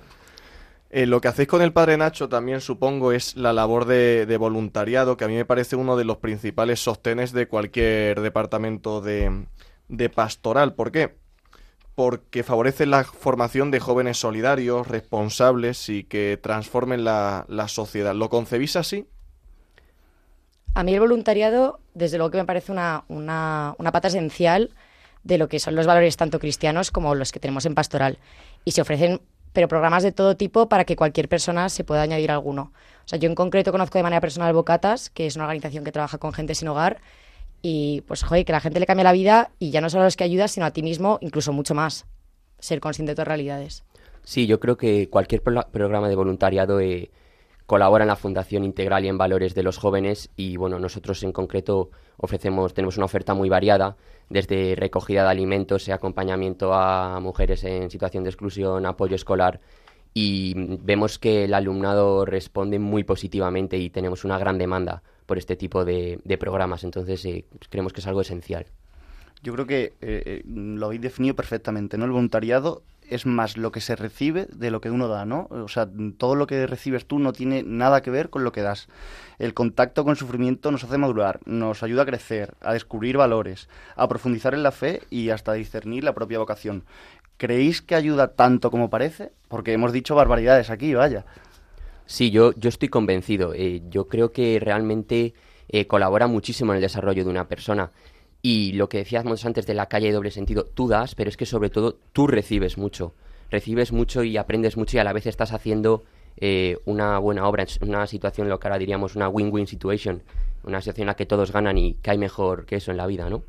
eh, 0.90 1.06
lo 1.06 1.20
que 1.20 1.28
hacéis 1.28 1.48
con 1.48 1.62
el 1.62 1.72
Padre 1.72 1.96
Nacho 1.96 2.28
también, 2.28 2.60
supongo, 2.60 3.12
es 3.12 3.36
la 3.36 3.52
labor 3.52 3.84
de, 3.84 4.36
voluntariado, 4.38 5.16
que 5.16 5.24
a 5.24 5.28
mí 5.28 5.34
me 5.34 5.44
parece 5.44 5.76
uno 5.76 5.96
de 5.96 6.04
los 6.04 6.18
principales 6.18 6.80
sostenes 6.80 7.32
de 7.32 7.46
cualquier 7.46 8.20
departamento 8.20 9.00
de, 9.00 9.46
de 9.88 10.08
pastoral. 10.10 10.74
¿Por 10.74 10.90
qué? 10.90 11.14
Porque 11.94 12.42
favorece 12.42 12.86
la 12.86 13.04
formación 13.04 13.70
de 13.70 13.78
jóvenes 13.78 14.18
solidarios, 14.18 14.88
responsables 14.88 15.88
y 15.88 16.04
que 16.04 16.38
transformen 16.42 17.04
la, 17.04 17.44
la 17.48 17.68
sociedad. 17.68 18.14
¿Lo 18.14 18.28
concebís 18.28 18.74
así? 18.74 19.06
A 20.74 20.82
mí 20.82 20.94
el 20.94 21.00
voluntariado, 21.00 21.80
desde 21.94 22.16
luego 22.16 22.30
que 22.30 22.38
me 22.38 22.44
parece 22.44 22.72
una, 22.72 23.04
una, 23.08 23.74
una 23.78 23.92
pata 23.92 24.08
esencial 24.08 24.70
de 25.24 25.38
lo 25.38 25.48
que 25.48 25.58
son 25.58 25.74
los 25.74 25.86
valores 25.86 26.16
tanto 26.16 26.38
cristianos 26.38 26.90
como 26.90 27.14
los 27.14 27.32
que 27.32 27.40
tenemos 27.40 27.66
en 27.66 27.74
pastoral. 27.74 28.18
Y 28.64 28.72
se 28.72 28.80
ofrecen, 28.80 29.20
pero 29.52 29.68
programas 29.68 30.02
de 30.02 30.12
todo 30.12 30.36
tipo 30.36 30.68
para 30.68 30.84
que 30.84 30.96
cualquier 30.96 31.28
persona 31.28 31.68
se 31.68 31.84
pueda 31.84 32.02
añadir 32.02 32.30
alguno. 32.30 32.72
O 33.04 33.08
sea, 33.10 33.18
yo 33.18 33.28
en 33.28 33.34
concreto 33.34 33.72
conozco 33.72 33.98
de 33.98 34.02
manera 34.04 34.20
personal 34.20 34.52
Bocatas, 34.52 35.10
que 35.10 35.26
es 35.26 35.36
una 35.36 35.44
organización 35.44 35.84
que 35.84 35.92
trabaja 35.92 36.18
con 36.18 36.32
gente 36.32 36.54
sin 36.54 36.68
hogar, 36.68 37.00
y 37.62 38.02
pues, 38.02 38.22
joder, 38.22 38.44
que 38.44 38.52
la 38.52 38.60
gente 38.60 38.80
le 38.80 38.86
cambia 38.86 39.04
la 39.04 39.12
vida 39.12 39.50
y 39.58 39.70
ya 39.70 39.80
no 39.80 39.90
solo 39.90 40.02
a 40.02 40.04
los 40.06 40.16
que 40.16 40.24
ayudas, 40.24 40.52
sino 40.52 40.66
a 40.66 40.70
ti 40.70 40.82
mismo, 40.82 41.18
incluso 41.20 41.52
mucho 41.52 41.74
más. 41.74 42.06
Ser 42.58 42.80
consciente 42.80 43.12
de 43.12 43.16
tus 43.16 43.26
realidades. 43.26 43.84
Sí, 44.22 44.46
yo 44.46 44.60
creo 44.60 44.76
que 44.76 45.08
cualquier 45.10 45.42
pro- 45.42 45.66
programa 45.70 46.08
de 46.08 46.14
voluntariado 46.14 46.80
eh, 46.80 47.10
colabora 47.70 48.02
en 48.02 48.08
la 48.08 48.16
Fundación 48.16 48.64
Integral 48.64 49.04
y 49.04 49.08
en 49.08 49.16
Valores 49.16 49.54
de 49.54 49.62
los 49.62 49.78
Jóvenes 49.78 50.28
y 50.34 50.56
bueno, 50.56 50.80
nosotros 50.80 51.22
en 51.22 51.30
concreto 51.30 51.92
ofrecemos, 52.16 52.74
tenemos 52.74 52.96
una 52.96 53.06
oferta 53.06 53.32
muy 53.32 53.48
variada, 53.48 53.96
desde 54.28 54.74
recogida 54.74 55.22
de 55.22 55.28
alimentos 55.28 55.86
y 55.86 55.92
acompañamiento 55.92 56.74
a 56.74 57.20
mujeres 57.20 57.62
en 57.62 57.88
situación 57.88 58.24
de 58.24 58.30
exclusión, 58.30 58.86
apoyo 58.86 59.14
escolar 59.14 59.60
y 60.12 60.52
vemos 60.82 61.20
que 61.20 61.44
el 61.44 61.54
alumnado 61.54 62.24
responde 62.24 62.80
muy 62.80 63.04
positivamente 63.04 63.78
y 63.78 63.88
tenemos 63.88 64.24
una 64.24 64.36
gran 64.36 64.58
demanda 64.58 65.04
por 65.26 65.38
este 65.38 65.54
tipo 65.54 65.84
de, 65.84 66.18
de 66.24 66.38
programas, 66.38 66.82
entonces 66.82 67.24
eh, 67.24 67.44
creemos 67.68 67.92
que 67.92 68.00
es 68.00 68.06
algo 68.08 68.22
esencial. 68.22 68.66
Yo 69.44 69.52
creo 69.52 69.66
que 69.68 69.82
eh, 69.82 69.92
eh, 70.00 70.42
lo 70.44 70.86
habéis 70.86 71.02
definido 71.02 71.36
perfectamente, 71.36 71.96
¿no? 71.96 72.04
El 72.04 72.10
voluntariado 72.10 72.82
es 73.10 73.26
más 73.26 73.56
lo 73.56 73.72
que 73.72 73.80
se 73.80 73.96
recibe 73.96 74.46
de 74.52 74.70
lo 74.70 74.80
que 74.80 74.90
uno 74.90 75.08
da, 75.08 75.26
¿no? 75.26 75.48
O 75.50 75.68
sea, 75.68 75.88
todo 76.16 76.34
lo 76.36 76.46
que 76.46 76.66
recibes 76.66 77.06
tú 77.06 77.18
no 77.18 77.32
tiene 77.32 77.62
nada 77.62 78.00
que 78.02 78.10
ver 78.10 78.30
con 78.30 78.44
lo 78.44 78.52
que 78.52 78.62
das. 78.62 78.88
El 79.38 79.52
contacto 79.52 80.04
con 80.04 80.12
el 80.12 80.16
sufrimiento 80.16 80.70
nos 80.70 80.84
hace 80.84 80.96
madurar, 80.96 81.40
nos 81.44 81.82
ayuda 81.82 82.02
a 82.02 82.06
crecer, 82.06 82.54
a 82.60 82.72
descubrir 82.72 83.16
valores, 83.16 83.68
a 83.96 84.08
profundizar 84.08 84.54
en 84.54 84.62
la 84.62 84.72
fe 84.72 85.02
y 85.10 85.30
hasta 85.30 85.52
discernir 85.52 86.04
la 86.04 86.14
propia 86.14 86.38
vocación. 86.38 86.84
¿Creéis 87.36 87.82
que 87.82 87.94
ayuda 87.94 88.34
tanto 88.34 88.70
como 88.70 88.90
parece? 88.90 89.32
Porque 89.48 89.72
hemos 89.72 89.92
dicho 89.92 90.14
barbaridades 90.14 90.70
aquí, 90.70 90.94
vaya. 90.94 91.24
Sí, 92.06 92.30
yo, 92.30 92.52
yo 92.54 92.68
estoy 92.68 92.88
convencido. 92.88 93.54
Eh, 93.54 93.82
yo 93.88 94.08
creo 94.08 94.32
que 94.32 94.58
realmente 94.60 95.34
eh, 95.68 95.86
colabora 95.86 96.26
muchísimo 96.26 96.72
en 96.72 96.76
el 96.76 96.82
desarrollo 96.82 97.24
de 97.24 97.30
una 97.30 97.48
persona. 97.48 97.92
Y 98.42 98.72
lo 98.72 98.88
que 98.88 98.98
decíamos 98.98 99.44
antes 99.44 99.66
de 99.66 99.74
la 99.74 99.86
calle 99.86 100.06
de 100.06 100.12
doble 100.12 100.30
sentido, 100.30 100.64
tú 100.64 100.88
das, 100.88 101.14
pero 101.14 101.28
es 101.28 101.36
que 101.36 101.46
sobre 101.46 101.70
todo 101.70 101.98
tú 102.12 102.26
recibes 102.26 102.78
mucho. 102.78 103.14
Recibes 103.50 103.92
mucho 103.92 104.22
y 104.22 104.36
aprendes 104.36 104.76
mucho 104.76 104.96
y 104.96 105.00
a 105.00 105.04
la 105.04 105.12
vez 105.12 105.26
estás 105.26 105.52
haciendo 105.52 106.04
eh, 106.36 106.78
una 106.86 107.18
buena 107.18 107.46
obra, 107.46 107.66
una 107.82 108.06
situación, 108.06 108.48
lo 108.48 108.58
que 108.58 108.68
ahora 108.68 108.78
diríamos 108.78 109.16
una 109.16 109.28
win-win 109.28 109.66
situation, 109.66 110.22
una 110.64 110.80
situación 110.80 111.04
en 111.04 111.08
la 111.08 111.16
que 111.16 111.26
todos 111.26 111.52
ganan 111.52 111.76
y 111.76 111.94
que 111.94 112.12
hay 112.12 112.18
mejor 112.18 112.64
que 112.64 112.76
eso 112.76 112.90
en 112.90 112.96
la 112.96 113.06
vida, 113.06 113.28
¿no? 113.28 113.42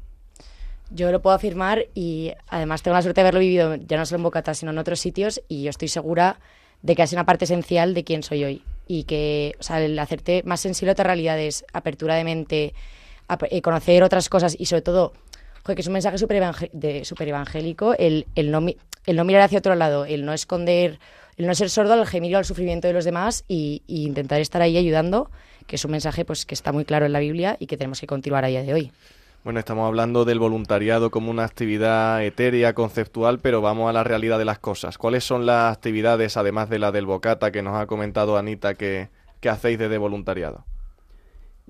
Yo 0.94 1.10
lo 1.12 1.22
puedo 1.22 1.36
afirmar 1.36 1.86
y 1.96 2.34
además 2.50 2.84
tengo 2.84 2.96
la 2.96 3.02
suerte 3.02 3.22
de 3.22 3.28
haberlo 3.28 3.40
vivido 3.40 3.76
ya 3.76 3.98
no 3.98 4.06
solo 4.06 4.18
en 4.18 4.24
Bocata, 4.24 4.54
sino 4.54 4.72
en 4.72 4.78
otros 4.78 5.00
sitios 5.00 5.42
y 5.48 5.64
yo 5.64 5.70
estoy 5.70 5.88
segura 5.88 6.40
de 6.82 6.96
que 6.96 7.04
es 7.04 7.14
una 7.14 7.26
parte 7.26 7.46
esencial 7.46 7.94
de 7.94 8.04
quién 8.04 8.24
soy 8.24 8.44
hoy 8.44 8.64
y 8.88 9.06
que 9.06 9.56
o 9.60 9.64
sea, 9.64 9.82
el 9.82 9.98
hacerte 9.98 10.44
más 10.46 10.60
sensible 10.60 10.92
a 10.92 10.94
otras 10.94 11.08
realidades, 11.08 11.64
apertura 11.72 12.16
de 12.16 12.26
mente, 12.26 12.74
eh, 13.50 13.62
conocer 13.62 14.04
otras 14.04 14.30
cosas 14.30 14.56
y 14.58 14.66
sobre 14.66 14.82
todo, 14.82 15.14
que 15.66 15.74
es 15.74 15.88
un 15.88 15.94
mensaje 15.94 16.18
súper 16.18 16.44
super 17.04 17.28
evangélico, 17.28 17.94
el, 17.98 18.28
el, 18.36 18.52
no, 18.52 18.66
el 19.06 19.16
no 19.16 19.24
mirar 19.24 19.44
hacia 19.44 19.60
otro 19.60 19.76
lado, 19.76 20.06
el 20.06 20.26
no 20.26 20.34
esconder, 20.34 21.00
el 21.38 21.48
no 21.48 21.56
ser 21.56 21.70
sordo 21.70 21.94
al 21.94 22.06
gemir 22.08 22.36
al 22.36 22.46
sufrimiento 22.46 22.88
de 22.88 22.94
los 22.94 23.06
demás 23.06 23.46
y, 23.48 23.84
y, 23.88 24.06
intentar 24.06 24.42
estar 24.42 24.62
ahí 24.62 24.78
ayudando, 24.78 25.32
que 25.68 25.76
es 25.76 25.86
un 25.86 25.92
mensaje 25.92 26.26
pues 26.26 26.46
que 26.46 26.56
está 26.56 26.72
muy 26.72 26.86
claro 26.86 27.06
en 27.06 27.14
la 27.14 27.20
Biblia 27.20 27.58
y 27.60 27.68
que 27.68 27.78
tenemos 27.78 28.00
que 28.00 28.08
continuar 28.08 28.46
a 28.46 28.48
día 28.48 28.64
de 28.64 28.74
hoy. 28.74 28.92
Bueno, 29.44 29.60
estamos 29.60 29.88
hablando 29.88 30.24
del 30.24 30.38
voluntariado 30.38 31.10
como 31.10 31.32
una 31.32 31.46
actividad 31.46 32.24
etérea, 32.24 32.74
conceptual, 32.76 33.40
pero 33.40 33.60
vamos 33.60 33.90
a 33.90 33.94
la 33.94 34.04
realidad 34.04 34.38
de 34.38 34.46
las 34.46 34.60
cosas. 34.60 35.00
¿Cuáles 35.00 35.24
son 35.24 35.48
las 35.48 35.76
actividades, 35.76 36.38
además 36.38 36.70
de 36.70 36.78
la 36.78 36.92
del 36.92 37.08
Bocata 37.08 37.52
que 37.52 37.64
nos 37.64 37.76
ha 37.76 37.88
comentado 37.88 38.38
Anita, 38.38 38.76
que, 38.76 39.10
hacéis 39.50 39.80
desde 39.80 39.98
voluntariado? 39.98 40.64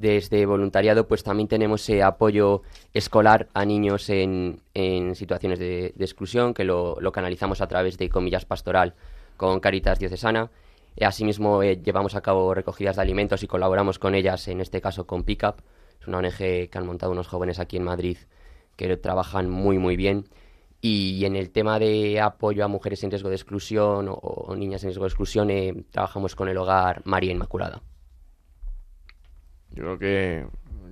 Desde 0.02 0.48
voluntariado, 0.48 1.08
pues 1.08 1.22
también 1.22 1.48
tenemos 1.48 1.88
eh, 1.88 2.02
apoyo 2.02 2.64
escolar 2.92 3.50
a 3.54 3.66
niños 3.66 4.10
en, 4.10 4.60
situaciones 5.14 5.60
de, 5.60 5.94
exclusión, 6.00 6.56
que 6.56 6.64
lo, 6.64 6.98
canalizamos 7.14 7.62
a 7.62 7.68
través 7.68 8.00
de 8.00 8.10
comillas 8.10 8.46
pastoral 8.46 8.96
con 9.38 9.60
Caritas 9.60 10.00
Diocesana. 10.00 10.50
Asimismo, 11.00 11.62
eh, 11.62 11.80
llevamos 11.84 12.16
a 12.16 12.22
cabo 12.22 12.56
recogidas 12.56 12.96
de 12.96 13.04
alimentos 13.04 13.44
y 13.44 13.48
colaboramos 13.48 14.00
con 14.00 14.16
ellas, 14.16 14.48
en 14.48 14.60
este 14.60 14.82
caso 14.82 15.06
con 15.06 15.24
Pickup 15.24 15.62
es 16.02 16.08
una 16.08 16.18
ONG 16.18 16.38
que 16.38 16.72
han 16.74 16.88
montado 16.88 17.12
unos 17.12 17.28
jóvenes 17.28 17.60
aquí 17.60 17.78
en 17.78 17.84
Madrid 17.84 18.18
que 18.76 18.98
trabajan 18.98 19.52
muy, 19.52 19.78
muy 19.78 19.96
bien. 19.96 20.26
Y 20.82 21.26
en 21.26 21.36
el 21.36 21.52
tema 21.52 21.78
de 21.78 22.20
apoyo 22.20 22.66
a 22.66 22.68
mujeres 22.68 23.04
en 23.04 23.12
riesgo 23.12 23.30
de 23.30 23.36
exclusión 23.36 24.08
o, 24.10 24.56
niñas 24.56 24.82
en 24.84 24.90
riesgo 24.90 25.04
de 25.04 25.10
exclusión, 25.10 25.52
eh, 25.52 25.84
trabajamos 25.92 26.36
con 26.36 26.50
el 26.50 26.58
hogar 26.58 27.04
María 27.06 27.32
Inmaculada. 27.32 27.84
Yo 29.74 29.84
creo 29.84 30.00
que 30.00 30.46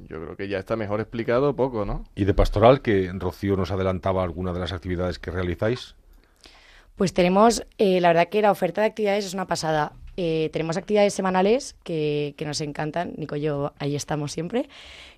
yo 0.10 0.20
creo 0.22 0.36
que 0.36 0.48
ya 0.48 0.58
está 0.58 0.76
mejor 0.76 1.00
explicado 1.00 1.56
poco, 1.56 1.86
¿no? 1.86 2.04
Y 2.16 2.26
de 2.26 2.34
pastoral, 2.34 2.82
que 2.82 3.12
Rocío 3.14 3.56
nos 3.56 3.72
adelantaba 3.72 4.24
alguna 4.24 4.54
de 4.54 4.60
las 4.60 4.74
actividades 4.74 5.20
que 5.20 5.30
realizáis. 5.30 5.96
Pues 6.96 7.14
tenemos, 7.14 7.66
eh, 7.78 8.02
la 8.02 8.10
verdad 8.10 8.28
que 8.30 8.42
la 8.42 8.52
oferta 8.52 8.82
de 8.82 8.88
actividades 8.88 9.26
es 9.26 9.34
una 9.34 9.46
pasada. 9.46 9.94
Eh, 10.18 10.50
tenemos 10.52 10.78
actividades 10.78 11.14
semanales 11.14 11.76
que, 11.84 12.34
que, 12.38 12.44
nos 12.44 12.60
encantan, 12.60 13.14
Nico 13.18 13.36
y 13.36 13.42
yo 13.42 13.74
ahí 13.78 13.96
estamos 13.96 14.32
siempre, 14.32 14.68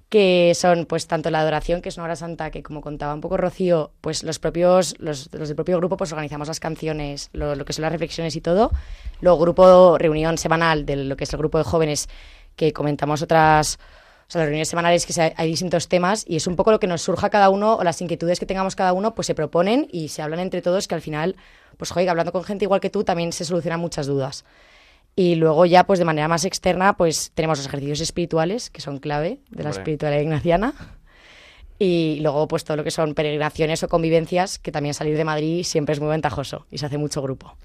que 0.09 0.51
son 0.55 0.85
pues 0.85 1.07
tanto 1.07 1.31
la 1.31 1.39
adoración, 1.39 1.81
que 1.81 1.89
es 1.89 1.95
una 1.95 2.03
hora 2.03 2.17
santa, 2.17 2.51
que 2.51 2.61
como 2.61 2.81
contaba 2.81 3.13
un 3.13 3.21
poco 3.21 3.37
Rocío, 3.37 3.91
pues 4.01 4.23
los 4.23 4.37
propios, 4.39 4.93
los, 4.99 5.33
los 5.33 5.47
del 5.47 5.55
propio 5.55 5.77
grupo 5.77 5.95
pues 5.95 6.11
organizamos 6.11 6.49
las 6.49 6.59
canciones, 6.59 7.29
lo, 7.31 7.55
lo, 7.55 7.63
que 7.63 7.71
son 7.71 7.83
las 7.83 7.93
reflexiones 7.93 8.35
y 8.35 8.41
todo. 8.41 8.71
Luego 9.21 9.39
grupo, 9.39 9.97
reunión 9.97 10.37
semanal 10.37 10.85
de 10.85 10.97
lo 10.97 11.15
que 11.15 11.23
es 11.23 11.33
el 11.33 11.39
grupo 11.39 11.57
de 11.57 11.63
jóvenes, 11.63 12.09
que 12.61 12.73
comentamos 12.73 13.23
otras, 13.23 13.79
o 14.27 14.31
sea, 14.31 14.41
las 14.41 14.45
reuniones 14.45 14.67
semanales 14.67 15.07
que 15.07 15.33
hay 15.35 15.47
distintos 15.47 15.87
temas 15.87 16.23
y 16.27 16.35
es 16.35 16.45
un 16.45 16.55
poco 16.55 16.69
lo 16.69 16.79
que 16.79 16.85
nos 16.85 17.01
surja 17.01 17.31
cada 17.31 17.49
uno 17.49 17.75
o 17.75 17.83
las 17.83 17.99
inquietudes 18.03 18.39
que 18.39 18.45
tengamos 18.45 18.75
cada 18.75 18.93
uno, 18.93 19.15
pues 19.15 19.25
se 19.25 19.33
proponen 19.33 19.87
y 19.91 20.09
se 20.09 20.21
hablan 20.21 20.39
entre 20.39 20.61
todos 20.61 20.87
que 20.87 20.93
al 20.93 21.01
final, 21.01 21.37
pues 21.77 21.89
joder, 21.89 22.07
hablando 22.07 22.31
con 22.31 22.43
gente 22.43 22.65
igual 22.65 22.79
que 22.79 22.91
tú 22.91 23.03
también 23.03 23.33
se 23.33 23.45
solucionan 23.45 23.79
muchas 23.79 24.05
dudas. 24.05 24.45
Y 25.15 25.35
luego 25.35 25.65
ya, 25.65 25.85
pues 25.87 25.97
de 25.97 26.05
manera 26.05 26.27
más 26.27 26.45
externa, 26.45 26.95
pues 26.95 27.31
tenemos 27.33 27.57
los 27.57 27.65
ejercicios 27.65 27.99
espirituales, 27.99 28.69
que 28.69 28.79
son 28.79 28.99
clave 28.99 29.39
de 29.49 29.63
la 29.63 29.71
espiritualidad 29.71 30.21
ignaciana. 30.21 30.75
Y 31.79 32.19
luego, 32.21 32.47
pues 32.47 32.63
todo 32.63 32.77
lo 32.77 32.83
que 32.83 32.91
son 32.91 33.15
peregrinaciones 33.15 33.81
o 33.81 33.87
convivencias, 33.87 34.59
que 34.59 34.71
también 34.71 34.93
salir 34.93 35.17
de 35.17 35.25
Madrid 35.25 35.63
siempre 35.63 35.93
es 35.93 35.99
muy 35.99 36.09
ventajoso 36.09 36.67
y 36.69 36.77
se 36.77 36.85
hace 36.85 36.99
mucho 36.99 37.23
grupo. 37.23 37.57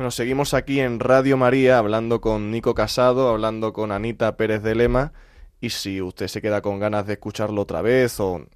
Bueno, 0.00 0.12
seguimos 0.12 0.54
aquí 0.54 0.80
en 0.80 0.98
Radio 0.98 1.36
María 1.36 1.76
hablando 1.76 2.22
con 2.22 2.50
Nico 2.50 2.72
Casado, 2.72 3.28
hablando 3.28 3.74
con 3.74 3.92
Anita 3.92 4.34
Pérez 4.38 4.62
de 4.62 4.74
Lema. 4.74 5.12
Y 5.60 5.68
si 5.68 6.00
usted 6.00 6.26
se 6.28 6.40
queda 6.40 6.62
con 6.62 6.78
ganas 6.78 7.06
de 7.06 7.12
escucharlo 7.12 7.60
otra 7.60 7.82
vez 7.82 8.18
o 8.18 8.46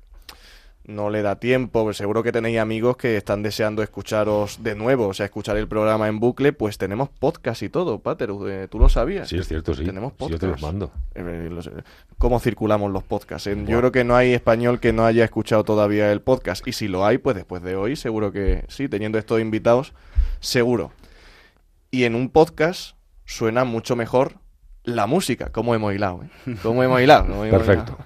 no 0.87 1.11
le 1.11 1.21
da 1.21 1.39
tiempo, 1.39 1.85
pues 1.85 1.99
seguro 1.99 2.23
que 2.23 2.33
tenéis 2.33 2.61
amigos 2.61 2.97
que 2.97 3.19
están 3.19 3.43
deseando 3.43 3.83
escucharos 3.83 4.63
de 4.63 4.75
nuevo, 4.75 5.09
o 5.09 5.13
sea, 5.13 5.27
escuchar 5.27 5.59
el 5.59 5.69
programa 5.69 6.09
en 6.09 6.19
bucle, 6.19 6.55
pues 6.55 6.79
tenemos 6.79 7.11
podcast 7.11 7.63
y 7.63 7.69
todo, 7.69 7.99
Pater, 7.99 8.31
eh, 8.49 8.67
¿tú 8.71 8.79
lo 8.79 8.89
sabías? 8.89 9.29
Sí, 9.29 9.37
es 9.37 9.47
cierto, 9.47 9.75
sí. 9.75 9.85
Tenemos 9.85 10.15
podcast. 10.15 10.33
yo 10.33 10.39
te 10.39 10.47
los 10.47 10.63
mando. 10.63 10.93
Eh, 11.15 11.51
eh, 11.53 11.83
¿Cómo 12.17 12.41
circulamos 12.41 12.91
los 12.91 13.03
podcasts? 13.03 13.51
Yo 13.67 13.79
creo 13.81 13.93
que 13.93 14.03
no 14.03 14.17
hay 14.17 14.33
español 14.33 14.81
que 14.81 14.95
no 14.95 15.05
haya 15.05 15.25
escuchado 15.25 15.63
todavía 15.63 16.11
el 16.11 16.23
podcast, 16.23 16.67
y 16.67 16.73
si 16.73 16.89
lo 16.89 17.05
hay, 17.05 17.19
pues 17.19 17.37
después 17.37 17.63
de 17.63 17.77
hoy, 17.77 17.97
seguro 17.97 18.33
que 18.33 18.65
sí, 18.69 18.89
teniendo 18.89 19.19
estos 19.19 19.43
invitados, 19.43 19.93
seguro. 20.41 20.91
Y 21.95 22.03
en 22.03 22.17
un 22.17 22.29
podcast 22.29 22.97
suena 23.25 23.63
mucho 23.63 23.95
mejor 23.95 24.41
la 24.83 25.07
música, 25.07 25.53
como 25.53 25.77
hemos 25.77 25.95
hilado, 25.95 26.25
¿eh? 26.25 26.57
Como 26.61 26.83
hemos 26.83 27.01
hilado. 27.01 27.49
Perfecto. 27.49 27.97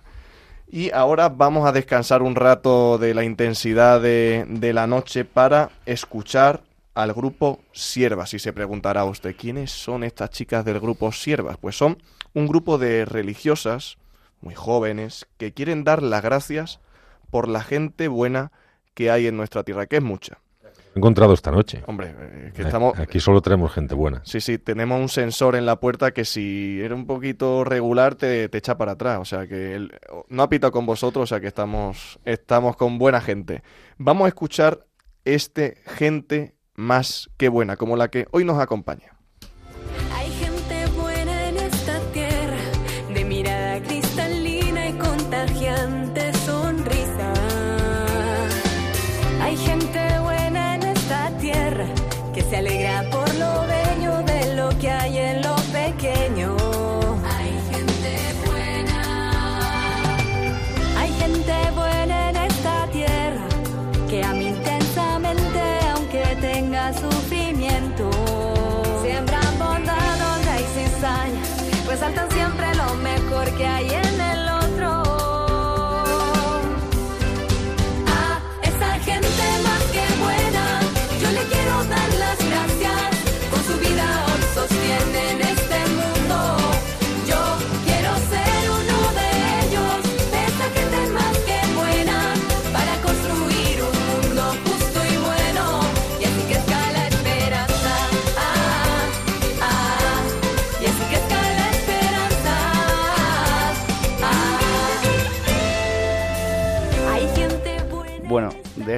Y 0.66 0.91
ahora 0.91 1.30
vamos 1.30 1.66
a 1.66 1.72
descansar 1.72 2.20
un 2.20 2.34
rato 2.34 2.99
de 2.99 3.14
la 3.14 3.24
intensidad 3.24 3.99
de, 4.03 4.72
la 4.74 4.86
noche 4.86 5.24
para 5.24 5.70
escuchar 5.86 6.64
al 6.93 7.14
grupo 7.14 7.61
Siervas. 7.72 8.34
Y 8.34 8.39
se 8.39 8.53
preguntará 8.53 9.07
usted, 9.07 9.34
¿quiénes 9.34 9.70
son 9.70 10.05
estas 10.05 10.28
chicas 10.28 10.66
del 10.66 10.80
grupo 10.80 11.11
Siervas? 11.11 11.57
Pues 11.57 11.74
son 11.74 11.97
un 12.34 12.47
grupo 12.47 12.76
de 12.76 13.07
religiosas, 13.07 13.97
muy 14.43 14.55
jóvenes, 14.55 15.26
que 15.39 15.55
quieren 15.55 15.82
dar 15.82 16.03
las 16.03 16.22
gracias 16.22 16.78
por 17.30 17.49
la 17.49 17.62
gente 17.62 18.09
buena 18.09 18.53
que 18.93 19.11
hay 19.11 19.28
en 19.28 19.39
nuestra 19.39 19.64
tierra, 19.64 19.86
que 19.86 19.97
es 19.97 20.03
mucha 20.03 20.41
encontrado 20.99 21.32
esta 21.32 21.51
noche. 21.51 21.82
Hombre, 21.86 22.14
eh, 22.18 22.53
que 22.55 22.62
estamos... 22.62 22.99
Aquí 22.99 23.20
solo 23.20 23.40
tenemos 23.40 23.72
gente 23.72 23.94
buena. 23.94 24.20
Sí, 24.24 24.40
sí, 24.40 24.59
tenemos 24.59 25.01
un 25.01 25.09
sensor 25.09 25.57
en 25.57 25.66
la 25.66 25.80
puerta 25.80 26.12
que 26.12 26.24
si 26.24 26.80
era 26.82 26.94
un 26.94 27.07
poquito 27.07 27.64
regular 27.64 28.14
te, 28.14 28.49
te 28.49 28.59
echa 28.59 28.76
para 28.76 28.92
atrás. 28.92 29.18
O 29.20 29.24
sea 29.24 29.46
que 29.46 29.88
no 30.28 30.42
ha 30.42 30.49
pitado 30.49 30.72
con 30.72 30.86
vosotros, 30.86 31.24
o 31.24 31.26
sea 31.26 31.40
que 31.40 31.46
estamos, 31.46 32.18
estamos 32.24 32.76
con 32.76 32.99
buena 32.99 33.20
gente. 33.20 33.62
Vamos 33.96 34.26
a 34.26 34.28
escuchar 34.28 34.86
este 35.24 35.78
gente 35.86 36.55
más 36.74 37.30
que 37.36 37.49
buena, 37.49 37.76
como 37.76 37.96
la 37.96 38.09
que 38.09 38.26
hoy 38.30 38.44
nos 38.44 38.59
acompaña. 38.59 39.17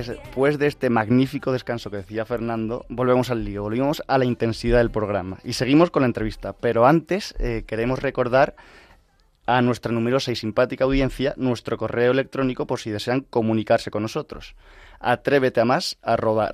Después 0.08 0.58
de 0.58 0.66
este 0.66 0.90
magnífico 0.90 1.52
descanso 1.52 1.90
que 1.90 1.98
decía 1.98 2.24
Fernando, 2.24 2.86
volvemos 2.88 3.30
al 3.30 3.44
lío, 3.44 3.62
volvemos 3.62 4.02
a 4.06 4.18
la 4.18 4.24
intensidad 4.24 4.78
del 4.78 4.90
programa 4.90 5.38
y 5.44 5.54
seguimos 5.54 5.90
con 5.90 6.02
la 6.02 6.06
entrevista. 6.06 6.52
Pero 6.52 6.86
antes 6.86 7.34
eh, 7.38 7.64
queremos 7.66 8.00
recordar 8.00 8.54
a 9.46 9.62
nuestra 9.62 9.92
numerosa 9.92 10.30
y 10.30 10.36
simpática 10.36 10.84
audiencia 10.84 11.34
nuestro 11.36 11.76
correo 11.76 12.12
electrónico 12.12 12.66
por 12.66 12.78
si 12.78 12.90
desean 12.90 13.22
comunicarse 13.22 13.90
con 13.90 14.02
nosotros. 14.02 14.54
atrévete 15.00 15.60
a 15.60 15.64
más 15.64 15.98
arroba. 16.02 16.50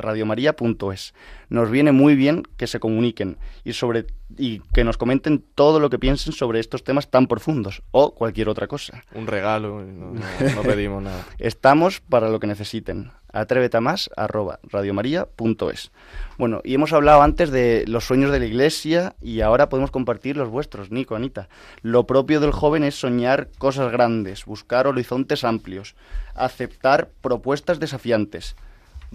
Nos 1.49 1.71
viene 1.71 1.93
muy 1.93 2.17
bien 2.17 2.43
que 2.57 2.67
se 2.67 2.81
comuniquen 2.81 3.37
y, 3.65 3.73
sobre, 3.73 4.07
y 4.37 4.61
que 4.75 4.83
nos 4.85 4.97
comenten 4.97 5.45
todo 5.55 5.79
lo 5.81 5.91
que 5.91 5.99
piensen 5.99 6.33
sobre 6.33 6.59
estos 6.61 6.83
temas 6.85 7.09
tan 7.11 7.27
profundos 7.29 7.83
o 7.93 8.15
cualquier 8.15 8.49
otra 8.49 8.67
cosa. 8.67 9.03
Un 9.15 9.27
regalo, 9.27 9.81
no, 9.85 10.13
no- 10.13 10.21
no 10.55 10.63
pedimos 10.63 11.03
nada. 11.03 11.25
Estamos 11.39 12.01
para 12.01 12.29
lo 12.29 12.41
que 12.41 12.47
necesiten. 12.49 13.13
Atrévete 13.33 13.77
a 13.77 13.81
más 13.83 14.09
arroba 14.17 14.61
radiomaria.es. 14.63 15.91
Bueno, 16.39 16.61
y 16.65 16.75
hemos 16.75 16.93
hablado 16.93 17.23
antes 17.23 17.51
de 17.51 17.85
los 17.87 18.05
sueños 18.05 18.31
de 18.33 18.39
la 18.41 18.47
iglesia 18.47 19.15
y 19.21 19.41
ahora 19.43 19.69
podemos 19.69 19.91
compartir 19.91 20.37
los 20.37 20.49
vuestros, 20.49 20.91
Nico, 20.91 21.17
Anita. 21.17 21.49
Lo 21.83 22.07
propio 22.07 22.41
del 22.41 22.53
joven 22.53 22.83
es 22.83 22.95
soñar 22.99 23.49
cosas 23.59 23.93
grandes, 23.93 24.47
buscar 24.47 24.87
horizontes 24.87 25.45
amplios, 25.45 25.95
aceptar 26.35 27.11
propuestas 27.21 27.79
desafiantes. 27.79 28.57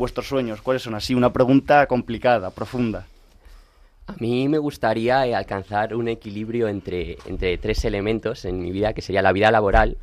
Vuestros 0.02 0.28
sueños, 0.28 0.64
¿cuáles 0.64 0.82
son? 0.82 0.96
Así, 0.96 1.14
una 1.14 1.32
pregunta 1.32 1.86
complicada, 1.86 2.50
profunda. 2.50 3.06
A 4.08 4.14
mí 4.14 4.50
me 4.50 4.58
gustaría 4.58 5.28
eh, 5.28 5.36
alcanzar 5.36 5.94
un 5.94 6.08
equilibrio 6.08 6.70
entre, 6.70 7.20
entre 7.28 7.60
tres 7.60 7.86
elementos 7.86 8.46
en 8.46 8.60
mi 8.60 8.72
vida, 8.72 8.94
que 8.94 9.04
sería 9.04 9.22
la 9.22 9.32
vida 9.32 9.52
laboral, 9.52 10.00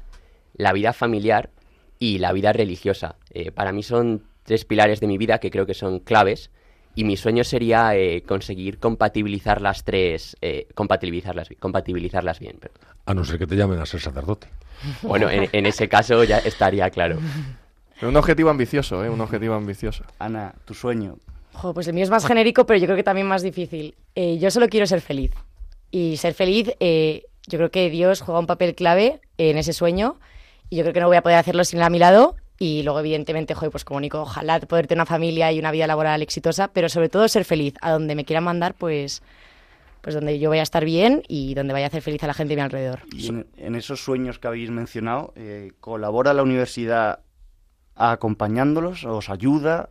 la 0.55 0.73
vida 0.73 0.93
familiar 0.93 1.51
y 1.99 2.19
la 2.19 2.33
vida 2.33 2.53
religiosa. 2.53 3.17
Eh, 3.31 3.51
para 3.51 3.73
mí 3.73 3.83
son 3.83 4.23
tres 4.45 4.65
pilares 4.65 5.01
de 5.01 5.09
mi 5.09 5.19
vida 5.19 5.41
que 5.41 5.51
creo 5.51 5.67
que 5.67 5.75
son 5.75 5.99
claves 5.99 6.53
y 6.95 7.03
mi 7.03 7.17
sueño 7.17 7.43
sería 7.43 7.97
eh, 7.97 8.23
conseguir 8.23 8.79
compatibilizar 8.79 9.61
las 9.61 9.83
tres, 9.83 10.37
eh, 10.41 10.69
compatibilizarlas, 10.77 11.49
compatibilizarlas 11.59 12.39
bien. 12.39 12.59
perdón. 12.61 12.79
A 13.05 13.15
no 13.15 13.25
ser 13.25 13.37
que 13.41 13.49
te 13.49 13.57
llamen 13.57 13.81
a 13.81 13.87
ser 13.87 14.01
sacerdote. 14.01 14.47
Bueno, 15.03 15.29
en, 15.29 15.49
en 15.51 15.67
ese 15.67 15.89
caso 15.89 16.23
ya 16.23 16.39
estaría 16.39 16.89
claro. 16.91 17.19
Pero 17.99 18.11
un 18.11 18.17
objetivo 18.17 18.51
ambicioso, 18.51 19.05
¿eh? 19.05 19.11
Un 19.11 19.21
objetivo 19.21 19.55
ambicioso. 19.55 20.05
Ana, 20.19 20.55
tu 20.65 20.75
sueño. 20.75 21.19
Jo, 21.53 21.75
pues 21.75 21.89
el 21.89 21.95
mío 21.95 22.05
es 22.05 22.11
más 22.11 22.25
genérico, 22.27 22.65
pero 22.67 22.79
yo 22.79 22.87
creo 22.87 22.97
que 22.97 23.03
también 23.03 23.27
más 23.27 23.43
difícil. 23.43 23.97
Eh, 24.15 24.39
yo 24.39 24.51
solo 24.51 24.69
quiero 24.69 24.87
ser 24.87 25.01
feliz. 25.01 25.33
Y 25.91 26.17
ser 26.19 26.35
feliz, 26.35 26.71
eh, 26.79 27.25
yo 27.49 27.59
creo 27.59 27.71
que 27.71 27.91
Dios 27.91 28.21
juega 28.21 28.39
un 28.39 28.47
papel 28.47 28.75
clave 28.75 29.21
en 29.37 29.59
ese 29.59 29.73
sueño. 29.73 30.21
Y 30.71 30.77
yo 30.77 30.83
creo 30.83 30.95
que 30.95 31.01
no 31.01 31.09
voy 31.09 31.17
a 31.17 31.23
poder 31.23 31.39
hacerlo 31.39 31.65
sin 31.65 31.81
él 31.81 31.85
a 31.85 31.91
mi 31.91 31.99
lado. 31.99 32.37
Y 32.61 32.83
luego, 32.83 33.01
evidentemente, 33.01 33.55
joder, 33.55 33.71
pues 33.71 33.85
como 33.85 34.01
Nico, 34.01 34.21
ojalá 34.21 34.61
poder 34.61 34.87
tener 34.87 35.01
una 35.01 35.07
familia 35.07 35.51
y 35.51 35.59
una 35.59 35.73
vida 35.73 35.87
laboral 35.87 36.23
exitosa, 36.23 36.69
pero 36.69 36.89
sobre 36.89 37.09
todo 37.09 37.27
ser 37.27 37.45
feliz. 37.45 37.75
A 37.81 37.91
donde 37.91 38.15
me 38.15 38.25
quieran 38.25 38.45
mandar, 38.45 38.75
pues, 38.75 39.23
pues 40.01 40.15
donde 40.15 40.39
yo 40.39 40.51
vaya 40.51 40.63
a 40.63 40.65
estar 40.65 40.85
bien 40.85 41.23
y 41.27 41.55
donde 41.55 41.73
vaya 41.73 41.87
a 41.87 41.89
hacer 41.89 42.03
feliz 42.03 42.23
a 42.23 42.29
la 42.29 42.35
gente 42.35 42.51
de 42.51 42.57
mi 42.57 42.63
alrededor. 42.63 43.01
Y 43.13 43.29
en, 43.29 43.47
en 43.57 43.75
esos 43.75 44.05
sueños 44.05 44.39
que 44.39 44.47
habéis 44.47 44.71
mencionado, 44.71 45.33
eh, 45.37 45.73
¿colabora 45.81 46.33
la 46.35 46.43
universidad 46.43 47.21
acompañándolos? 47.99 49.05
¿Os 49.05 49.29
ayuda? 49.31 49.89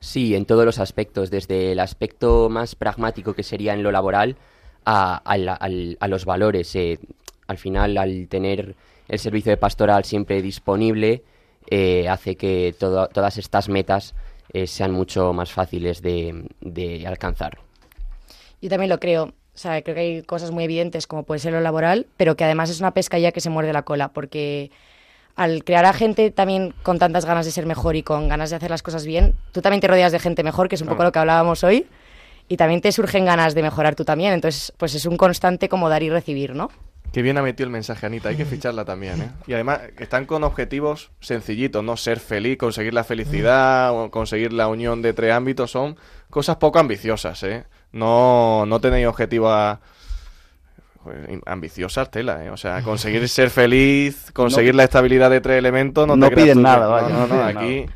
Sí, 0.00 0.34
en 0.34 0.46
todos 0.46 0.64
los 0.64 0.78
aspectos, 0.78 1.30
desde 1.30 1.72
el 1.72 1.80
aspecto 1.80 2.48
más 2.48 2.74
pragmático 2.74 3.34
que 3.34 3.42
sería 3.44 3.72
en 3.74 3.82
lo 3.82 3.92
laboral 3.92 4.36
a, 4.84 5.16
al- 5.16 5.48
al- 5.48 5.96
a 6.00 6.08
los 6.08 6.24
valores. 6.24 6.74
eh, 6.74 6.98
al 7.46 7.58
final, 7.58 7.98
al 7.98 8.28
tener 8.28 8.74
el 9.08 9.18
servicio 9.18 9.50
de 9.50 9.56
pastoral 9.56 10.04
siempre 10.04 10.40
disponible, 10.42 11.22
eh, 11.70 12.08
hace 12.08 12.36
que 12.36 12.74
todo- 12.78 13.08
todas 13.08 13.36
estas 13.38 13.68
metas 13.68 14.14
eh, 14.52 14.66
sean 14.66 14.90
mucho 14.92 15.32
más 15.32 15.52
fáciles 15.52 16.02
de, 16.02 16.46
de 16.60 17.06
alcanzar. 17.06 17.58
Yo 18.60 18.68
también 18.68 18.90
lo 18.90 18.98
creo. 19.00 19.24
O 19.54 19.58
sea, 19.58 19.82
creo 19.82 19.94
que 19.94 20.00
hay 20.00 20.22
cosas 20.22 20.50
muy 20.50 20.64
evidentes 20.64 21.06
como 21.06 21.24
puede 21.24 21.38
ser 21.40 21.52
lo 21.52 21.60
laboral, 21.60 22.06
pero 22.16 22.36
que 22.36 22.44
además 22.44 22.70
es 22.70 22.80
una 22.80 22.94
pesca 22.94 23.18
ya 23.18 23.32
que 23.32 23.40
se 23.40 23.50
muerde 23.50 23.72
la 23.72 23.82
cola, 23.82 24.08
porque 24.12 24.70
al 25.36 25.64
crear 25.64 25.84
a 25.84 25.92
gente 25.92 26.30
también 26.30 26.74
con 26.82 26.98
tantas 26.98 27.24
ganas 27.24 27.46
de 27.46 27.52
ser 27.52 27.66
mejor 27.66 27.96
y 27.96 28.02
con 28.02 28.28
ganas 28.28 28.50
de 28.50 28.56
hacer 28.56 28.70
las 28.70 28.82
cosas 28.82 29.06
bien, 29.06 29.34
tú 29.52 29.62
también 29.62 29.80
te 29.80 29.88
rodeas 29.88 30.12
de 30.12 30.18
gente 30.18 30.42
mejor, 30.42 30.68
que 30.68 30.74
es 30.74 30.82
un 30.82 30.88
poco 30.88 31.04
lo 31.04 31.12
que 31.12 31.18
hablábamos 31.18 31.64
hoy, 31.64 31.86
y 32.48 32.56
también 32.56 32.80
te 32.80 32.92
surgen 32.92 33.24
ganas 33.24 33.54
de 33.54 33.62
mejorar 33.62 33.94
tú 33.94 34.04
también. 34.04 34.32
Entonces, 34.32 34.72
pues 34.76 34.94
es 34.94 35.06
un 35.06 35.16
constante 35.16 35.68
como 35.68 35.88
dar 35.88 36.02
y 36.02 36.10
recibir, 36.10 36.54
¿no? 36.54 36.70
Qué 37.12 37.20
bien 37.20 37.36
ha 37.36 37.42
metido 37.42 37.66
el 37.66 37.72
mensaje, 37.72 38.06
Anita. 38.06 38.30
Hay 38.30 38.36
que 38.36 38.46
ficharla 38.46 38.86
también, 38.86 39.20
¿eh? 39.20 39.30
Y 39.46 39.52
además 39.52 39.80
están 39.98 40.24
con 40.24 40.44
objetivos 40.44 41.10
sencillitos, 41.20 41.84
¿no? 41.84 41.96
Ser 41.98 42.20
feliz, 42.20 42.56
conseguir 42.56 42.94
la 42.94 43.04
felicidad, 43.04 43.92
o 43.92 44.10
conseguir 44.10 44.52
la 44.54 44.66
unión 44.68 45.02
de 45.02 45.12
tres 45.12 45.32
ámbitos. 45.32 45.70
Son 45.70 45.96
cosas 46.30 46.56
poco 46.56 46.78
ambiciosas, 46.78 47.42
¿eh? 47.42 47.64
No, 47.92 48.64
no 48.66 48.80
tenéis 48.80 49.06
objetivos 49.06 49.52
a... 49.52 49.80
joder, 51.02 51.40
ambiciosas, 51.46 52.10
tela, 52.10 52.44
¿eh? 52.44 52.50
O 52.50 52.56
sea, 52.56 52.82
conseguir 52.84 53.28
ser 53.28 53.50
feliz, 53.50 54.30
conseguir 54.32 54.74
la 54.74 54.84
estabilidad 54.84 55.30
de 55.30 55.40
tres 55.40 55.58
elementos... 55.58 56.06
No, 56.06 56.16
No 56.16 56.28
te 56.28 56.36
piden 56.36 56.58
que- 56.58 56.62
nada, 56.62 56.84
no, 56.86 56.90
vaya, 56.90 57.08
No, 57.08 57.26
no 57.26 57.26
no, 57.26 57.34
piden 57.50 57.58
aquí, 57.58 57.86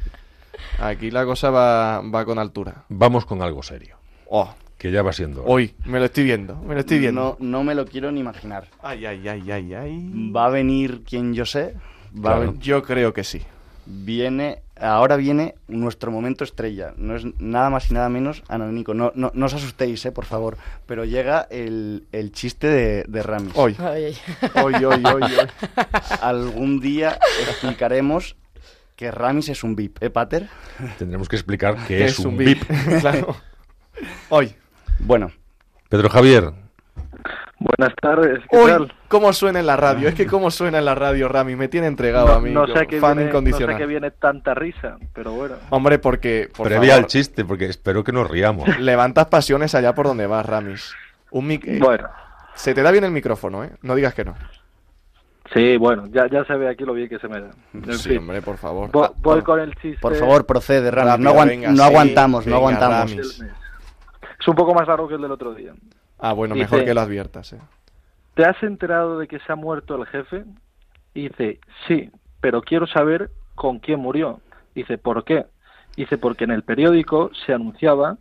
aquí 0.78 1.10
la 1.10 1.24
cosa 1.24 1.50
va, 1.50 2.00
va 2.02 2.24
con 2.24 2.38
altura. 2.38 2.84
Vamos 2.88 3.24
con 3.26 3.42
algo 3.42 3.62
serio, 3.62 3.96
Oh, 4.28 4.52
que 4.78 4.90
ya 4.90 5.02
va 5.02 5.12
siendo 5.12 5.42
hora. 5.42 5.50
hoy, 5.52 5.74
me 5.84 5.98
lo 5.98 6.04
estoy 6.06 6.24
viendo, 6.24 6.56
me 6.56 6.74
lo 6.74 6.80
estoy 6.80 6.98
viendo. 6.98 7.36
No, 7.40 7.46
no 7.58 7.64
me 7.64 7.74
lo 7.74 7.86
quiero 7.86 8.10
ni 8.12 8.20
imaginar. 8.20 8.66
Ay, 8.82 9.06
ay, 9.06 9.26
ay, 9.28 9.50
ay, 9.50 9.74
ay. 9.74 10.30
¿Va 10.34 10.46
a 10.46 10.50
venir 10.50 11.02
quien 11.08 11.32
yo 11.34 11.46
sé? 11.46 11.74
Va 12.14 12.32
a 12.32 12.34
Claro. 12.36 12.40
ven- 12.52 12.60
Yo 12.60 12.82
creo 12.82 13.12
que 13.12 13.24
sí. 13.24 13.40
Viene, 13.86 14.62
ahora 14.80 15.16
viene 15.16 15.54
nuestro 15.68 16.10
momento 16.10 16.44
estrella. 16.44 16.92
No 16.96 17.16
es 17.16 17.24
nada 17.38 17.70
más 17.70 17.90
y 17.90 17.94
nada 17.94 18.08
menos, 18.08 18.42
Ana 18.48 18.66
Nico, 18.66 18.94
no, 18.94 19.12
no, 19.14 19.30
no 19.34 19.46
os 19.46 19.54
asustéis, 19.54 20.04
eh, 20.06 20.12
por 20.12 20.24
favor. 20.24 20.56
Pero 20.86 21.04
llega 21.04 21.46
el, 21.50 22.06
el 22.12 22.32
chiste 22.32 22.66
de, 22.66 23.04
de 23.06 23.22
Ramis. 23.22 23.52
Hoy. 23.54 23.76
Hoy, 23.78 24.16
hoy, 24.54 24.84
hoy, 24.84 25.02
hoy. 25.04 25.32
Algún 26.20 26.80
día 26.80 27.18
explicaremos 27.40 28.36
que 28.96 29.10
Ramis 29.10 29.48
es 29.48 29.62
un 29.62 29.76
VIP, 29.76 30.02
¿eh, 30.02 30.10
Pater? 30.10 30.48
Tendremos 30.98 31.28
que 31.28 31.36
explicar 31.36 31.76
Que 31.86 32.04
es, 32.06 32.18
un 32.18 32.36
VIP. 32.36 32.64
claro. 33.00 33.36
Hoy. 34.30 34.54
Bueno, 34.98 35.30
Pedro 35.88 36.08
Javier, 36.08 36.52
Buenas 37.58 37.96
tardes, 38.02 38.40
¿qué 38.50 38.56
Hoy, 38.58 38.70
tal? 38.70 38.92
¿cómo 39.08 39.32
suena 39.32 39.60
en 39.60 39.66
la 39.66 39.76
radio? 39.76 40.08
Es 40.08 40.14
que 40.14 40.26
cómo 40.26 40.50
suena 40.50 40.78
en 40.78 40.84
la 40.84 40.94
radio, 40.94 41.26
Rami. 41.26 41.56
Me 41.56 41.68
tiene 41.68 41.86
entregado 41.86 42.34
a 42.34 42.40
mí. 42.40 42.50
no, 42.50 42.66
sé 42.66 42.86
qué 42.86 43.00
fan 43.00 43.16
viene, 43.16 43.32
no 43.32 43.56
sé 43.56 43.86
viene 43.86 44.10
tanta 44.10 44.52
risa, 44.54 44.98
pero 45.14 45.32
bueno. 45.32 45.54
Hombre, 45.70 45.98
porque. 45.98 46.50
Por 46.54 46.66
previa 46.68 46.90
favor, 46.90 47.04
al 47.04 47.06
chiste, 47.06 47.46
porque 47.46 47.64
espero 47.66 48.04
que 48.04 48.12
nos 48.12 48.30
riamos. 48.30 48.68
Levantas 48.78 49.26
pasiones 49.28 49.74
allá 49.74 49.94
por 49.94 50.06
donde 50.06 50.26
vas, 50.26 50.44
Ramis. 50.44 50.94
Un 51.30 51.48
mic- 51.48 51.64
eh, 51.66 51.78
Bueno, 51.80 52.08
Se 52.54 52.74
te 52.74 52.82
da 52.82 52.90
bien 52.90 53.04
el 53.04 53.10
micrófono, 53.10 53.64
¿eh? 53.64 53.70
No 53.80 53.94
digas 53.94 54.12
que 54.12 54.24
no. 54.26 54.34
sí, 55.54 55.78
bueno, 55.78 56.04
ya, 56.12 56.28
ya 56.30 56.44
se 56.44 56.54
ve 56.56 56.68
aquí 56.68 56.84
lo 56.84 56.92
bien 56.92 57.08
que 57.08 57.18
se 57.18 57.26
me 57.28 57.40
da. 57.40 57.50
En 57.72 57.92
sí, 57.94 58.10
fin, 58.10 58.18
hombre, 58.18 58.42
por 58.42 58.58
favor. 58.58 58.90
vo- 58.92 59.06
Ah, 59.06 59.12
voy 59.16 59.36
por- 59.40 59.44
con 59.44 59.60
el 59.60 59.74
chiste. 59.76 59.98
por 60.02 60.14
favor, 60.14 60.44
procede, 60.44 60.90
Ramis. 60.90 61.20
No 61.20 61.30
aguan- 61.30 61.48
venga, 61.48 61.70
no 61.70 61.76
sí, 61.76 61.82
aguantamos, 61.82 62.46
no 62.46 62.56
aguantamos. 62.56 63.10
Ramis. 63.12 63.42
Es 64.40 64.46
un 64.48 64.54
poco 64.54 64.74
más 64.74 64.86
largo 64.86 65.08
que 65.08 65.14
el 65.14 65.22
del 65.22 65.32
otro 65.32 65.54
día. 65.54 65.72
Ah, 66.18 66.32
bueno, 66.32 66.54
Dice- 66.54 66.64
mejor 66.64 66.84
que 66.84 66.94
lo 66.94 67.00
adviertas, 67.00 67.52
¿eh? 67.52 67.60
¿Te 68.34 68.44
has 68.44 68.62
enterado 68.62 69.18
de 69.18 69.28
que 69.28 69.38
se 69.40 69.52
ha 69.52 69.56
muerto 69.56 69.96
el 69.96 70.06
jefe? 70.06 70.44
Y 71.14 71.28
dice, 71.28 71.58
sí, 71.88 72.10
pero 72.40 72.60
quiero 72.62 72.86
saber 72.86 73.30
con 73.54 73.78
quién 73.78 74.00
murió. 74.00 74.40
Dice, 74.74 74.98
¿por 74.98 75.24
qué? 75.24 75.46
Dice, 75.96 76.18
porque 76.18 76.44
en 76.44 76.50
el 76.50 76.62
periódico 76.62 77.30
se 77.46 77.54
anunciaba 77.54 78.18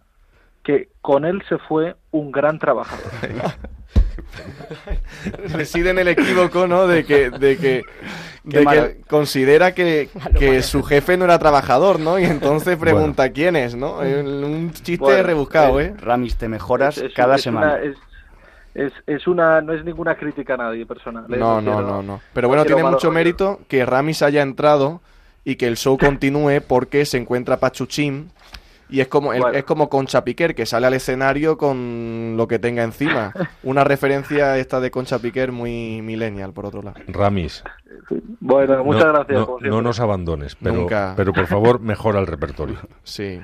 que 0.63 0.89
con 1.01 1.25
él 1.25 1.43
se 1.49 1.57
fue 1.57 1.95
un 2.11 2.31
gran 2.31 2.57
trabajador. 2.59 3.11
Reside 5.53 5.89
en 5.91 5.99
el 5.99 6.07
equívoco, 6.09 6.67
¿no? 6.67 6.87
De 6.87 7.05
que, 7.05 7.29
de 7.29 7.57
que, 7.57 7.83
de 8.43 8.65
que 8.65 8.97
considera 9.07 9.73
que, 9.73 10.09
que 10.37 10.61
su 10.61 10.83
jefe 10.83 11.17
no 11.17 11.25
era 11.25 11.39
trabajador, 11.39 11.99
¿no? 11.99 12.19
Y 12.19 12.25
entonces 12.25 12.77
pregunta 12.77 13.29
quién 13.29 13.55
es, 13.55 13.75
¿no? 13.75 13.97
Un 13.99 14.71
chiste 14.73 14.97
Bueno, 14.97 15.23
rebuscado, 15.23 15.79
eh, 15.79 15.85
¿eh? 15.85 15.93
Ramis, 15.99 16.35
te 16.35 16.47
mejoras 16.47 16.97
Es- 16.97 17.03
es- 17.05 17.13
cada 17.13 17.35
es 17.35 17.41
semana. 17.43 17.73
una- 17.75 17.81
es, 17.83 17.95
es, 18.75 18.93
es 19.07 19.27
una, 19.27 19.61
no 19.61 19.73
es 19.73 19.83
ninguna 19.85 20.15
crítica 20.15 20.55
a 20.55 20.57
nadie 20.57 20.85
personal. 20.85 21.25
¿eh? 21.33 21.37
No, 21.37 21.61
no, 21.61 21.71
quiero- 21.73 21.87
no, 21.87 22.03
no. 22.03 22.21
Pero 22.33 22.47
bueno, 22.47 22.65
tiene 22.65 22.83
mucho 22.83 23.11
mérito 23.11 23.61
que 23.67 23.85
Ramis 23.85 24.21
haya 24.21 24.41
entrado 24.41 25.01
y 25.43 25.55
que 25.55 25.67
el 25.67 25.77
show 25.77 25.97
continúe 25.97 26.61
porque 26.67 27.05
se 27.05 27.17
encuentra 27.17 27.57
Pachuchín 27.57 28.31
y 28.89 28.99
es 29.01 29.07
como 29.07 29.33
el- 29.33 29.41
Bueno. 29.41 29.57
es 29.57 29.63
como 29.63 29.89
Concha 29.89 30.23
Piquer 30.23 30.55
que 30.55 30.65
sale 30.65 30.87
al 30.87 30.93
escenario 30.93 31.57
con 31.57 32.35
lo 32.37 32.47
que 32.47 32.59
tenga 32.59 32.83
encima. 32.83 33.33
Una 33.63 33.83
referencia 33.83 34.57
esta 34.57 34.79
de 34.79 34.91
Concha 34.91 35.19
Piquer 35.19 35.51
muy 35.51 36.01
millennial 36.01 36.53
por 36.53 36.65
otro 36.65 36.81
lado. 36.81 36.97
Ramis, 37.07 37.63
Bueno, 38.39 38.83
muchas 38.83 39.05
no, 39.05 39.13
gracias. 39.13 39.39
no- 39.47 39.57
no 39.59 39.81
nos 39.81 39.99
abandones, 39.99 40.55
pero, 40.55 40.75
Nunca. 40.75 41.13
pero 41.17 41.33
por 41.33 41.47
favor 41.47 41.79
mejora 41.79 42.19
el 42.19 42.27
repertorio. 42.27 42.77
Sí. 43.03 43.39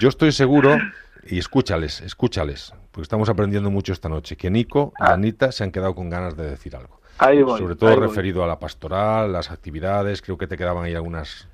Yo 0.00 0.08
estoy 0.08 0.32
seguro, 0.32 0.76
y 1.24 1.38
escúchales, 1.38 2.00
escúchales, 2.00 2.72
porque 2.90 3.02
estamos 3.02 3.28
aprendiendo 3.28 3.70
mucho 3.70 3.92
esta 3.92 4.08
noche, 4.08 4.36
que 4.36 4.50
Nico 4.50 4.92
y 4.98 5.04
Anita 5.04 5.52
se 5.52 5.62
han 5.64 5.70
quedado 5.70 5.94
con 5.94 6.10
ganas 6.10 6.36
de 6.36 6.48
decir 6.50 6.74
algo. 6.74 7.00
Ahí 7.18 7.42
voy, 7.42 7.58
Sobre 7.60 7.76
todo 7.76 7.90
ahí 7.90 7.96
voy. 7.96 8.08
referido 8.08 8.42
a 8.42 8.46
la 8.46 8.58
pastoral, 8.58 9.32
las 9.32 9.50
actividades, 9.50 10.22
creo 10.22 10.36
que 10.38 10.46
te 10.46 10.56
quedaban 10.56 10.84
ahí 10.84 10.94
algunas... 10.94 11.48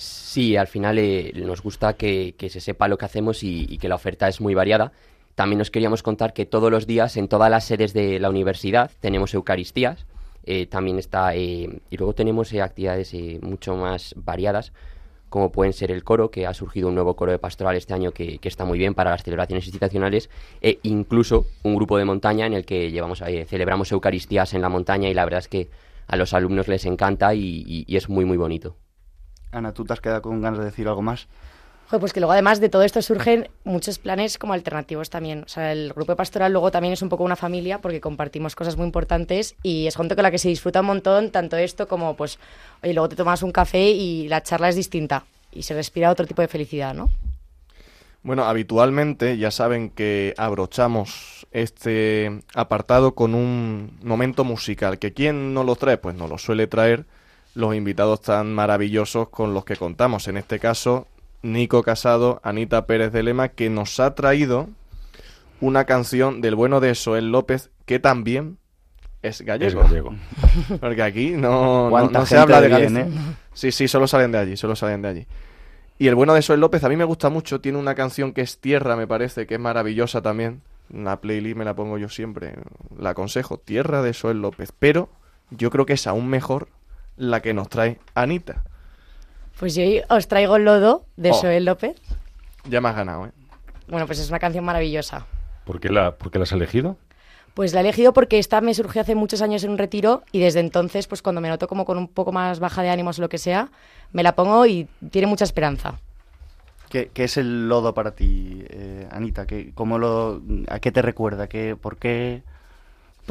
Sí, 0.00 0.56
al 0.56 0.66
final 0.66 0.98
eh, 0.98 1.30
nos 1.34 1.62
gusta 1.62 1.92
que, 1.92 2.34
se 2.38 2.60
sepa 2.60 2.88
lo 2.88 2.96
que 2.96 3.04
hacemos 3.04 3.42
y, 3.42 3.76
que 3.76 3.86
la 3.86 3.96
oferta 3.96 4.28
es 4.28 4.40
muy 4.40 4.54
variada. 4.54 4.92
También 5.34 5.58
nos 5.58 5.70
queríamos 5.70 6.02
contar 6.02 6.32
que 6.32 6.46
todos 6.46 6.70
los 6.70 6.86
días 6.86 7.18
en 7.18 7.28
todas 7.28 7.50
las 7.50 7.64
sedes 7.64 7.92
de 7.92 8.18
la 8.18 8.30
universidad 8.30 8.90
tenemos 9.00 9.34
Eucaristías. 9.34 10.06
eh, 10.44 10.64
también 10.66 10.98
está, 10.98 11.34
eh, 11.34 11.80
y 11.90 11.96
luego 11.98 12.14
tenemos 12.14 12.50
eh, 12.54 12.62
actividades 12.62 13.12
eh, 13.12 13.38
mucho 13.42 13.76
más 13.76 14.14
variadas, 14.16 14.72
como 15.28 15.52
pueden 15.52 15.74
ser 15.74 15.90
el 15.90 16.02
coro, 16.02 16.30
que 16.30 16.46
ha 16.46 16.54
surgido 16.54 16.88
un 16.88 16.94
nuevo 16.94 17.14
coro 17.14 17.32
de 17.32 17.38
pastoral 17.38 17.76
este 17.76 17.92
año 17.92 18.12
que, 18.12 18.40
está 18.42 18.64
muy 18.64 18.78
bien 18.78 18.94
para 18.94 19.10
las 19.10 19.22
celebraciones 19.22 19.66
institucionales, 19.66 20.30
e 20.62 20.78
incluso 20.82 21.46
un 21.62 21.76
grupo 21.76 21.98
de 21.98 22.06
montaña 22.06 22.46
en 22.46 22.54
el 22.54 22.64
que 22.64 22.90
llevamos 22.90 23.20
eh, 23.20 23.44
celebramos 23.46 23.92
Eucaristías 23.92 24.54
en 24.54 24.62
la 24.62 24.70
montaña 24.70 25.10
y 25.10 25.14
la 25.14 25.24
verdad 25.24 25.40
es 25.40 25.48
que 25.48 25.68
a 26.06 26.16
los 26.16 26.32
alumnos 26.32 26.68
les 26.68 26.86
encanta 26.86 27.34
y 27.34 27.84
es 27.88 28.08
muy 28.08 28.24
muy 28.24 28.38
bonito. 28.38 28.76
Ana, 29.52 29.72
¿tú 29.72 29.84
te 29.84 29.92
has 29.92 30.00
quedado 30.00 30.22
con 30.22 30.40
ganas 30.40 30.58
de 30.58 30.64
decir 30.66 30.88
algo 30.88 31.02
más? 31.02 31.26
Joder, 31.90 32.00
pues 32.00 32.12
que 32.12 32.20
luego 32.20 32.32
además 32.32 32.60
de 32.60 32.68
todo 32.68 32.84
esto 32.84 33.02
surgen 33.02 33.48
muchos 33.64 33.98
planes 33.98 34.38
como 34.38 34.52
alternativos 34.52 35.10
también. 35.10 35.42
O 35.42 35.48
sea, 35.48 35.72
el 35.72 35.92
grupo 35.92 36.12
de 36.12 36.16
pastoral 36.16 36.52
luego 36.52 36.70
también 36.70 36.92
es 36.92 37.02
un 37.02 37.08
poco 37.08 37.24
una 37.24 37.34
familia 37.34 37.80
porque 37.80 38.00
compartimos 38.00 38.54
cosas 38.54 38.76
muy 38.76 38.86
importantes 38.86 39.56
y 39.64 39.88
es 39.88 39.96
gente 39.96 40.14
con 40.14 40.22
la 40.22 40.30
que 40.30 40.38
se 40.38 40.48
disfruta 40.48 40.82
un 40.82 40.86
montón, 40.86 41.30
tanto 41.30 41.56
esto 41.56 41.88
como 41.88 42.14
pues, 42.14 42.38
oye, 42.84 42.94
luego 42.94 43.08
te 43.08 43.16
tomas 43.16 43.42
un 43.42 43.50
café 43.50 43.90
y 43.90 44.28
la 44.28 44.40
charla 44.40 44.68
es 44.68 44.76
distinta 44.76 45.24
y 45.50 45.64
se 45.64 45.74
respira 45.74 46.12
otro 46.12 46.26
tipo 46.26 46.42
de 46.42 46.48
felicidad, 46.48 46.94
¿no? 46.94 47.10
Bueno, 48.22 48.44
habitualmente 48.44 49.36
ya 49.36 49.50
saben 49.50 49.90
que 49.90 50.34
abrochamos 50.36 51.46
este 51.50 52.42
apartado 52.54 53.16
con 53.16 53.34
un 53.34 53.98
momento 54.02 54.44
musical, 54.44 55.00
que 55.00 55.12
quien 55.12 55.54
no 55.54 55.64
lo 55.64 55.74
trae, 55.74 55.96
pues 55.96 56.14
no 56.14 56.28
lo 56.28 56.38
suele 56.38 56.68
traer 56.68 57.06
los 57.54 57.74
invitados 57.74 58.20
tan 58.20 58.54
maravillosos 58.54 59.28
con 59.28 59.54
los 59.54 59.64
que 59.64 59.76
contamos. 59.76 60.28
En 60.28 60.36
este 60.36 60.58
caso, 60.58 61.06
Nico 61.42 61.82
Casado, 61.82 62.40
Anita 62.42 62.86
Pérez 62.86 63.12
de 63.12 63.22
Lema, 63.22 63.48
que 63.48 63.70
nos 63.70 63.98
ha 64.00 64.14
traído 64.14 64.68
una 65.60 65.84
canción 65.84 66.40
del 66.40 66.54
bueno 66.54 66.80
de 66.80 66.94
Soel 66.94 67.30
López, 67.32 67.70
que 67.86 67.98
también 67.98 68.58
es 69.22 69.42
gallego. 69.42 69.82
Es 69.82 69.88
gallego. 69.88 70.14
Porque 70.80 71.02
aquí 71.02 71.30
no, 71.30 71.84
no, 71.84 71.90
¿Cuánta 71.90 72.20
no 72.20 72.26
se 72.26 72.38
habla 72.38 72.60
de 72.60 72.68
bien, 72.68 72.94
Galicia. 72.94 73.36
Sí, 73.52 73.72
sí, 73.72 73.88
solo 73.88 74.06
salen 74.06 74.32
de 74.32 74.38
allí, 74.38 74.56
solo 74.56 74.76
salen 74.76 75.02
de 75.02 75.08
allí. 75.08 75.26
Y 75.98 76.08
el 76.08 76.14
bueno 76.14 76.32
de 76.32 76.40
Soel 76.40 76.60
López 76.60 76.82
a 76.84 76.88
mí 76.88 76.96
me 76.96 77.04
gusta 77.04 77.28
mucho, 77.28 77.60
tiene 77.60 77.76
una 77.76 77.94
canción 77.94 78.32
que 78.32 78.40
es 78.40 78.58
Tierra, 78.58 78.96
me 78.96 79.06
parece, 79.06 79.46
que 79.46 79.54
es 79.54 79.60
maravillosa 79.60 80.22
también. 80.22 80.62
Una 80.92 81.20
playlist 81.20 81.56
me 81.56 81.64
la 81.64 81.74
pongo 81.74 81.98
yo 81.98 82.08
siempre, 82.08 82.54
la 82.98 83.10
aconsejo, 83.10 83.58
Tierra 83.58 84.02
de 84.02 84.14
Soel 84.14 84.40
López. 84.40 84.72
Pero 84.78 85.10
yo 85.50 85.70
creo 85.70 85.84
que 85.84 85.92
es 85.92 86.06
aún 86.06 86.28
mejor 86.28 86.68
la 87.20 87.40
que 87.40 87.52
nos 87.54 87.68
trae 87.68 87.98
Anita. 88.14 88.64
Pues 89.58 89.74
yo 89.74 89.82
hoy 89.82 90.02
os 90.08 90.26
traigo 90.26 90.56
el 90.56 90.64
lodo 90.64 91.04
de 91.16 91.30
Oh. 91.30 91.34
Soel 91.34 91.66
López. 91.66 92.00
Ya 92.64 92.80
me 92.80 92.88
has 92.88 92.96
ganado, 92.96 93.26
¿eh? 93.26 93.30
Bueno, 93.88 94.06
pues 94.06 94.18
es 94.18 94.28
una 94.30 94.38
canción 94.38 94.64
maravillosa. 94.64 95.26
¿Por 95.64 95.80
qué 95.80 95.90
la, 95.90 96.16
por 96.16 96.30
qué 96.30 96.38
la 96.38 96.44
has 96.44 96.52
elegido? 96.52 96.96
Pues 97.52 97.74
la 97.74 97.80
he 97.80 97.82
elegido 97.82 98.12
porque 98.14 98.38
esta 98.38 98.60
me 98.60 98.72
surgió 98.72 99.02
hace 99.02 99.14
muchos 99.14 99.42
años 99.42 99.62
en 99.64 99.70
un 99.70 99.78
retiro 99.78 100.22
y 100.32 100.38
desde 100.40 100.60
entonces, 100.60 101.06
pues 101.06 101.20
cuando 101.20 101.40
me 101.40 101.48
noto 101.48 101.68
como 101.68 101.84
con 101.84 101.98
un 101.98 102.08
poco 102.08 102.32
más 102.32 102.58
baja 102.58 102.82
de 102.82 102.88
ánimos 102.90 103.18
o 103.18 103.22
lo 103.22 103.28
que 103.28 103.38
sea, 103.38 103.70
me 104.12 104.22
la 104.22 104.34
pongo 104.34 104.64
y 104.66 104.88
tiene 105.10 105.26
mucha 105.26 105.44
esperanza. 105.44 106.00
¿Qué, 106.88 107.10
qué 107.12 107.24
es 107.24 107.36
el 107.36 107.68
lodo 107.68 107.92
para 107.92 108.12
ti, 108.12 108.64
eh, 108.70 109.06
Anita? 109.10 109.46
¿Qué, 109.46 109.72
cómo 109.74 109.98
lo, 109.98 110.40
¿A 110.68 110.78
qué 110.80 110.90
te 110.90 111.02
recuerda? 111.02 111.48
¿Qué, 111.48 111.76
¿Por 111.76 111.98
qué? 111.98 112.42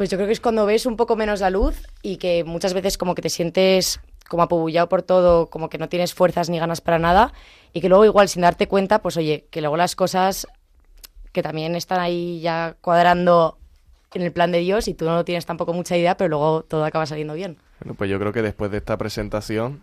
Pues 0.00 0.08
yo 0.08 0.16
creo 0.16 0.28
que 0.28 0.32
es 0.32 0.40
cuando 0.40 0.64
ves 0.64 0.86
un 0.86 0.96
poco 0.96 1.14
menos 1.14 1.40
la 1.40 1.50
luz 1.50 1.86
y 2.00 2.16
que 2.16 2.42
muchas 2.42 2.72
veces 2.72 2.96
como 2.96 3.14
que 3.14 3.20
te 3.20 3.28
sientes 3.28 4.00
como 4.30 4.42
apabullado 4.42 4.88
por 4.88 5.02
todo, 5.02 5.50
como 5.50 5.68
que 5.68 5.76
no 5.76 5.90
tienes 5.90 6.14
fuerzas 6.14 6.48
ni 6.48 6.58
ganas 6.58 6.80
para 6.80 6.98
nada 6.98 7.34
y 7.74 7.82
que 7.82 7.90
luego 7.90 8.06
igual 8.06 8.26
sin 8.26 8.40
darte 8.40 8.66
cuenta, 8.66 9.02
pues 9.02 9.18
oye, 9.18 9.44
que 9.50 9.60
luego 9.60 9.76
las 9.76 9.96
cosas 9.96 10.46
que 11.32 11.42
también 11.42 11.74
están 11.74 12.00
ahí 12.00 12.40
ya 12.40 12.76
cuadrando 12.80 13.58
en 14.14 14.22
el 14.22 14.32
plan 14.32 14.52
de 14.52 14.60
Dios 14.60 14.88
y 14.88 14.94
tú 14.94 15.04
no 15.04 15.22
tienes 15.26 15.44
tampoco 15.44 15.74
mucha 15.74 15.98
idea, 15.98 16.16
pero 16.16 16.30
luego 16.30 16.62
todo 16.62 16.82
acaba 16.86 17.04
saliendo 17.04 17.34
bien. 17.34 17.58
Bueno, 17.80 17.92
pues 17.92 18.08
yo 18.08 18.18
creo 18.18 18.32
que 18.32 18.40
después 18.40 18.70
de 18.70 18.78
esta 18.78 18.96
presentación, 18.96 19.82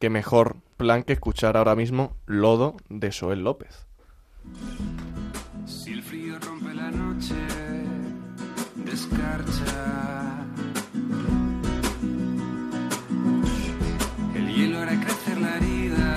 qué 0.00 0.10
mejor 0.10 0.56
plan 0.76 1.04
que 1.04 1.12
escuchar 1.12 1.56
ahora 1.56 1.76
mismo 1.76 2.16
Lodo 2.26 2.74
de 2.88 3.12
Soel 3.12 3.44
López. 3.44 3.86
Si 5.66 5.92
el 5.92 6.02
frío 6.02 6.40
rompe 6.40 6.74
la 6.74 6.90
noche, 6.90 7.36
descarcha. 8.92 10.44
El 14.34 14.54
hielo 14.54 14.80
hará 14.80 15.00
crecer 15.00 15.40
la 15.40 15.56
herida, 15.56 16.14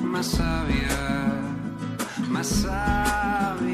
más 0.00 0.26
sabia, 0.26 0.96
más 2.28 2.46
sabia. 2.46 3.69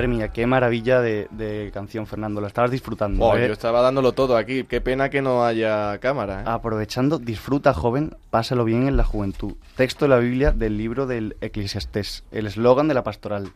Madre 0.00 0.16
mía, 0.16 0.28
qué 0.28 0.46
maravilla 0.46 1.02
de, 1.02 1.28
de 1.30 1.70
canción, 1.74 2.06
Fernando. 2.06 2.40
La 2.40 2.46
estabas 2.46 2.70
disfrutando. 2.70 3.22
Oh, 3.22 3.36
¿eh? 3.36 3.46
yo 3.46 3.52
estaba 3.52 3.82
dándolo 3.82 4.12
todo 4.12 4.38
aquí. 4.38 4.64
Qué 4.64 4.80
pena 4.80 5.10
que 5.10 5.20
no 5.20 5.44
haya 5.44 5.98
cámara. 5.98 6.40
¿eh? 6.40 6.44
Aprovechando, 6.46 7.18
disfruta, 7.18 7.74
joven, 7.74 8.16
pásalo 8.30 8.64
bien 8.64 8.88
en 8.88 8.96
la 8.96 9.04
juventud. 9.04 9.56
Texto 9.76 10.06
de 10.06 10.08
la 10.08 10.18
Biblia 10.18 10.52
del 10.52 10.78
libro 10.78 11.06
del 11.06 11.36
Eclesiastés, 11.42 12.24
el 12.32 12.46
eslogan 12.46 12.88
de 12.88 12.94
la 12.94 13.04
pastoral. 13.04 13.50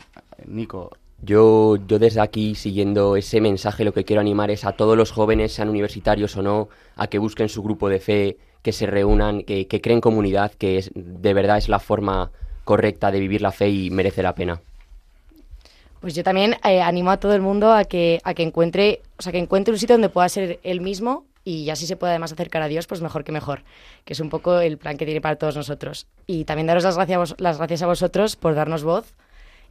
Nico, 0.47 0.91
Yo, 1.23 1.77
yo 1.77 1.99
desde 1.99 2.21
aquí, 2.21 2.55
siguiendo 2.55 3.17
ese 3.17 3.41
mensaje, 3.41 3.83
lo 3.83 3.95
que 3.95 4.05
quiero 4.05 4.21
animar 4.21 4.51
es 4.51 4.67
a 4.67 4.73
todos 4.73 4.99
los 4.99 5.13
jóvenes, 5.13 5.55
sean 5.55 5.71
universitarios 5.71 6.37
o 6.37 6.43
no, 6.43 6.69
a 6.97 7.07
que 7.07 7.19
busquen 7.19 7.49
su 7.49 7.63
grupo 7.63 7.89
de 7.89 8.01
fe, 8.01 8.37
que 8.61 8.73
se 8.73 8.85
reúnan, 8.85 9.45
que, 9.45 9.67
que 9.67 9.81
creen 9.81 10.03
comunidad, 10.03 10.53
que 10.53 10.77
es, 10.77 10.91
de 10.95 11.33
verdad 11.33 11.57
es 11.57 11.71
la 11.71 11.79
forma 11.79 12.33
correcta 12.65 13.11
de 13.11 13.21
vivir 13.21 13.41
la 13.41 13.51
fe 13.51 13.71
y 13.71 13.89
merece 13.89 14.23
la 14.23 14.35
pena. 14.35 14.61
Pues 16.05 16.15
yo 16.15 16.23
también 16.23 16.57
eh, 16.65 16.83
animo 16.83 17.11
a 17.13 17.17
todo 17.17 17.35
el 17.35 17.41
mundo 17.41 17.73
a 17.73 17.85
que, 17.85 18.21
a 18.25 18.35
que 18.35 18.43
encuentre, 18.43 19.01
o 19.19 19.23
sea, 19.23 19.33
que 19.33 19.39
encuentre 19.39 19.73
un 19.73 19.79
sitio 19.79 19.95
donde 19.95 20.11
pueda 20.11 20.29
ser 20.29 20.61
él 20.63 20.83
mismo 20.83 21.25
y 21.45 21.71
así 21.71 21.87
se 21.87 21.97
puede 21.97 22.11
además 22.11 22.31
acercar 22.31 22.61
a 22.61 22.69
Dios, 22.69 22.87
pues 22.87 23.01
mejor 23.01 23.25
que 23.25 23.33
mejor, 23.33 23.63
que 24.05 24.13
es 24.13 24.21
un 24.21 24.29
poco 24.29 24.61
el 24.61 24.77
plan 24.77 24.99
que 24.99 25.07
tiene 25.07 25.23
para 25.23 25.37
todos 25.37 25.57
nosotros. 25.57 26.07
Y 26.27 26.45
también 26.45 26.67
daros 26.67 26.85
las 26.85 26.97
gracias 26.97 27.17
a, 27.17 27.19
vos- 27.21 27.35
las 27.39 27.57
gracias 27.57 27.81
a 27.81 27.87
vosotros 27.87 28.37
por 28.37 28.55
darnos 28.55 28.85
voz 28.85 29.15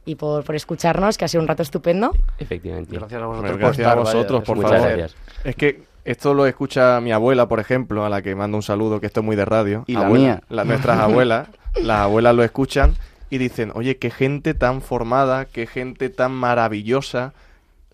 y 0.04 0.16
por, 0.16 0.42
por 0.42 0.56
escucharnos, 0.56 1.16
que 1.18 1.24
ha 1.24 1.28
sido 1.28 1.40
un 1.40 1.46
rato 1.46 1.62
estupendo. 1.62 2.10
Efectivamente. 2.40 2.96
gracias 2.98 3.22
a 3.22 3.26
vosotros 3.26 3.50
por 3.52 3.60
gracias 3.60 3.78
a 3.78 3.90
estar, 3.90 3.96
vaya, 4.04 4.12
vosotros, 4.16 4.42
por 4.42 4.56
Muchas 4.56 4.70
favor. 4.72 4.88
gracias. 4.88 5.16
Es 5.44 5.54
que 5.54 5.82
esto 6.04 6.34
lo 6.34 6.46
escucha 6.46 7.00
mi 7.00 7.12
abuela, 7.12 7.46
por 7.46 7.60
ejemplo, 7.60 8.04
a 8.04 8.08
la 8.08 8.22
que 8.22 8.34
mando 8.34 8.56
un 8.56 8.64
saludo, 8.64 8.98
que 9.00 9.06
esto 9.06 9.20
es 9.20 9.26
muy 9.26 9.36
de 9.36 9.44
radio. 9.44 9.84
Y 9.86 9.92
la 9.92 10.00
Abuela- 10.06 10.24
mía. 10.24 10.42
la- 10.48 10.64
nuestras 10.64 10.98
abuelas, 10.98 11.46
las 11.80 12.00
abuelas 12.00 12.34
lo 12.34 12.42
escuchan 12.42 12.96
y 13.30 13.38
dicen, 13.38 13.72
oye, 13.74 13.96
qué 13.98 14.10
gente 14.10 14.54
tan 14.54 14.82
formada, 14.82 15.46
qué 15.46 15.66
gente 15.66 16.08
tan 16.10 16.32
maravillosa, 16.32 17.34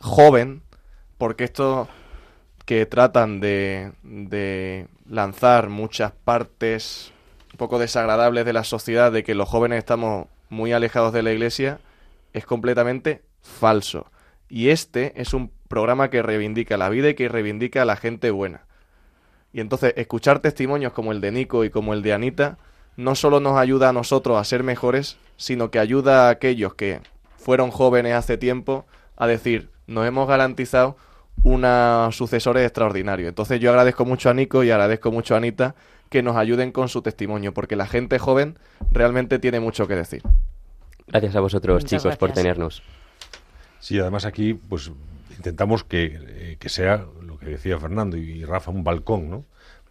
joven, 0.01 0.63
porque 1.19 1.45
estos 1.45 1.89
que 2.65 2.87
tratan 2.87 3.41
de, 3.41 3.93
de 4.03 4.87
lanzar 5.09 5.69
muchas 5.69 6.13
partes 6.13 7.13
un 7.53 7.59
poco 7.59 7.79
desagradables 7.79 8.45
de 8.45 8.53
la 8.53 8.65
sociedad, 8.65 9.11
de 9.13 9.25
que 9.25 9.35
los 9.35 9.49
jóvenes 9.49 9.79
estamos 9.79 10.29
muy 10.49 10.73
alejados 10.73 11.13
de 11.13 11.23
la 11.23 11.33
iglesia, 11.33 11.81
es 12.33 12.47
completamente 12.47 13.23
falso. 13.43 14.11
Y 14.49 14.69
este 14.69 15.21
es 15.21 15.35
un 15.35 15.51
programa 15.69 16.11
que 16.11 16.23
reivindica 16.23 16.77
la 16.77 16.89
vida 16.89 17.11
y 17.11 17.15
que 17.15 17.29
reivindica 17.29 17.83
a 17.83 17.85
la 17.85 17.97
gente 17.97 18.31
buena. 18.31 18.67
Y 19.53 19.61
entonces 19.61 19.95
escuchar 19.97 20.41
testimonios 20.41 20.93
como 20.93 21.13
el 21.13 21.21
de 21.21 21.33
Nico 21.33 21.65
y 21.65 21.71
como 21.71 21.95
el 21.95 22.03
de 22.03 22.13
Anita 22.13 22.59
no 23.01 23.15
solo 23.15 23.41
nos 23.41 23.57
ayuda 23.57 23.89
a 23.89 23.93
nosotros 23.95 24.37
a 24.39 24.45
ser 24.45 24.63
mejores, 24.63 25.17
sino 25.39 25.71
que 25.71 25.79
ayuda 25.79 26.27
a 26.27 26.31
aquellos 26.31 26.75
que 26.75 27.01
fueron 27.39 27.71
jóvenes 27.71 28.15
hace 28.15 28.37
tiempo 28.37 28.85
a 29.17 29.27
decir, 29.27 29.71
nos 29.87 30.07
hemos 30.07 30.29
garantizado 30.29 30.99
unos 31.43 32.15
sucesores 32.15 32.67
extraordinarios. 32.67 33.31
Entonces 33.31 33.59
yo 33.59 33.71
agradezco 33.71 34.05
mucho 34.05 34.29
a 34.29 34.35
Nico 34.35 34.63
y 34.65 34.71
agradezco 34.71 35.11
mucho 35.11 35.35
a 35.35 35.39
Anita 35.39 35.75
que 36.11 36.23
nos 36.23 36.37
ayuden 36.37 36.73
con 36.73 36.91
su 36.91 37.01
testimonio, 37.01 37.55
porque 37.55 37.75
la 37.75 37.87
gente 37.87 38.19
joven 38.19 38.59
realmente 38.91 39.39
tiene 39.39 39.61
mucho 39.61 39.89
que 39.89 39.97
decir. 39.97 40.23
Gracias 41.07 41.35
a 41.35 41.41
vosotros, 41.41 41.83
Muchas 41.83 42.03
chicos, 42.03 42.17
por 42.19 42.33
tenernos. 42.33 42.83
Sí, 43.79 43.99
además 43.99 44.27
aquí 44.27 44.53
pues 44.53 44.91
intentamos 45.35 45.85
que, 45.85 46.19
eh, 46.21 46.57
que 46.61 46.69
sea 46.69 47.07
lo 47.23 47.39
que 47.39 47.47
decía 47.47 47.79
Fernando 47.79 48.19
y 48.19 48.45
Rafa, 48.45 48.71
un 48.71 48.85
balcón, 48.85 49.31
¿no? 49.31 49.45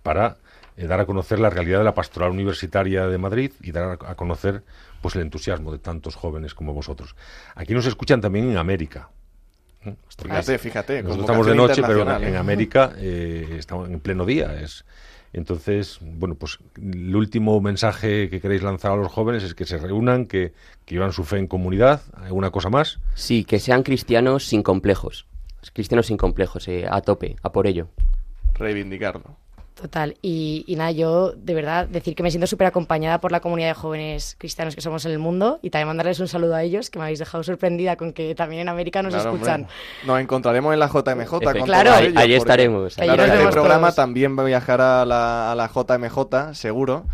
Para 0.04 0.38
eh, 0.80 0.88
dar 0.88 1.00
a 1.00 1.06
conocer 1.06 1.40
la 1.40 1.50
realidad 1.50 1.80
de 1.80 1.84
la 1.84 1.94
pastoral 1.94 2.32
universitaria 2.32 3.08
de 3.08 3.18
Madrid 3.18 3.52
y 3.62 3.72
dar 3.72 3.84
a, 4.02 4.12
a 4.12 4.16
conocer 4.16 4.64
pues 5.02 5.16
el 5.16 5.22
entusiasmo 5.22 5.72
de 5.72 5.80
tantos 5.80 6.16
jóvenes 6.16 6.54
como 6.56 6.74
vosotros. 6.74 7.16
Aquí 7.56 7.74
nos 7.74 7.86
escuchan 7.86 8.22
también 8.22 8.50
en 8.50 8.58
América. 8.58 9.10
¿eh? 9.86 9.96
Fíjate, 10.18 10.58
fíjate. 10.58 11.04
Nosotros 11.04 11.26
estamos 11.26 11.46
de 11.48 11.56
noche, 11.56 11.82
pero 11.86 12.02
en 12.02 12.34
¿eh? 12.34 12.38
América 12.38 12.94
eh, 12.98 13.56
estamos 13.58 13.90
en 13.90 14.00
pleno 14.00 14.26
día. 14.26 14.60
Es, 14.60 14.86
entonces, 15.32 16.00
bueno, 16.02 16.36
pues 16.36 16.58
el 16.76 17.16
último 17.16 17.62
mensaje 17.62 18.30
que 18.30 18.42
queréis 18.42 18.64
lanzar 18.64 18.94
a 18.94 18.96
los 18.96 19.12
jóvenes 19.12 19.44
es 19.44 19.54
que 19.54 19.66
se 19.66 19.78
reúnan, 19.78 20.26
que, 20.26 20.54
que 20.86 20.96
vivan 20.96 21.12
su 21.12 21.24
fe 21.24 21.38
en 21.38 21.48
comunidad. 21.48 22.02
¿Alguna 22.14 22.50
cosa 22.50 22.70
más? 22.70 23.00
Sí, 23.14 23.44
que 23.44 23.60
sean 23.60 23.84
cristianos 23.84 24.46
sin 24.46 24.64
complejos. 24.64 25.28
Cristianos 25.74 26.08
sin 26.08 26.18
complejos, 26.18 26.68
eh, 26.68 26.88
a 26.90 27.02
tope, 27.02 27.36
a 27.44 27.52
por 27.52 27.68
ello. 27.68 27.90
Reivindicarlo. 28.56 29.38
Total. 29.82 30.16
Y, 30.22 30.66
y 30.68 30.76
nada, 30.76 30.92
yo 30.92 31.32
de 31.32 31.54
verdad 31.54 31.88
decir 31.88 32.14
que 32.14 32.22
me 32.22 32.32
siento 32.32 32.48
súper 32.48 32.68
acompañada 32.68 33.22
por 33.22 33.32
la 33.32 33.40
comunidad 33.40 33.70
de 33.70 33.74
jóvenes 33.76 34.36
cristianos 34.38 34.76
que 34.76 34.82
somos 34.82 35.06
en 35.06 35.14
el 35.14 35.20
mundo 35.20 35.60
y 35.62 35.70
también 35.70 35.88
mandarles 35.88 36.20
un 36.20 36.28
saludo 36.28 36.56
a 36.56 36.64
ellos, 36.64 36.90
que 36.90 37.00
me 37.00 37.06
habéis 37.06 37.20
dejado 37.20 37.44
sorprendida 37.44 37.96
con 37.96 38.12
que 38.12 38.36
también 38.36 38.64
en 38.64 38.70
América 38.70 39.02
nos 39.02 39.14
Claro, 39.14 39.32
escuchan. 39.34 39.62
hombre. 39.62 39.76
Nos 40.06 40.20
encontraremos 40.20 40.74
en 40.74 40.80
la 40.80 40.88
JMJ 40.88 41.30
con. 41.30 41.40
Claro. 41.66 41.92
Ahí- 41.94 42.08
ellos, 42.08 42.18
ahí 42.18 42.28
porque, 42.28 42.36
estaremos, 42.36 42.96
Claro, 42.96 43.24
este 43.24 43.48
programa 43.52 43.88
todos. 43.88 43.96
también 43.96 44.38
va 44.38 44.44
a 44.44 44.46
viajar 44.48 44.82
a 44.82 45.06
la, 45.06 45.52
a 45.52 45.56
la 45.56 45.68
JMJ, 45.70 46.54
seguro, 46.56 47.06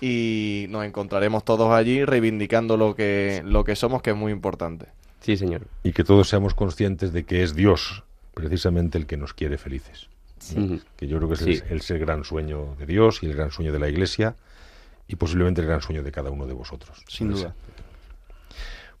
y 0.00 0.66
nos 0.68 0.84
encontraremos 0.84 1.44
todos 1.44 1.72
allí 1.72 2.04
reivindicando 2.04 2.76
lo 2.76 2.94
que, 2.94 3.42
lo 3.44 3.64
que 3.64 3.76
somos, 3.76 4.02
que 4.02 4.10
es 4.10 4.16
muy 4.16 4.32
importante. 4.32 4.86
Sí, 5.20 5.36
señor. 5.36 5.62
Y 5.82 5.92
que 5.92 6.04
todos 6.04 6.28
seamos 6.28 6.54
conscientes 6.54 7.12
de 7.12 7.24
que 7.24 7.42
es 7.42 7.54
Dios 7.54 8.02
precisamente 8.34 8.96
el 8.98 9.06
que 9.06 9.16
nos 9.16 9.34
quiere 9.34 9.58
felices. 9.58 10.08
Que 10.96 11.06
yo 11.06 11.18
creo 11.18 11.28
que 11.28 11.34
es 11.34 11.40
Sí. 11.40 11.92
el, 11.92 11.98
gran 11.98 12.24
sueño 12.24 12.74
de 12.76 12.86
Dios 12.86 13.22
y 13.22 13.26
el 13.26 13.34
gran 13.34 13.50
sueño 13.50 13.72
de 13.72 13.78
la 13.78 13.88
Iglesia 13.88 14.36
y 15.06 15.16
posiblemente 15.16 15.60
el 15.60 15.66
gran 15.66 15.80
sueño 15.82 16.02
de 16.02 16.12
cada 16.12 16.30
uno 16.30 16.46
de 16.46 16.54
vosotros. 16.54 17.04
Sin 17.08 17.30
duda. 17.32 17.54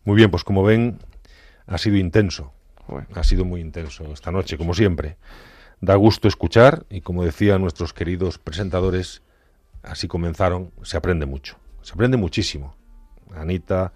Muy 0.04 0.16
bien, 0.16 0.30
pues 0.30 0.44
como 0.44 0.62
ven, 0.62 0.98
ha 1.66 1.78
sido 1.78 1.96
intenso. 1.96 2.52
Ha 3.14 3.24
sido 3.24 3.44
muy 3.44 3.60
intenso 3.60 4.04
esta 4.12 4.30
noche, 4.30 4.58
como 4.58 4.74
siempre. 4.74 5.16
Da 5.80 5.94
gusto 5.94 6.28
escuchar 6.28 6.84
y 6.90 7.00
como 7.00 7.24
decían 7.24 7.60
nuestros 7.60 7.92
queridos 7.92 8.38
presentadores, 8.38 9.22
así 9.82 10.08
comenzaron, 10.08 10.70
se 10.82 10.96
aprende 10.96 11.26
mucho. 11.26 11.56
Se 11.82 11.94
aprende 11.94 12.16
muchísimo. 12.16 12.76
Anita, 13.34 13.92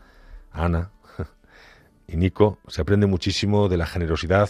Ana 0.52 0.90
y 2.08 2.16
Nico, 2.16 2.58
se 2.68 2.80
aprende 2.80 3.06
muchísimo 3.06 3.68
de 3.68 3.76
la 3.76 3.86
generosidad. 3.86 4.48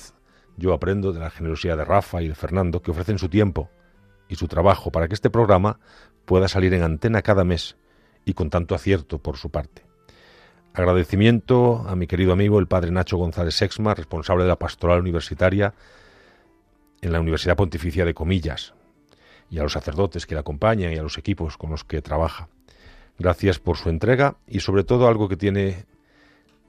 Yo 0.57 0.72
aprendo 0.72 1.12
de 1.12 1.20
la 1.20 1.30
generosidad 1.30 1.76
de 1.76 1.84
Rafa 1.84 2.22
y 2.22 2.28
de 2.28 2.34
Fernando, 2.34 2.80
que 2.80 2.90
ofrecen 2.90 3.18
su 3.18 3.28
tiempo 3.28 3.70
y 4.28 4.36
su 4.36 4.48
trabajo 4.48 4.90
para 4.90 5.07
que 5.07 5.14
este 5.14 5.30
programa 5.30 5.78
pueda 6.24 6.48
salir 6.48 6.72
en 6.74 6.82
antena 6.82 7.22
cada 7.22 7.44
mes 7.44 7.76
y 8.24 8.32
con 8.32 8.50
tanto 8.50 8.74
acierto 8.74 9.18
por 9.18 9.36
su 9.36 9.50
parte. 9.50 9.84
Agradecimiento 10.72 11.84
a 11.86 11.94
mi 11.94 12.07
querido 12.07 12.32
amigo 12.32 12.59
el 12.59 12.66
padre 12.66 12.90
Nacho 12.90 13.16
González 13.18 13.54
Sexma, 13.54 13.94
responsable 13.94 14.44
de 14.44 14.48
la 14.48 14.59
pastoral 14.59 15.00
universitaria 15.00 15.74
en 17.02 17.12
la 17.12 17.20
Universidad 17.20 17.57
Pontificia 17.57 18.04
de 18.04 18.14
Comillas, 18.14 18.74
y 19.50 19.59
a 19.59 19.62
los 19.62 19.72
sacerdotes 19.72 20.26
que 20.26 20.34
le 20.34 20.40
acompañan 20.40 20.92
y 20.92 20.96
a 20.96 21.02
los 21.02 21.18
equipos 21.18 21.57
con 21.57 21.70
los 21.70 21.84
que 21.84 22.02
trabaja. 22.02 22.48
Gracias 23.18 23.59
por 23.59 23.76
su 23.76 23.90
entrega 23.90 24.36
y 24.46 24.61
sobre 24.61 24.84
todo 24.84 25.07
algo 25.07 25.28
que 25.28 25.36
tiene 25.36 25.86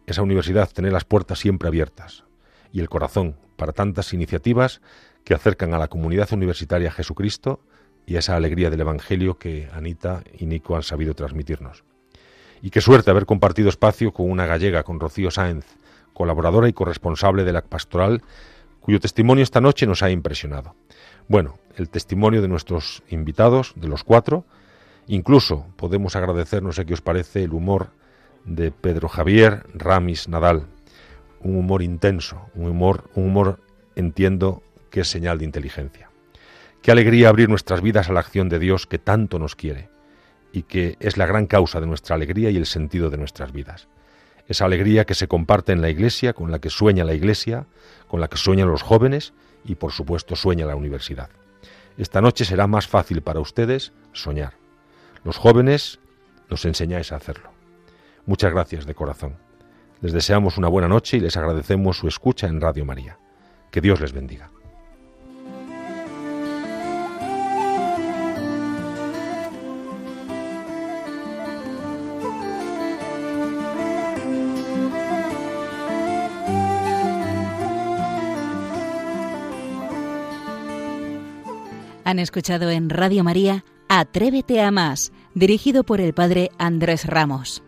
esa 0.06 0.22
universidad, 0.22 0.70
tener 0.72 0.94
las 0.94 1.04
puertas 1.04 1.40
siempre 1.40 1.68
abiertas 1.68 2.27
y 2.72 2.80
el 2.80 2.90
corazón 2.90 3.36
para 3.56 3.74
tantas 3.74 4.14
iniciativas 4.14 4.82
que 5.24 5.34
acercan 5.34 5.74
a 5.74 5.80
la 5.80 5.88
comunidad 5.88 6.32
universitaria 6.32 6.90
a 6.90 6.94
Jesucristo 6.94 7.60
y 8.06 8.16
a 8.16 8.20
esa 8.20 8.36
alegría 8.36 8.70
del 8.70 8.82
Evangelio 8.82 9.38
que 9.38 9.70
Anita 9.74 10.24
y 10.38 10.46
Nico 10.46 10.76
han 10.76 10.84
sabido 10.84 11.14
transmitirnos. 11.14 11.84
Y 12.62 12.70
qué 12.70 12.82
suerte 12.82 13.12
haber 13.12 13.26
compartido 13.26 13.70
espacio 13.70 14.14
con 14.14 14.32
una 14.32 14.46
gallega, 14.46 14.84
con 14.84 15.00
Rocío 15.00 15.30
Sáenz, 15.30 15.66
colaboradora 16.14 16.70
y 16.70 16.74
corresponsable 16.74 17.44
de 17.44 17.54
la 17.54 17.62
pastoral, 17.62 18.22
cuyo 18.80 19.00
testimonio 19.00 19.44
esta 19.44 19.62
noche 19.62 19.86
nos 19.86 20.02
ha 20.02 20.10
impresionado. 20.10 20.76
Bueno, 21.28 21.60
el 21.76 21.90
testimonio 21.90 22.42
de 22.42 22.48
nuestros 22.48 23.04
invitados, 23.10 23.74
de 23.76 23.90
los 23.90 24.04
cuatro, 24.04 24.46
incluso 25.08 25.68
podemos 25.76 26.16
agradecer, 26.16 26.64
no 26.64 26.72
sé 26.72 26.86
qué 26.86 26.94
os 26.94 27.02
parece, 27.02 27.44
el 27.44 27.54
humor 27.54 27.90
de 28.46 28.72
Pedro 28.72 29.10
Javier 29.10 29.66
Ramis 29.74 30.30
Nadal, 30.30 30.68
un 31.42 31.56
humor 31.56 31.82
intenso, 31.82 32.50
un 32.56 32.70
humor, 32.70 33.10
un 33.16 33.26
humor 33.26 33.60
entiendo 33.96 34.64
que 34.90 35.02
es 35.02 35.08
señal 35.08 35.40
de 35.40 35.46
inteligencia. 35.46 36.10
Qué 36.82 36.92
alegría 36.92 37.30
abrir 37.30 37.50
nuestras 37.50 37.82
vidas 37.82 38.10
a 38.10 38.14
la 38.14 38.20
acción 38.20 38.50
de 38.50 38.60
Dios 38.60 38.88
que 38.88 39.00
tanto 39.00 39.40
nos 39.40 39.56
quiere 39.56 39.90
y 40.52 40.64
que 40.64 40.96
es 41.00 41.18
la 41.18 41.26
gran 41.26 41.46
causa 41.46 41.80
de 41.80 41.88
nuestra 41.88 42.16
alegría 42.16 42.50
y 42.50 42.58
el 42.58 42.66
sentido 42.66 43.10
de 43.10 43.18
nuestras 43.18 43.52
vidas. 43.52 43.88
Esa 44.48 44.66
alegría 44.66 45.06
que 45.06 45.14
se 45.14 45.28
comparte 45.28 45.74
en 45.74 45.82
la 45.82 45.90
Iglesia, 45.90 46.34
con 46.34 46.52
la 46.52 46.60
que 46.60 46.70
sueña 46.70 47.04
la 47.04 47.14
Iglesia, 47.14 47.66
con 48.08 48.22
la 48.22 48.30
que 48.30 48.38
sueñan 48.38 48.70
los 48.70 48.82
jóvenes 48.82 49.34
y 49.66 49.76
por 49.76 49.92
supuesto 49.92 50.36
sueña 50.36 50.66
la 50.66 50.76
universidad. 50.76 51.30
Esta 51.98 52.22
noche 52.22 52.46
será 52.46 52.68
más 52.68 52.88
fácil 52.88 53.22
para 53.22 53.40
ustedes 53.40 53.92
soñar. 54.14 54.54
Los 55.24 55.38
jóvenes 55.38 56.00
nos 56.50 56.64
enseñáis 56.64 57.12
a 57.12 57.18
hacerlo. 57.18 57.52
Muchas 58.26 58.54
gracias 58.54 58.86
de 58.86 58.96
corazón. 58.96 59.47
Les 60.02 60.14
deseamos 60.14 60.58
una 60.58 60.68
buena 60.68 60.88
noche 60.88 61.18
y 61.18 61.20
les 61.20 61.38
agradecemos 61.38 61.98
su 61.98 62.08
escucha 62.08 62.48
en 62.48 62.62
Radio 62.62 62.86
María. 62.86 63.18
Que 63.72 63.82
Dios 63.82 64.00
les 64.00 64.14
bendiga. 64.14 64.52
Han 82.04 82.20
escuchado 82.20 82.70
en 82.70 82.90
Radio 82.90 83.26
María 83.26 83.66
Atrévete 83.90 84.62
a 84.62 84.70
más, 84.70 85.14
dirigido 85.34 85.84
por 85.84 86.02
el 86.02 86.14
padre 86.14 86.52
Andrés 86.58 87.06
Ramos. 87.06 87.64